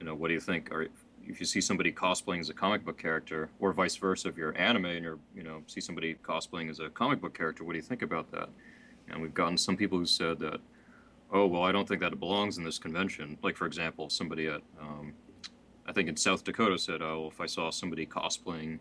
you 0.00 0.06
know, 0.06 0.14
what 0.14 0.28
do 0.28 0.34
you 0.34 0.40
think? 0.40 0.72
Or 0.72 0.88
if 1.26 1.38
you 1.40 1.46
see 1.46 1.60
somebody 1.60 1.92
cosplaying 1.92 2.40
as 2.40 2.48
a 2.48 2.54
comic 2.54 2.84
book 2.84 2.98
character, 2.98 3.48
or 3.60 3.72
vice 3.72 3.96
versa, 3.96 4.28
if 4.28 4.36
you're 4.36 4.56
anime 4.58 4.86
and 4.86 5.04
you're, 5.04 5.18
you 5.36 5.44
know, 5.44 5.62
see 5.66 5.80
somebody 5.80 6.16
cosplaying 6.16 6.68
as 6.68 6.80
a 6.80 6.88
comic 6.90 7.20
book 7.20 7.34
character, 7.34 7.62
what 7.64 7.72
do 7.74 7.78
you 7.78 7.82
think 7.90 8.02
about 8.02 8.30
that? 8.32 8.48
And 9.08 9.22
we've 9.22 9.34
gotten 9.34 9.56
some 9.56 9.76
people 9.76 9.98
who 9.98 10.06
said 10.06 10.38
that, 10.40 10.60
oh, 11.30 11.46
well, 11.46 11.62
I 11.62 11.70
don't 11.72 11.86
think 11.86 12.00
that 12.00 12.12
it 12.12 12.18
belongs 12.20 12.58
in 12.58 12.64
this 12.64 12.78
convention. 12.78 13.38
Like, 13.42 13.56
for 13.56 13.66
example, 13.66 14.10
somebody 14.10 14.48
at, 14.48 14.62
um, 14.80 15.12
I 15.88 15.92
think 15.92 16.10
in 16.10 16.16
South 16.16 16.44
Dakota 16.44 16.78
said, 16.78 17.00
oh, 17.00 17.30
if 17.32 17.40
I 17.40 17.46
saw 17.46 17.70
somebody 17.70 18.04
cosplaying 18.04 18.78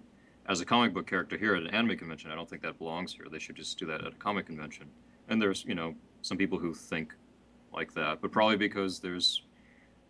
as 0.50 0.60
a 0.60 0.66
comic 0.66 0.94
book 0.94 1.08
character 1.08 1.38
here 1.38 1.56
at 1.56 1.64
an 1.64 1.70
anime 1.70 1.98
convention, 1.98 2.32
I 2.32 2.36
don't 2.36 2.50
think 2.50 2.62
that 2.64 2.78
belongs 2.78 3.14
here. 3.14 3.28
They 3.32 3.40
should 3.40 3.56
just 3.56 3.80
do 3.80 3.86
that 3.86 4.02
at 4.02 4.12
a 4.12 4.16
comic 4.18 4.46
convention. 4.46 4.88
And 5.30 5.42
there's, 5.42 5.64
you 5.64 5.74
know, 5.74 5.96
some 6.22 6.38
people 6.38 6.60
who 6.60 6.74
think 6.74 7.14
like 7.74 7.94
that, 7.94 8.20
but 8.22 8.32
probably 8.32 8.58
because 8.58 9.00
there's 9.00 9.44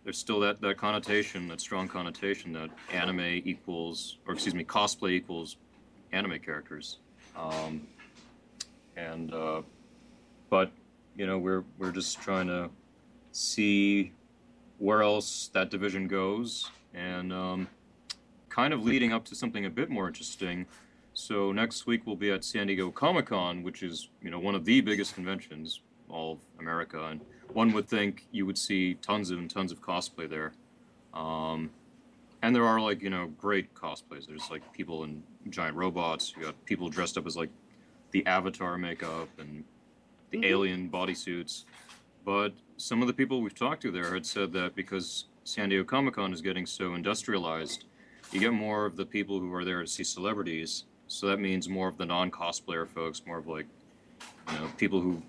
there's 0.03 0.17
still 0.17 0.39
that, 0.39 0.61
that 0.61 0.77
connotation, 0.77 1.49
that 1.49 1.59
strong 1.59 1.87
connotation 1.87 2.53
that 2.53 2.69
anime 2.93 3.19
equals, 3.19 4.17
or 4.25 4.33
excuse 4.33 4.55
me, 4.55 4.63
cosplay 4.63 5.11
equals 5.11 5.57
anime 6.13 6.39
characters. 6.39 6.99
Um, 7.35 7.85
and 8.95 9.33
uh, 9.33 9.61
but 10.49 10.71
you 11.15 11.27
know, 11.27 11.37
we're 11.37 11.63
we're 11.77 11.91
just 11.91 12.21
trying 12.21 12.47
to 12.47 12.69
see 13.33 14.13
where 14.79 15.03
else 15.03 15.49
that 15.53 15.69
division 15.69 16.07
goes, 16.07 16.71
and 16.97 17.31
um, 17.31 17.67
kind 18.49 18.73
of 18.73 18.83
leading 18.83 19.13
up 19.13 19.23
to 19.25 19.35
something 19.35 19.65
a 19.65 19.69
bit 19.69 19.89
more 19.89 20.07
interesting. 20.07 20.65
So 21.13 21.51
next 21.51 21.87
week 21.87 22.01
we'll 22.05 22.15
be 22.15 22.31
at 22.31 22.43
San 22.43 22.67
Diego 22.67 22.91
Comic 22.91 23.27
Con, 23.27 23.63
which 23.63 23.83
is 23.83 24.09
you 24.21 24.29
know 24.29 24.39
one 24.39 24.55
of 24.55 24.65
the 24.65 24.81
biggest 24.81 25.13
conventions 25.13 25.81
all 26.09 26.33
of 26.33 26.39
America, 26.59 27.05
and 27.05 27.21
one 27.53 27.71
would 27.73 27.87
think 27.87 28.27
you 28.31 28.45
would 28.45 28.57
see 28.57 28.95
tons 28.95 29.29
and 29.29 29.49
tons 29.49 29.71
of 29.71 29.81
cosplay 29.81 30.29
there. 30.29 30.53
Um, 31.13 31.69
and 32.41 32.55
there 32.55 32.65
are 32.65 32.79
like 32.79 33.01
you 33.01 33.09
know 33.09 33.27
great 33.37 33.73
cosplays. 33.73 34.27
There's 34.27 34.49
like 34.49 34.61
people 34.73 35.03
in 35.03 35.23
giant 35.49 35.75
robots. 35.75 36.33
You 36.35 36.43
got 36.43 36.65
people 36.65 36.89
dressed 36.89 37.17
up 37.17 37.25
as 37.25 37.35
like 37.35 37.49
the 38.11 38.25
Avatar 38.25 38.77
makeup 38.77 39.29
and 39.37 39.63
the 40.31 40.45
alien 40.45 40.89
bodysuits. 40.89 41.63
But 42.25 42.53
some 42.77 43.01
of 43.01 43.07
the 43.07 43.13
people 43.13 43.41
we've 43.41 43.55
talked 43.55 43.81
to 43.83 43.91
there 43.91 44.13
had 44.13 44.25
said 44.25 44.51
that 44.53 44.75
because 44.75 45.25
San 45.47 45.69
Diego 45.69 45.85
Comic 45.85 46.15
Con 46.15 46.33
is 46.33 46.41
getting 46.41 46.65
so 46.65 46.93
industrialized, 46.93 47.85
you 48.33 48.39
get 48.41 48.51
more 48.51 48.85
of 48.85 48.97
the 48.97 49.05
people 49.05 49.39
who 49.39 49.53
are 49.53 49.63
there 49.63 49.81
to 49.81 49.87
see 49.87 50.03
celebrities. 50.03 50.83
So 51.07 51.27
that 51.27 51.39
means 51.39 51.69
more 51.69 51.87
of 51.87 51.97
the 51.97 52.05
non-cosplayer 52.05 52.85
folks, 52.85 53.21
more 53.25 53.37
of 53.37 53.47
like, 53.47 53.65
you 54.51 54.59
know, 54.59 54.69
people 54.75 54.99
who 54.99 55.23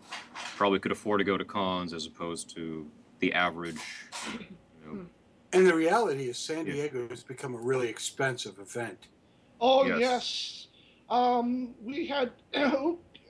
probably 0.56 0.80
could 0.80 0.90
afford 0.90 1.20
to 1.20 1.24
go 1.24 1.38
to 1.38 1.44
cons 1.44 1.92
as 1.92 2.06
opposed 2.06 2.52
to 2.56 2.84
the 3.20 3.32
average. 3.32 3.78
You 4.32 4.46
know, 4.84 5.06
And 5.52 5.64
the 5.64 5.74
reality 5.74 6.28
is, 6.28 6.36
San 6.36 6.64
Diego 6.64 7.06
has 7.10 7.22
become 7.22 7.54
a 7.54 7.58
really 7.58 7.88
expensive 7.88 8.58
event. 8.58 9.06
Oh 9.60 9.86
Yes. 9.86 10.00
yes. 10.00 10.66
Um, 11.08 11.76
we 11.80 12.08
had. 12.08 12.32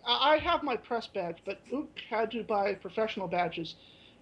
I 0.06 0.38
have 0.38 0.62
my 0.62 0.74
press 0.74 1.06
badge, 1.06 1.36
but 1.44 1.60
Ook 1.70 1.90
had 2.08 2.30
to 2.30 2.42
buy 2.42 2.72
professional 2.72 3.28
badges, 3.28 3.74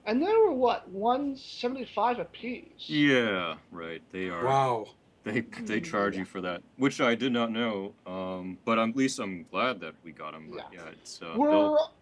and 0.06 0.22
they 0.22 0.32
were 0.32 0.52
what 0.52 0.88
one 0.88 1.36
seventy 1.36 1.84
five 1.84 2.18
a 2.18 2.24
piece. 2.24 2.88
Yeah, 2.88 3.56
right. 3.70 4.00
They 4.12 4.28
are. 4.28 4.44
Wow. 4.44 4.86
They 5.24 5.40
they 5.62 5.80
charge 5.80 6.16
you 6.16 6.24
for 6.24 6.40
that, 6.42 6.62
which 6.76 7.00
I 7.00 7.16
did 7.16 7.32
not 7.32 7.50
know. 7.50 7.92
Um, 8.06 8.58
but 8.64 8.78
at 8.78 8.94
least 8.96 9.18
I'm 9.18 9.44
glad 9.50 9.80
that 9.80 9.94
we 10.04 10.12
got 10.12 10.32
them. 10.32 10.48
But 10.50 10.66
yeah, 10.72 10.82
it's 10.92 11.20
uh, 11.20 11.34
We're 11.36 11.50
they'll- 11.50 11.92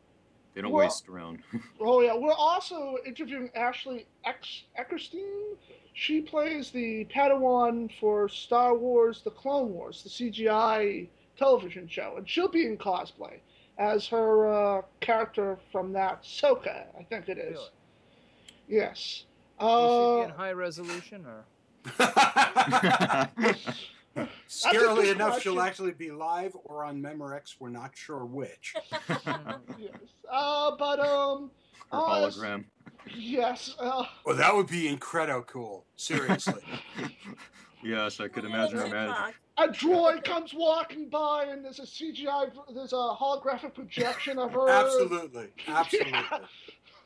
don't 0.57 0.71
waste 0.71 1.09
around. 1.09 1.41
oh 1.81 2.01
yeah. 2.03 2.15
We're 2.15 2.33
also 2.35 2.99
interviewing 3.07 3.51
Ashley 3.57 4.07
Ex- 4.25 4.65
Eckstein. 4.77 5.57
She 5.95 6.21
plays 6.21 6.71
the 6.71 7.07
Padawan 7.07 7.91
for 7.99 8.29
Star 8.29 8.77
Wars: 8.77 9.23
The 9.25 9.31
Clone 9.31 9.73
Wars, 9.73 10.03
the 10.03 10.11
CGI 10.11 11.09
television 11.37 11.89
show, 11.89 12.15
and 12.19 12.29
she'll 12.29 12.49
be 12.49 12.67
in 12.67 12.77
cosplay 12.77 13.41
as 13.79 14.07
her 14.07 14.47
uh, 14.53 14.83
character 15.01 15.59
from 15.73 15.93
that 15.93 16.23
Soka, 16.23 16.85
I 16.99 17.03
think 17.05 17.29
it 17.29 17.39
is. 17.39 17.55
Really? 17.55 17.69
Yes. 18.69 19.25
Will 19.61 19.69
she 19.69 19.75
Uh, 19.75 20.17
be 20.27 20.33
in 20.33 20.37
high 20.37 20.53
resolution 20.53 21.27
or? 21.27 21.45
Scarily 24.49 24.95
good 24.97 25.09
enough, 25.17 25.41
she'll 25.43 25.61
actually 25.61 25.93
be 25.93 26.11
live 26.11 26.57
or 26.65 26.85
on 26.85 27.01
Memorex. 27.03 27.57
We're 27.59 27.71
not 27.71 27.97
sure 27.97 28.25
which. 28.25 28.75
yes. 29.09 29.91
Uh, 30.31 30.77
but 30.77 31.01
um. 31.01 31.51
Her 31.93 31.99
uh, 31.99 32.03
hologram. 32.31 32.65
Yes. 33.15 33.75
Uh, 33.79 34.05
Well, 34.25 34.37
that 34.37 34.55
would 34.55 34.69
be 34.69 34.89
incredible 34.89 35.43
cool. 35.43 35.85
Seriously. 35.97 36.63
Yes, 37.87 38.19
I 38.19 38.29
could 38.29 38.47
imagine 38.47 38.79
her 38.79 38.89
managing. 38.89 39.35
a 39.59 39.69
droid 39.69 40.25
comes 40.25 40.55
walking 40.55 41.11
by, 41.11 41.45
and 41.51 41.63
there's 41.63 41.81
a 41.81 41.83
CGI, 41.83 42.51
there's 42.75 42.95
a 42.95 42.97
holographic 42.97 43.75
projection 43.75 44.39
of 44.39 44.53
her. 44.55 44.71
Absolutely. 44.71 45.49
Absolutely. 45.69 46.15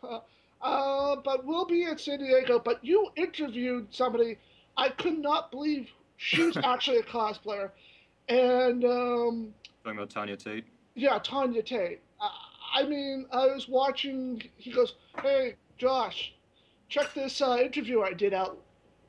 Uh, 0.04 0.20
but 0.60 1.44
we'll 1.44 1.66
be 1.66 1.84
in 1.84 1.98
San 1.98 2.18
Diego. 2.18 2.58
But 2.58 2.84
you 2.84 3.10
interviewed 3.16 3.88
somebody. 3.90 4.38
I 4.76 4.90
could 4.90 5.18
not 5.18 5.50
believe 5.50 5.88
she's 6.16 6.56
actually 6.64 6.98
a 6.98 7.02
cosplayer, 7.02 7.70
and 8.28 8.84
um, 8.84 9.54
Talking 9.84 9.98
about 9.98 10.10
Tanya 10.10 10.36
Tate. 10.36 10.64
Yeah, 10.94 11.18
Tanya 11.18 11.62
Tate. 11.62 12.00
I, 12.20 12.30
I 12.80 12.82
mean, 12.84 13.26
I 13.32 13.46
was 13.46 13.68
watching. 13.68 14.42
He 14.56 14.72
goes, 14.72 14.94
"Hey, 15.22 15.54
Josh, 15.78 16.34
check 16.88 17.14
this 17.14 17.40
uh, 17.40 17.58
interview 17.60 18.02
I 18.02 18.12
did 18.12 18.34
out 18.34 18.58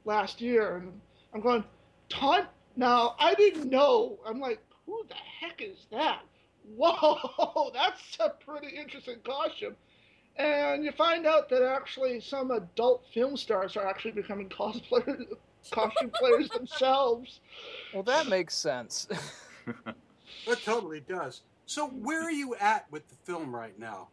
last 0.05 0.41
year," 0.41 0.77
and 0.77 0.99
I'm 1.33 1.41
going, 1.41 1.63
"Tanya." 2.09 2.49
Now 2.75 3.15
I 3.19 3.33
didn't 3.33 3.69
know. 3.69 4.19
I'm 4.25 4.39
like, 4.39 4.59
"Who 4.85 5.03
the 5.07 5.15
heck 5.15 5.61
is 5.61 5.87
that?" 5.91 6.21
Whoa, 6.77 7.71
that's 7.73 8.17
a 8.19 8.29
pretty 8.29 8.75
interesting 8.75 9.17
costume. 9.25 9.75
And 10.37 10.83
you 10.83 10.91
find 10.93 11.25
out 11.25 11.49
that 11.49 11.61
actually 11.63 12.21
some 12.21 12.51
adult 12.51 13.03
film 13.13 13.35
stars 13.35 13.75
are 13.75 13.85
actually 13.85 14.11
becoming 14.11 14.47
cosplayers, 14.49 15.25
costume 15.71 16.11
players 16.15 16.49
themselves. 16.49 17.41
Well, 17.93 18.03
that 18.03 18.27
makes 18.27 18.55
sense. 18.55 19.07
It 20.47 20.59
totally 20.63 21.01
does. 21.01 21.41
So 21.65 21.87
where 21.87 22.23
are 22.23 22.31
you 22.31 22.55
at 22.55 22.91
with 22.91 23.07
the 23.09 23.15
film 23.23 23.55
right 23.55 23.77
now? 23.77 24.07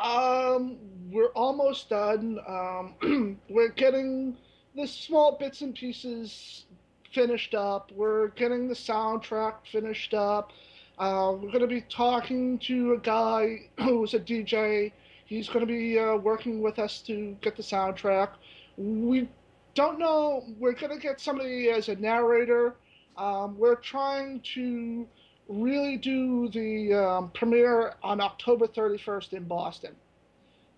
Um, 0.00 0.78
we're 1.10 1.32
almost 1.34 1.90
done. 1.90 2.38
Um, 2.46 3.38
we're 3.48 3.70
getting 3.70 4.36
the 4.74 4.86
small 4.86 5.36
bits 5.38 5.60
and 5.60 5.74
pieces 5.74 6.64
finished 7.12 7.54
up. 7.54 7.92
We're 7.92 8.28
getting 8.28 8.68
the 8.68 8.74
soundtrack 8.74 9.54
finished 9.70 10.14
up. 10.14 10.52
Uh, 10.98 11.32
we're 11.34 11.50
going 11.50 11.60
to 11.60 11.66
be 11.66 11.82
talking 11.82 12.58
to 12.60 12.94
a 12.94 12.98
guy 12.98 13.68
who's 13.78 14.14
a 14.14 14.20
DJ. 14.20 14.92
He's 15.24 15.48
going 15.48 15.66
to 15.66 15.72
be 15.72 15.98
uh, 15.98 16.16
working 16.16 16.60
with 16.60 16.78
us 16.78 17.00
to 17.02 17.36
get 17.40 17.56
the 17.56 17.62
soundtrack. 17.62 18.30
We 18.76 19.28
don't 19.74 19.98
know. 19.98 20.44
We're 20.58 20.72
going 20.72 20.92
to 20.92 20.98
get 20.98 21.20
somebody 21.20 21.70
as 21.70 21.88
a 21.88 21.96
narrator. 21.96 22.74
Um, 23.16 23.56
we're 23.58 23.76
trying 23.76 24.40
to 24.54 25.06
really 25.48 25.96
do 25.96 26.48
the 26.48 26.94
um, 26.94 27.30
premiere 27.30 27.94
on 28.02 28.20
October 28.20 28.66
31st 28.66 29.32
in 29.34 29.44
Boston 29.44 29.94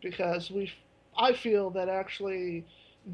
because 0.03 0.51
we, 0.51 0.71
I 1.17 1.33
feel 1.33 1.71
that 1.71 1.89
actually 1.89 2.65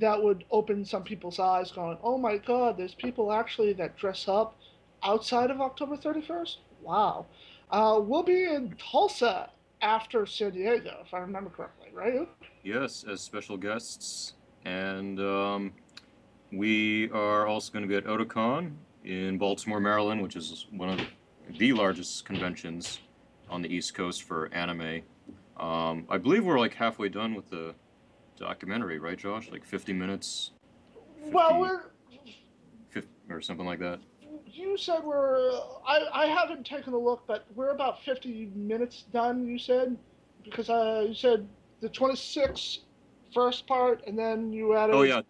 that 0.01 0.23
would 0.23 0.45
open 0.51 0.85
some 0.85 1.03
people's 1.03 1.39
eyes, 1.39 1.71
going, 1.71 1.99
"Oh 2.03 2.17
my 2.19 2.39
God, 2.39 2.79
there's 2.79 2.95
people 2.95 3.33
actually 3.33 3.73
that 3.75 3.97
dress 3.97 4.27
up 4.27 4.57
outside 5.03 5.51
of 5.51 5.61
October 5.61 5.97
31st." 5.97 6.57
Wow. 6.83 7.27
Uh, 7.71 8.01
we'll 8.03 8.23
be 8.23 8.45
in 8.45 8.75
Tulsa 8.79 9.51
after 9.83 10.25
San 10.25 10.53
Diego, 10.53 11.03
if 11.05 11.13
I 11.13 11.19
remember 11.19 11.51
correctly, 11.51 11.89
right? 11.93 12.29
Yes, 12.63 13.05
as 13.09 13.21
special 13.21 13.57
guests. 13.57 14.35
And 14.65 15.19
um, 15.21 15.73
we 16.53 17.11
are 17.11 17.47
also 17.47 17.73
going 17.73 17.83
to 17.83 17.89
be 17.89 17.97
at 17.97 18.05
Otakon 18.05 18.73
in 19.05 19.37
Baltimore, 19.37 19.81
Maryland, 19.81 20.23
which 20.23 20.37
is 20.37 20.67
one 20.71 20.89
of 20.89 21.01
the 21.59 21.73
largest 21.73 22.25
conventions 22.25 23.01
on 23.51 23.61
the 23.61 23.69
East 23.69 23.95
Coast 23.95 24.23
for 24.23 24.49
anime. 24.55 25.03
Um, 25.59 26.07
I 26.09 26.17
believe 26.17 26.45
we're 26.45 26.61
like 26.61 26.75
halfway 26.75 27.09
done 27.09 27.35
with 27.35 27.51
the 27.51 27.75
documentary, 28.37 28.99
right, 28.99 29.19
Josh? 29.19 29.51
Like 29.51 29.65
50 29.65 29.93
minutes 29.93 30.53
Well, 31.27 31.61
we're 31.61 31.83
50, 32.91 33.09
or 33.29 33.41
something 33.41 33.67
like 33.67 33.81
that. 33.81 33.99
You 34.53 34.77
said 34.77 35.03
we're 35.05 35.51
I, 35.87 36.07
I 36.13 36.27
haven't 36.27 36.65
taken 36.67 36.93
a 36.93 36.99
look 36.99 37.23
but 37.27 37.47
we're 37.55 37.71
about 37.71 38.03
50 38.05 38.51
minutes 38.55 39.05
done 39.13 39.47
you 39.47 39.59
said 39.59 39.97
because 40.45 40.69
uh, 40.69 41.05
you 41.09 41.15
said 41.15 41.47
the 41.81 41.89
26 41.89 42.81
first 43.35 43.67
part 43.67 44.03
and 44.07 44.19
then 44.19 44.53
you 44.53 44.77
added 44.77 44.95
Oh, 44.95 45.03
yeah. 45.03 45.23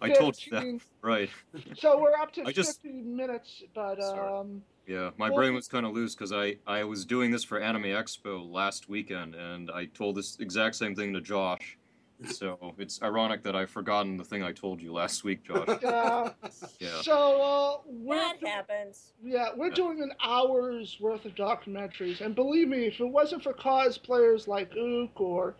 I 0.00 0.10
told 0.10 0.36
you 0.44 0.52
that. 0.52 0.80
Right. 1.02 1.28
so 1.76 2.00
we're 2.00 2.14
up 2.14 2.32
to 2.34 2.44
I 2.46 2.52
just- 2.52 2.82
50 2.82 3.02
minutes 3.02 3.62
but 3.74 4.00
um 4.00 4.62
Yeah, 4.86 5.10
my 5.16 5.28
Well- 5.28 5.38
brain 5.38 5.54
was 5.54 5.66
kind 5.66 5.84
of 5.84 5.92
loose 5.92 6.14
because 6.14 6.32
I, 6.32 6.56
I 6.66 6.84
was 6.84 7.04
doing 7.04 7.30
this 7.32 7.42
for 7.42 7.58
Anime 7.60 7.84
Expo 7.84 8.48
last 8.48 8.88
weekend, 8.88 9.34
and 9.34 9.68
I 9.72 9.86
told 9.86 10.14
this 10.14 10.38
exact 10.38 10.76
same 10.76 10.94
thing 10.94 11.12
to 11.14 11.20
Josh. 11.20 11.76
So 12.24 12.74
it's 12.78 13.02
ironic 13.02 13.42
that 13.42 13.54
I've 13.54 13.70
forgotten 13.70 14.16
the 14.16 14.24
thing 14.24 14.42
I 14.42 14.52
told 14.52 14.80
you 14.80 14.92
last 14.92 15.22
week, 15.22 15.44
Josh. 15.44 15.68
yeah. 15.82 16.30
Yeah. 16.80 17.00
so 17.02 17.42
uh 17.42 17.76
we're 17.86 18.16
That 18.16 18.36
happens. 18.46 19.12
yeah 19.22 19.48
we're 19.56 19.70
doing 19.70 20.02
an 20.02 20.12
hour's 20.22 20.96
worth 21.00 21.24
of 21.26 21.34
documentaries 21.34 22.20
and 22.20 22.34
believe 22.34 22.68
me 22.68 22.86
if 22.86 23.00
it 23.00 23.04
wasn't 23.08 23.42
for 23.42 23.52
cosplayers 23.52 24.46
like 24.48 24.74
Ook 24.76 25.20
or 25.20 25.56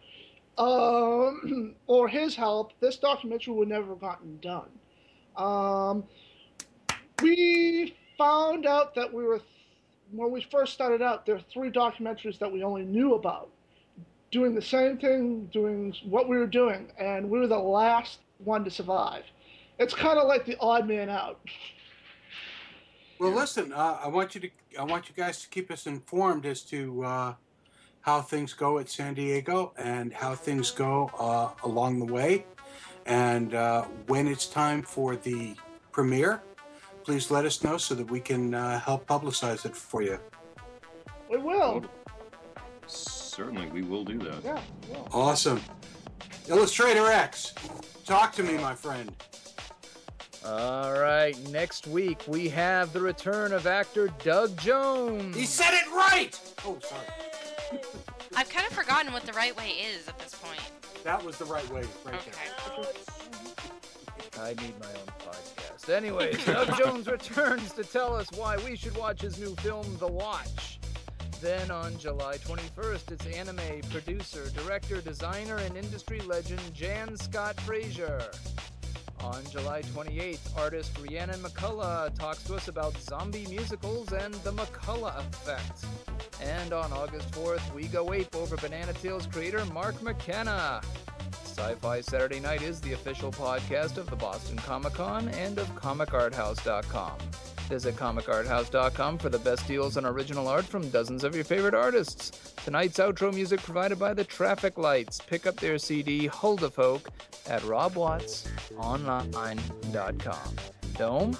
um 0.58 1.74
or 1.86 2.08
his 2.08 2.34
help 2.34 2.72
this 2.80 2.96
documentary 2.96 3.52
would 3.54 3.68
never 3.68 3.88
have 3.90 4.00
gotten 4.00 4.38
done 4.40 4.70
um 5.36 6.04
we 7.22 7.94
found 8.16 8.66
out 8.66 8.94
that 8.94 9.12
we 9.12 9.24
were 9.24 9.40
when 10.12 10.30
we 10.30 10.40
first 10.50 10.72
started 10.72 11.02
out 11.02 11.26
there 11.26 11.36
are 11.36 11.40
three 11.52 11.70
documentaries 11.70 12.38
that 12.38 12.50
we 12.50 12.62
only 12.62 12.84
knew 12.84 13.14
about 13.14 13.50
doing 14.30 14.54
the 14.54 14.62
same 14.62 14.98
thing 14.98 15.48
doing 15.52 15.94
what 16.04 16.28
we 16.28 16.36
were 16.36 16.46
doing 16.46 16.90
and 16.98 17.28
we 17.28 17.38
were 17.38 17.46
the 17.46 17.58
last 17.58 18.18
one 18.38 18.64
to 18.64 18.70
survive 18.70 19.24
it's 19.78 19.94
kind 19.94 20.18
of 20.18 20.26
like 20.26 20.44
the 20.44 20.56
odd 20.60 20.86
man 20.88 21.08
out 21.08 21.40
Well, 23.18 23.30
listen, 23.32 23.72
uh, 23.72 23.98
I 24.04 24.08
want 24.08 24.34
you 24.34 24.42
to, 24.42 24.50
I 24.78 24.84
want 24.84 25.08
you 25.08 25.14
guys 25.14 25.40
to 25.40 25.48
keep 25.48 25.70
us 25.70 25.86
informed 25.86 26.44
as 26.44 26.60
to 26.64 27.02
uh, 27.02 27.34
how 28.02 28.20
things 28.20 28.52
go 28.52 28.78
at 28.78 28.90
San 28.90 29.14
Diego 29.14 29.72
and 29.78 30.12
how 30.12 30.34
things 30.34 30.70
go 30.70 31.10
uh, 31.18 31.48
along 31.66 31.98
the 31.98 32.12
way, 32.12 32.44
and 33.06 33.54
uh, 33.54 33.84
when 34.06 34.28
it's 34.28 34.46
time 34.46 34.82
for 34.82 35.16
the 35.16 35.54
premiere. 35.92 36.42
Please 37.04 37.30
let 37.30 37.46
us 37.46 37.64
know 37.64 37.78
so 37.78 37.94
that 37.94 38.10
we 38.10 38.20
can 38.20 38.52
uh, 38.52 38.78
help 38.80 39.06
publicize 39.06 39.64
it 39.64 39.74
for 39.74 40.02
you. 40.02 40.18
we 41.30 41.38
will 41.38 41.84
Certainly, 43.36 43.66
we 43.66 43.82
will 43.82 44.02
do 44.02 44.18
that. 44.20 44.42
yeah, 44.42 44.58
yeah. 44.90 44.96
Awesome. 45.12 45.60
Illustrator 46.48 47.04
X, 47.12 47.52
talk 48.06 48.32
to 48.32 48.42
me, 48.42 48.56
my 48.56 48.74
friend. 48.74 49.12
All 50.42 50.98
right, 50.98 51.36
next 51.50 51.86
week 51.86 52.22
we 52.26 52.48
have 52.48 52.94
the 52.94 53.00
return 53.00 53.52
of 53.52 53.66
actor 53.66 54.08
Doug 54.24 54.56
Jones. 54.56 55.36
He 55.36 55.44
said 55.44 55.74
it 55.74 55.86
right. 55.92 56.30
Oh, 56.64 56.78
sorry. 56.80 57.82
I've 58.34 58.48
kind 58.48 58.66
of 58.66 58.72
forgotten 58.72 59.12
what 59.12 59.24
the 59.24 59.34
right 59.34 59.54
way 59.54 59.70
is 59.70 60.08
at 60.08 60.18
this 60.18 60.34
point. 60.34 60.60
That 61.04 61.22
was 61.22 61.36
the 61.36 61.44
right 61.44 61.68
way, 61.70 61.82
right 62.06 62.20
there. 62.24 62.84
I 64.42 64.48
need 64.54 64.80
my 64.80 64.86
own 64.86 65.08
podcast. 65.20 65.90
Anyways, 65.92 66.42
Doug 66.46 66.74
Jones 66.78 67.06
returns 67.06 67.72
to 67.74 67.84
tell 67.84 68.16
us 68.16 68.28
why 68.32 68.56
we 68.58 68.76
should 68.76 68.96
watch 68.96 69.20
his 69.20 69.38
new 69.38 69.54
film, 69.56 69.96
The 69.98 70.06
Watch. 70.08 70.78
Then 71.40 71.70
on 71.70 71.98
July 71.98 72.38
21st, 72.38 73.12
it's 73.12 73.26
anime 73.26 73.80
producer, 73.90 74.48
director, 74.54 75.00
designer, 75.00 75.56
and 75.56 75.76
industry 75.76 76.20
legend 76.20 76.60
Jan 76.74 77.16
Scott 77.16 77.60
Frazier. 77.60 78.30
On 79.20 79.42
July 79.50 79.82
28th, 79.82 80.58
artist 80.58 80.92
Rhiannon 80.98 81.40
McCullough 81.40 82.16
talks 82.18 82.42
to 82.44 82.54
us 82.54 82.68
about 82.68 82.96
zombie 82.98 83.46
musicals 83.48 84.12
and 84.12 84.32
the 84.34 84.52
McCullough 84.52 85.18
effect. 85.18 85.84
And 86.42 86.72
on 86.72 86.92
August 86.92 87.30
4th, 87.32 87.74
we 87.74 87.84
go 87.84 88.12
ape 88.12 88.34
over 88.34 88.56
Banana 88.56 88.92
Tales 88.94 89.26
creator 89.26 89.64
Mark 89.66 90.00
McKenna. 90.02 90.80
Sci 91.44 91.74
Fi 91.76 92.00
Saturday 92.00 92.40
Night 92.40 92.62
is 92.62 92.80
the 92.80 92.92
official 92.92 93.32
podcast 93.32 93.96
of 93.96 94.08
the 94.10 94.16
Boston 94.16 94.56
Comic 94.58 94.94
Con 94.94 95.28
and 95.30 95.58
of 95.58 95.74
ComicArthouse.com. 95.74 97.18
Visit 97.68 97.96
ComicArthouse.com 97.96 99.18
for 99.18 99.28
the 99.28 99.38
best 99.38 99.66
deals 99.66 99.96
on 99.96 100.06
original 100.06 100.46
art 100.48 100.64
from 100.64 100.88
dozens 100.90 101.24
of 101.24 101.34
your 101.34 101.44
favorite 101.44 101.74
artists. 101.74 102.54
Tonight's 102.64 102.98
outro 102.98 103.34
music 103.34 103.60
provided 103.62 103.98
by 103.98 104.14
the 104.14 104.24
Traffic 104.24 104.78
Lights. 104.78 105.20
Pick 105.26 105.46
up 105.46 105.56
their 105.56 105.76
CD, 105.78 106.26
Hold 106.26 106.62
a 106.62 106.70
Folk, 106.70 107.10
at 107.48 107.62
RobWattsOnline.com. 107.62 110.56
Dome? 110.96 111.36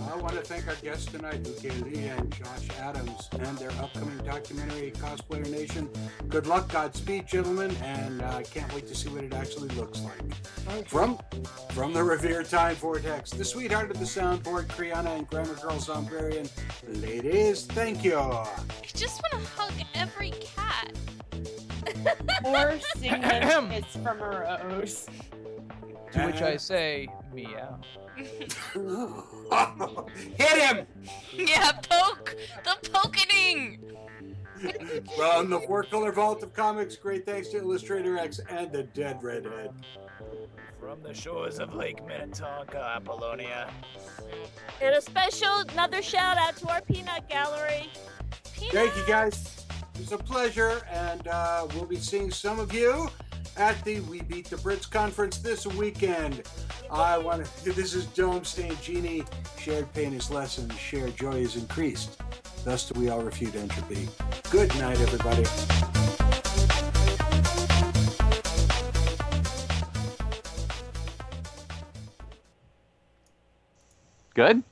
I 0.00 0.16
want 0.16 0.34
to 0.34 0.40
thank 0.40 0.68
our 0.68 0.74
guests 0.76 1.06
tonight, 1.06 1.44
Luke 1.44 1.62
Lee 1.84 2.06
and 2.06 2.32
Josh 2.32 2.68
Adams, 2.80 3.28
and 3.32 3.58
their 3.58 3.70
upcoming 3.72 4.18
documentary, 4.18 4.92
Cosplayer 4.92 5.48
Nation. 5.50 5.88
Good 6.28 6.46
luck, 6.46 6.70
Godspeed, 6.70 7.26
gentlemen, 7.26 7.74
and 7.82 8.22
I 8.22 8.40
uh, 8.40 8.42
can't 8.42 8.72
wait 8.74 8.86
to 8.88 8.94
see 8.94 9.08
what 9.08 9.24
it 9.24 9.34
actually 9.34 9.68
looks 9.70 10.00
like. 10.00 10.88
From 10.88 11.18
from 11.70 11.92
the 11.92 12.02
revered 12.02 12.48
Time 12.48 12.76
Vortex, 12.76 13.30
the 13.30 13.44
sweetheart 13.44 13.90
of 13.90 13.98
the 13.98 14.04
soundboard, 14.04 14.66
Kriana 14.66 15.16
and 15.16 15.28
Grammar 15.28 15.54
Girl 15.54 15.78
Zombrarian. 15.78 16.50
Ladies, 17.02 17.66
thank 17.66 18.04
you. 18.04 18.18
I 18.18 18.46
just 18.86 19.22
want 19.22 19.44
to 19.44 19.50
hug 19.50 19.72
every 19.94 20.32
cat. 20.32 20.92
Or 22.44 22.78
sing 22.96 23.12
a 23.12 23.68
kiss 23.70 24.02
from 24.02 24.20
a 24.20 24.60
rose. 24.64 25.06
To 26.12 26.26
which 26.26 26.42
I 26.42 26.56
say, 26.56 27.08
meow. 27.32 27.78
Hit 30.36 30.58
him! 30.58 30.86
yeah, 31.34 31.72
poke! 31.72 32.36
The 32.64 32.76
pokening! 32.88 33.78
From 35.16 35.50
the 35.50 35.60
Four 35.60 35.84
Color 35.84 36.12
Vault 36.12 36.42
of 36.42 36.52
Comics, 36.52 36.96
great 36.96 37.24
thanks 37.24 37.48
to 37.48 37.58
Illustrator 37.58 38.18
X 38.18 38.40
and 38.50 38.72
the 38.72 38.84
Dead 38.84 39.22
Redhead. 39.22 39.70
From 40.80 41.02
the 41.02 41.14
shores 41.14 41.58
of 41.58 41.74
Lake 41.74 42.04
Minnetonka, 42.06 42.94
Apollonia. 42.96 43.70
And 44.80 44.94
a 44.94 45.00
special 45.00 45.58
another 45.68 46.02
shout 46.02 46.38
out 46.38 46.56
to 46.56 46.68
our 46.68 46.80
peanut 46.80 47.28
gallery. 47.28 47.88
Thank 48.72 48.96
you, 48.96 49.06
guys. 49.06 49.64
It 49.94 50.00
was 50.00 50.12
a 50.12 50.18
pleasure, 50.18 50.82
and 50.90 51.26
uh, 51.28 51.66
we'll 51.74 51.86
be 51.86 51.96
seeing 51.96 52.30
some 52.30 52.58
of 52.58 52.72
you 52.72 53.08
at 53.58 53.82
the 53.84 54.00
We 54.00 54.22
Beat 54.22 54.48
the 54.48 54.56
Brits 54.56 54.88
conference 54.88 55.38
this 55.38 55.66
weekend. 55.66 56.42
I 56.90 57.18
want 57.18 57.44
to. 57.44 57.72
This 57.72 57.94
is 57.94 58.06
Dome 58.06 58.44
St. 58.44 58.80
Genie. 58.80 59.24
Shared 59.58 59.92
pain 59.92 60.14
is 60.14 60.30
lessened. 60.30 60.72
Shared 60.74 61.16
joy 61.16 61.34
is 61.34 61.56
increased. 61.56 62.20
Thus 62.64 62.88
do 62.88 62.98
we 62.98 63.08
all 63.08 63.20
refute 63.20 63.56
entropy. 63.56 64.08
Good 64.50 64.74
night, 64.78 65.00
everybody. 65.00 65.44
Good. 74.34 74.62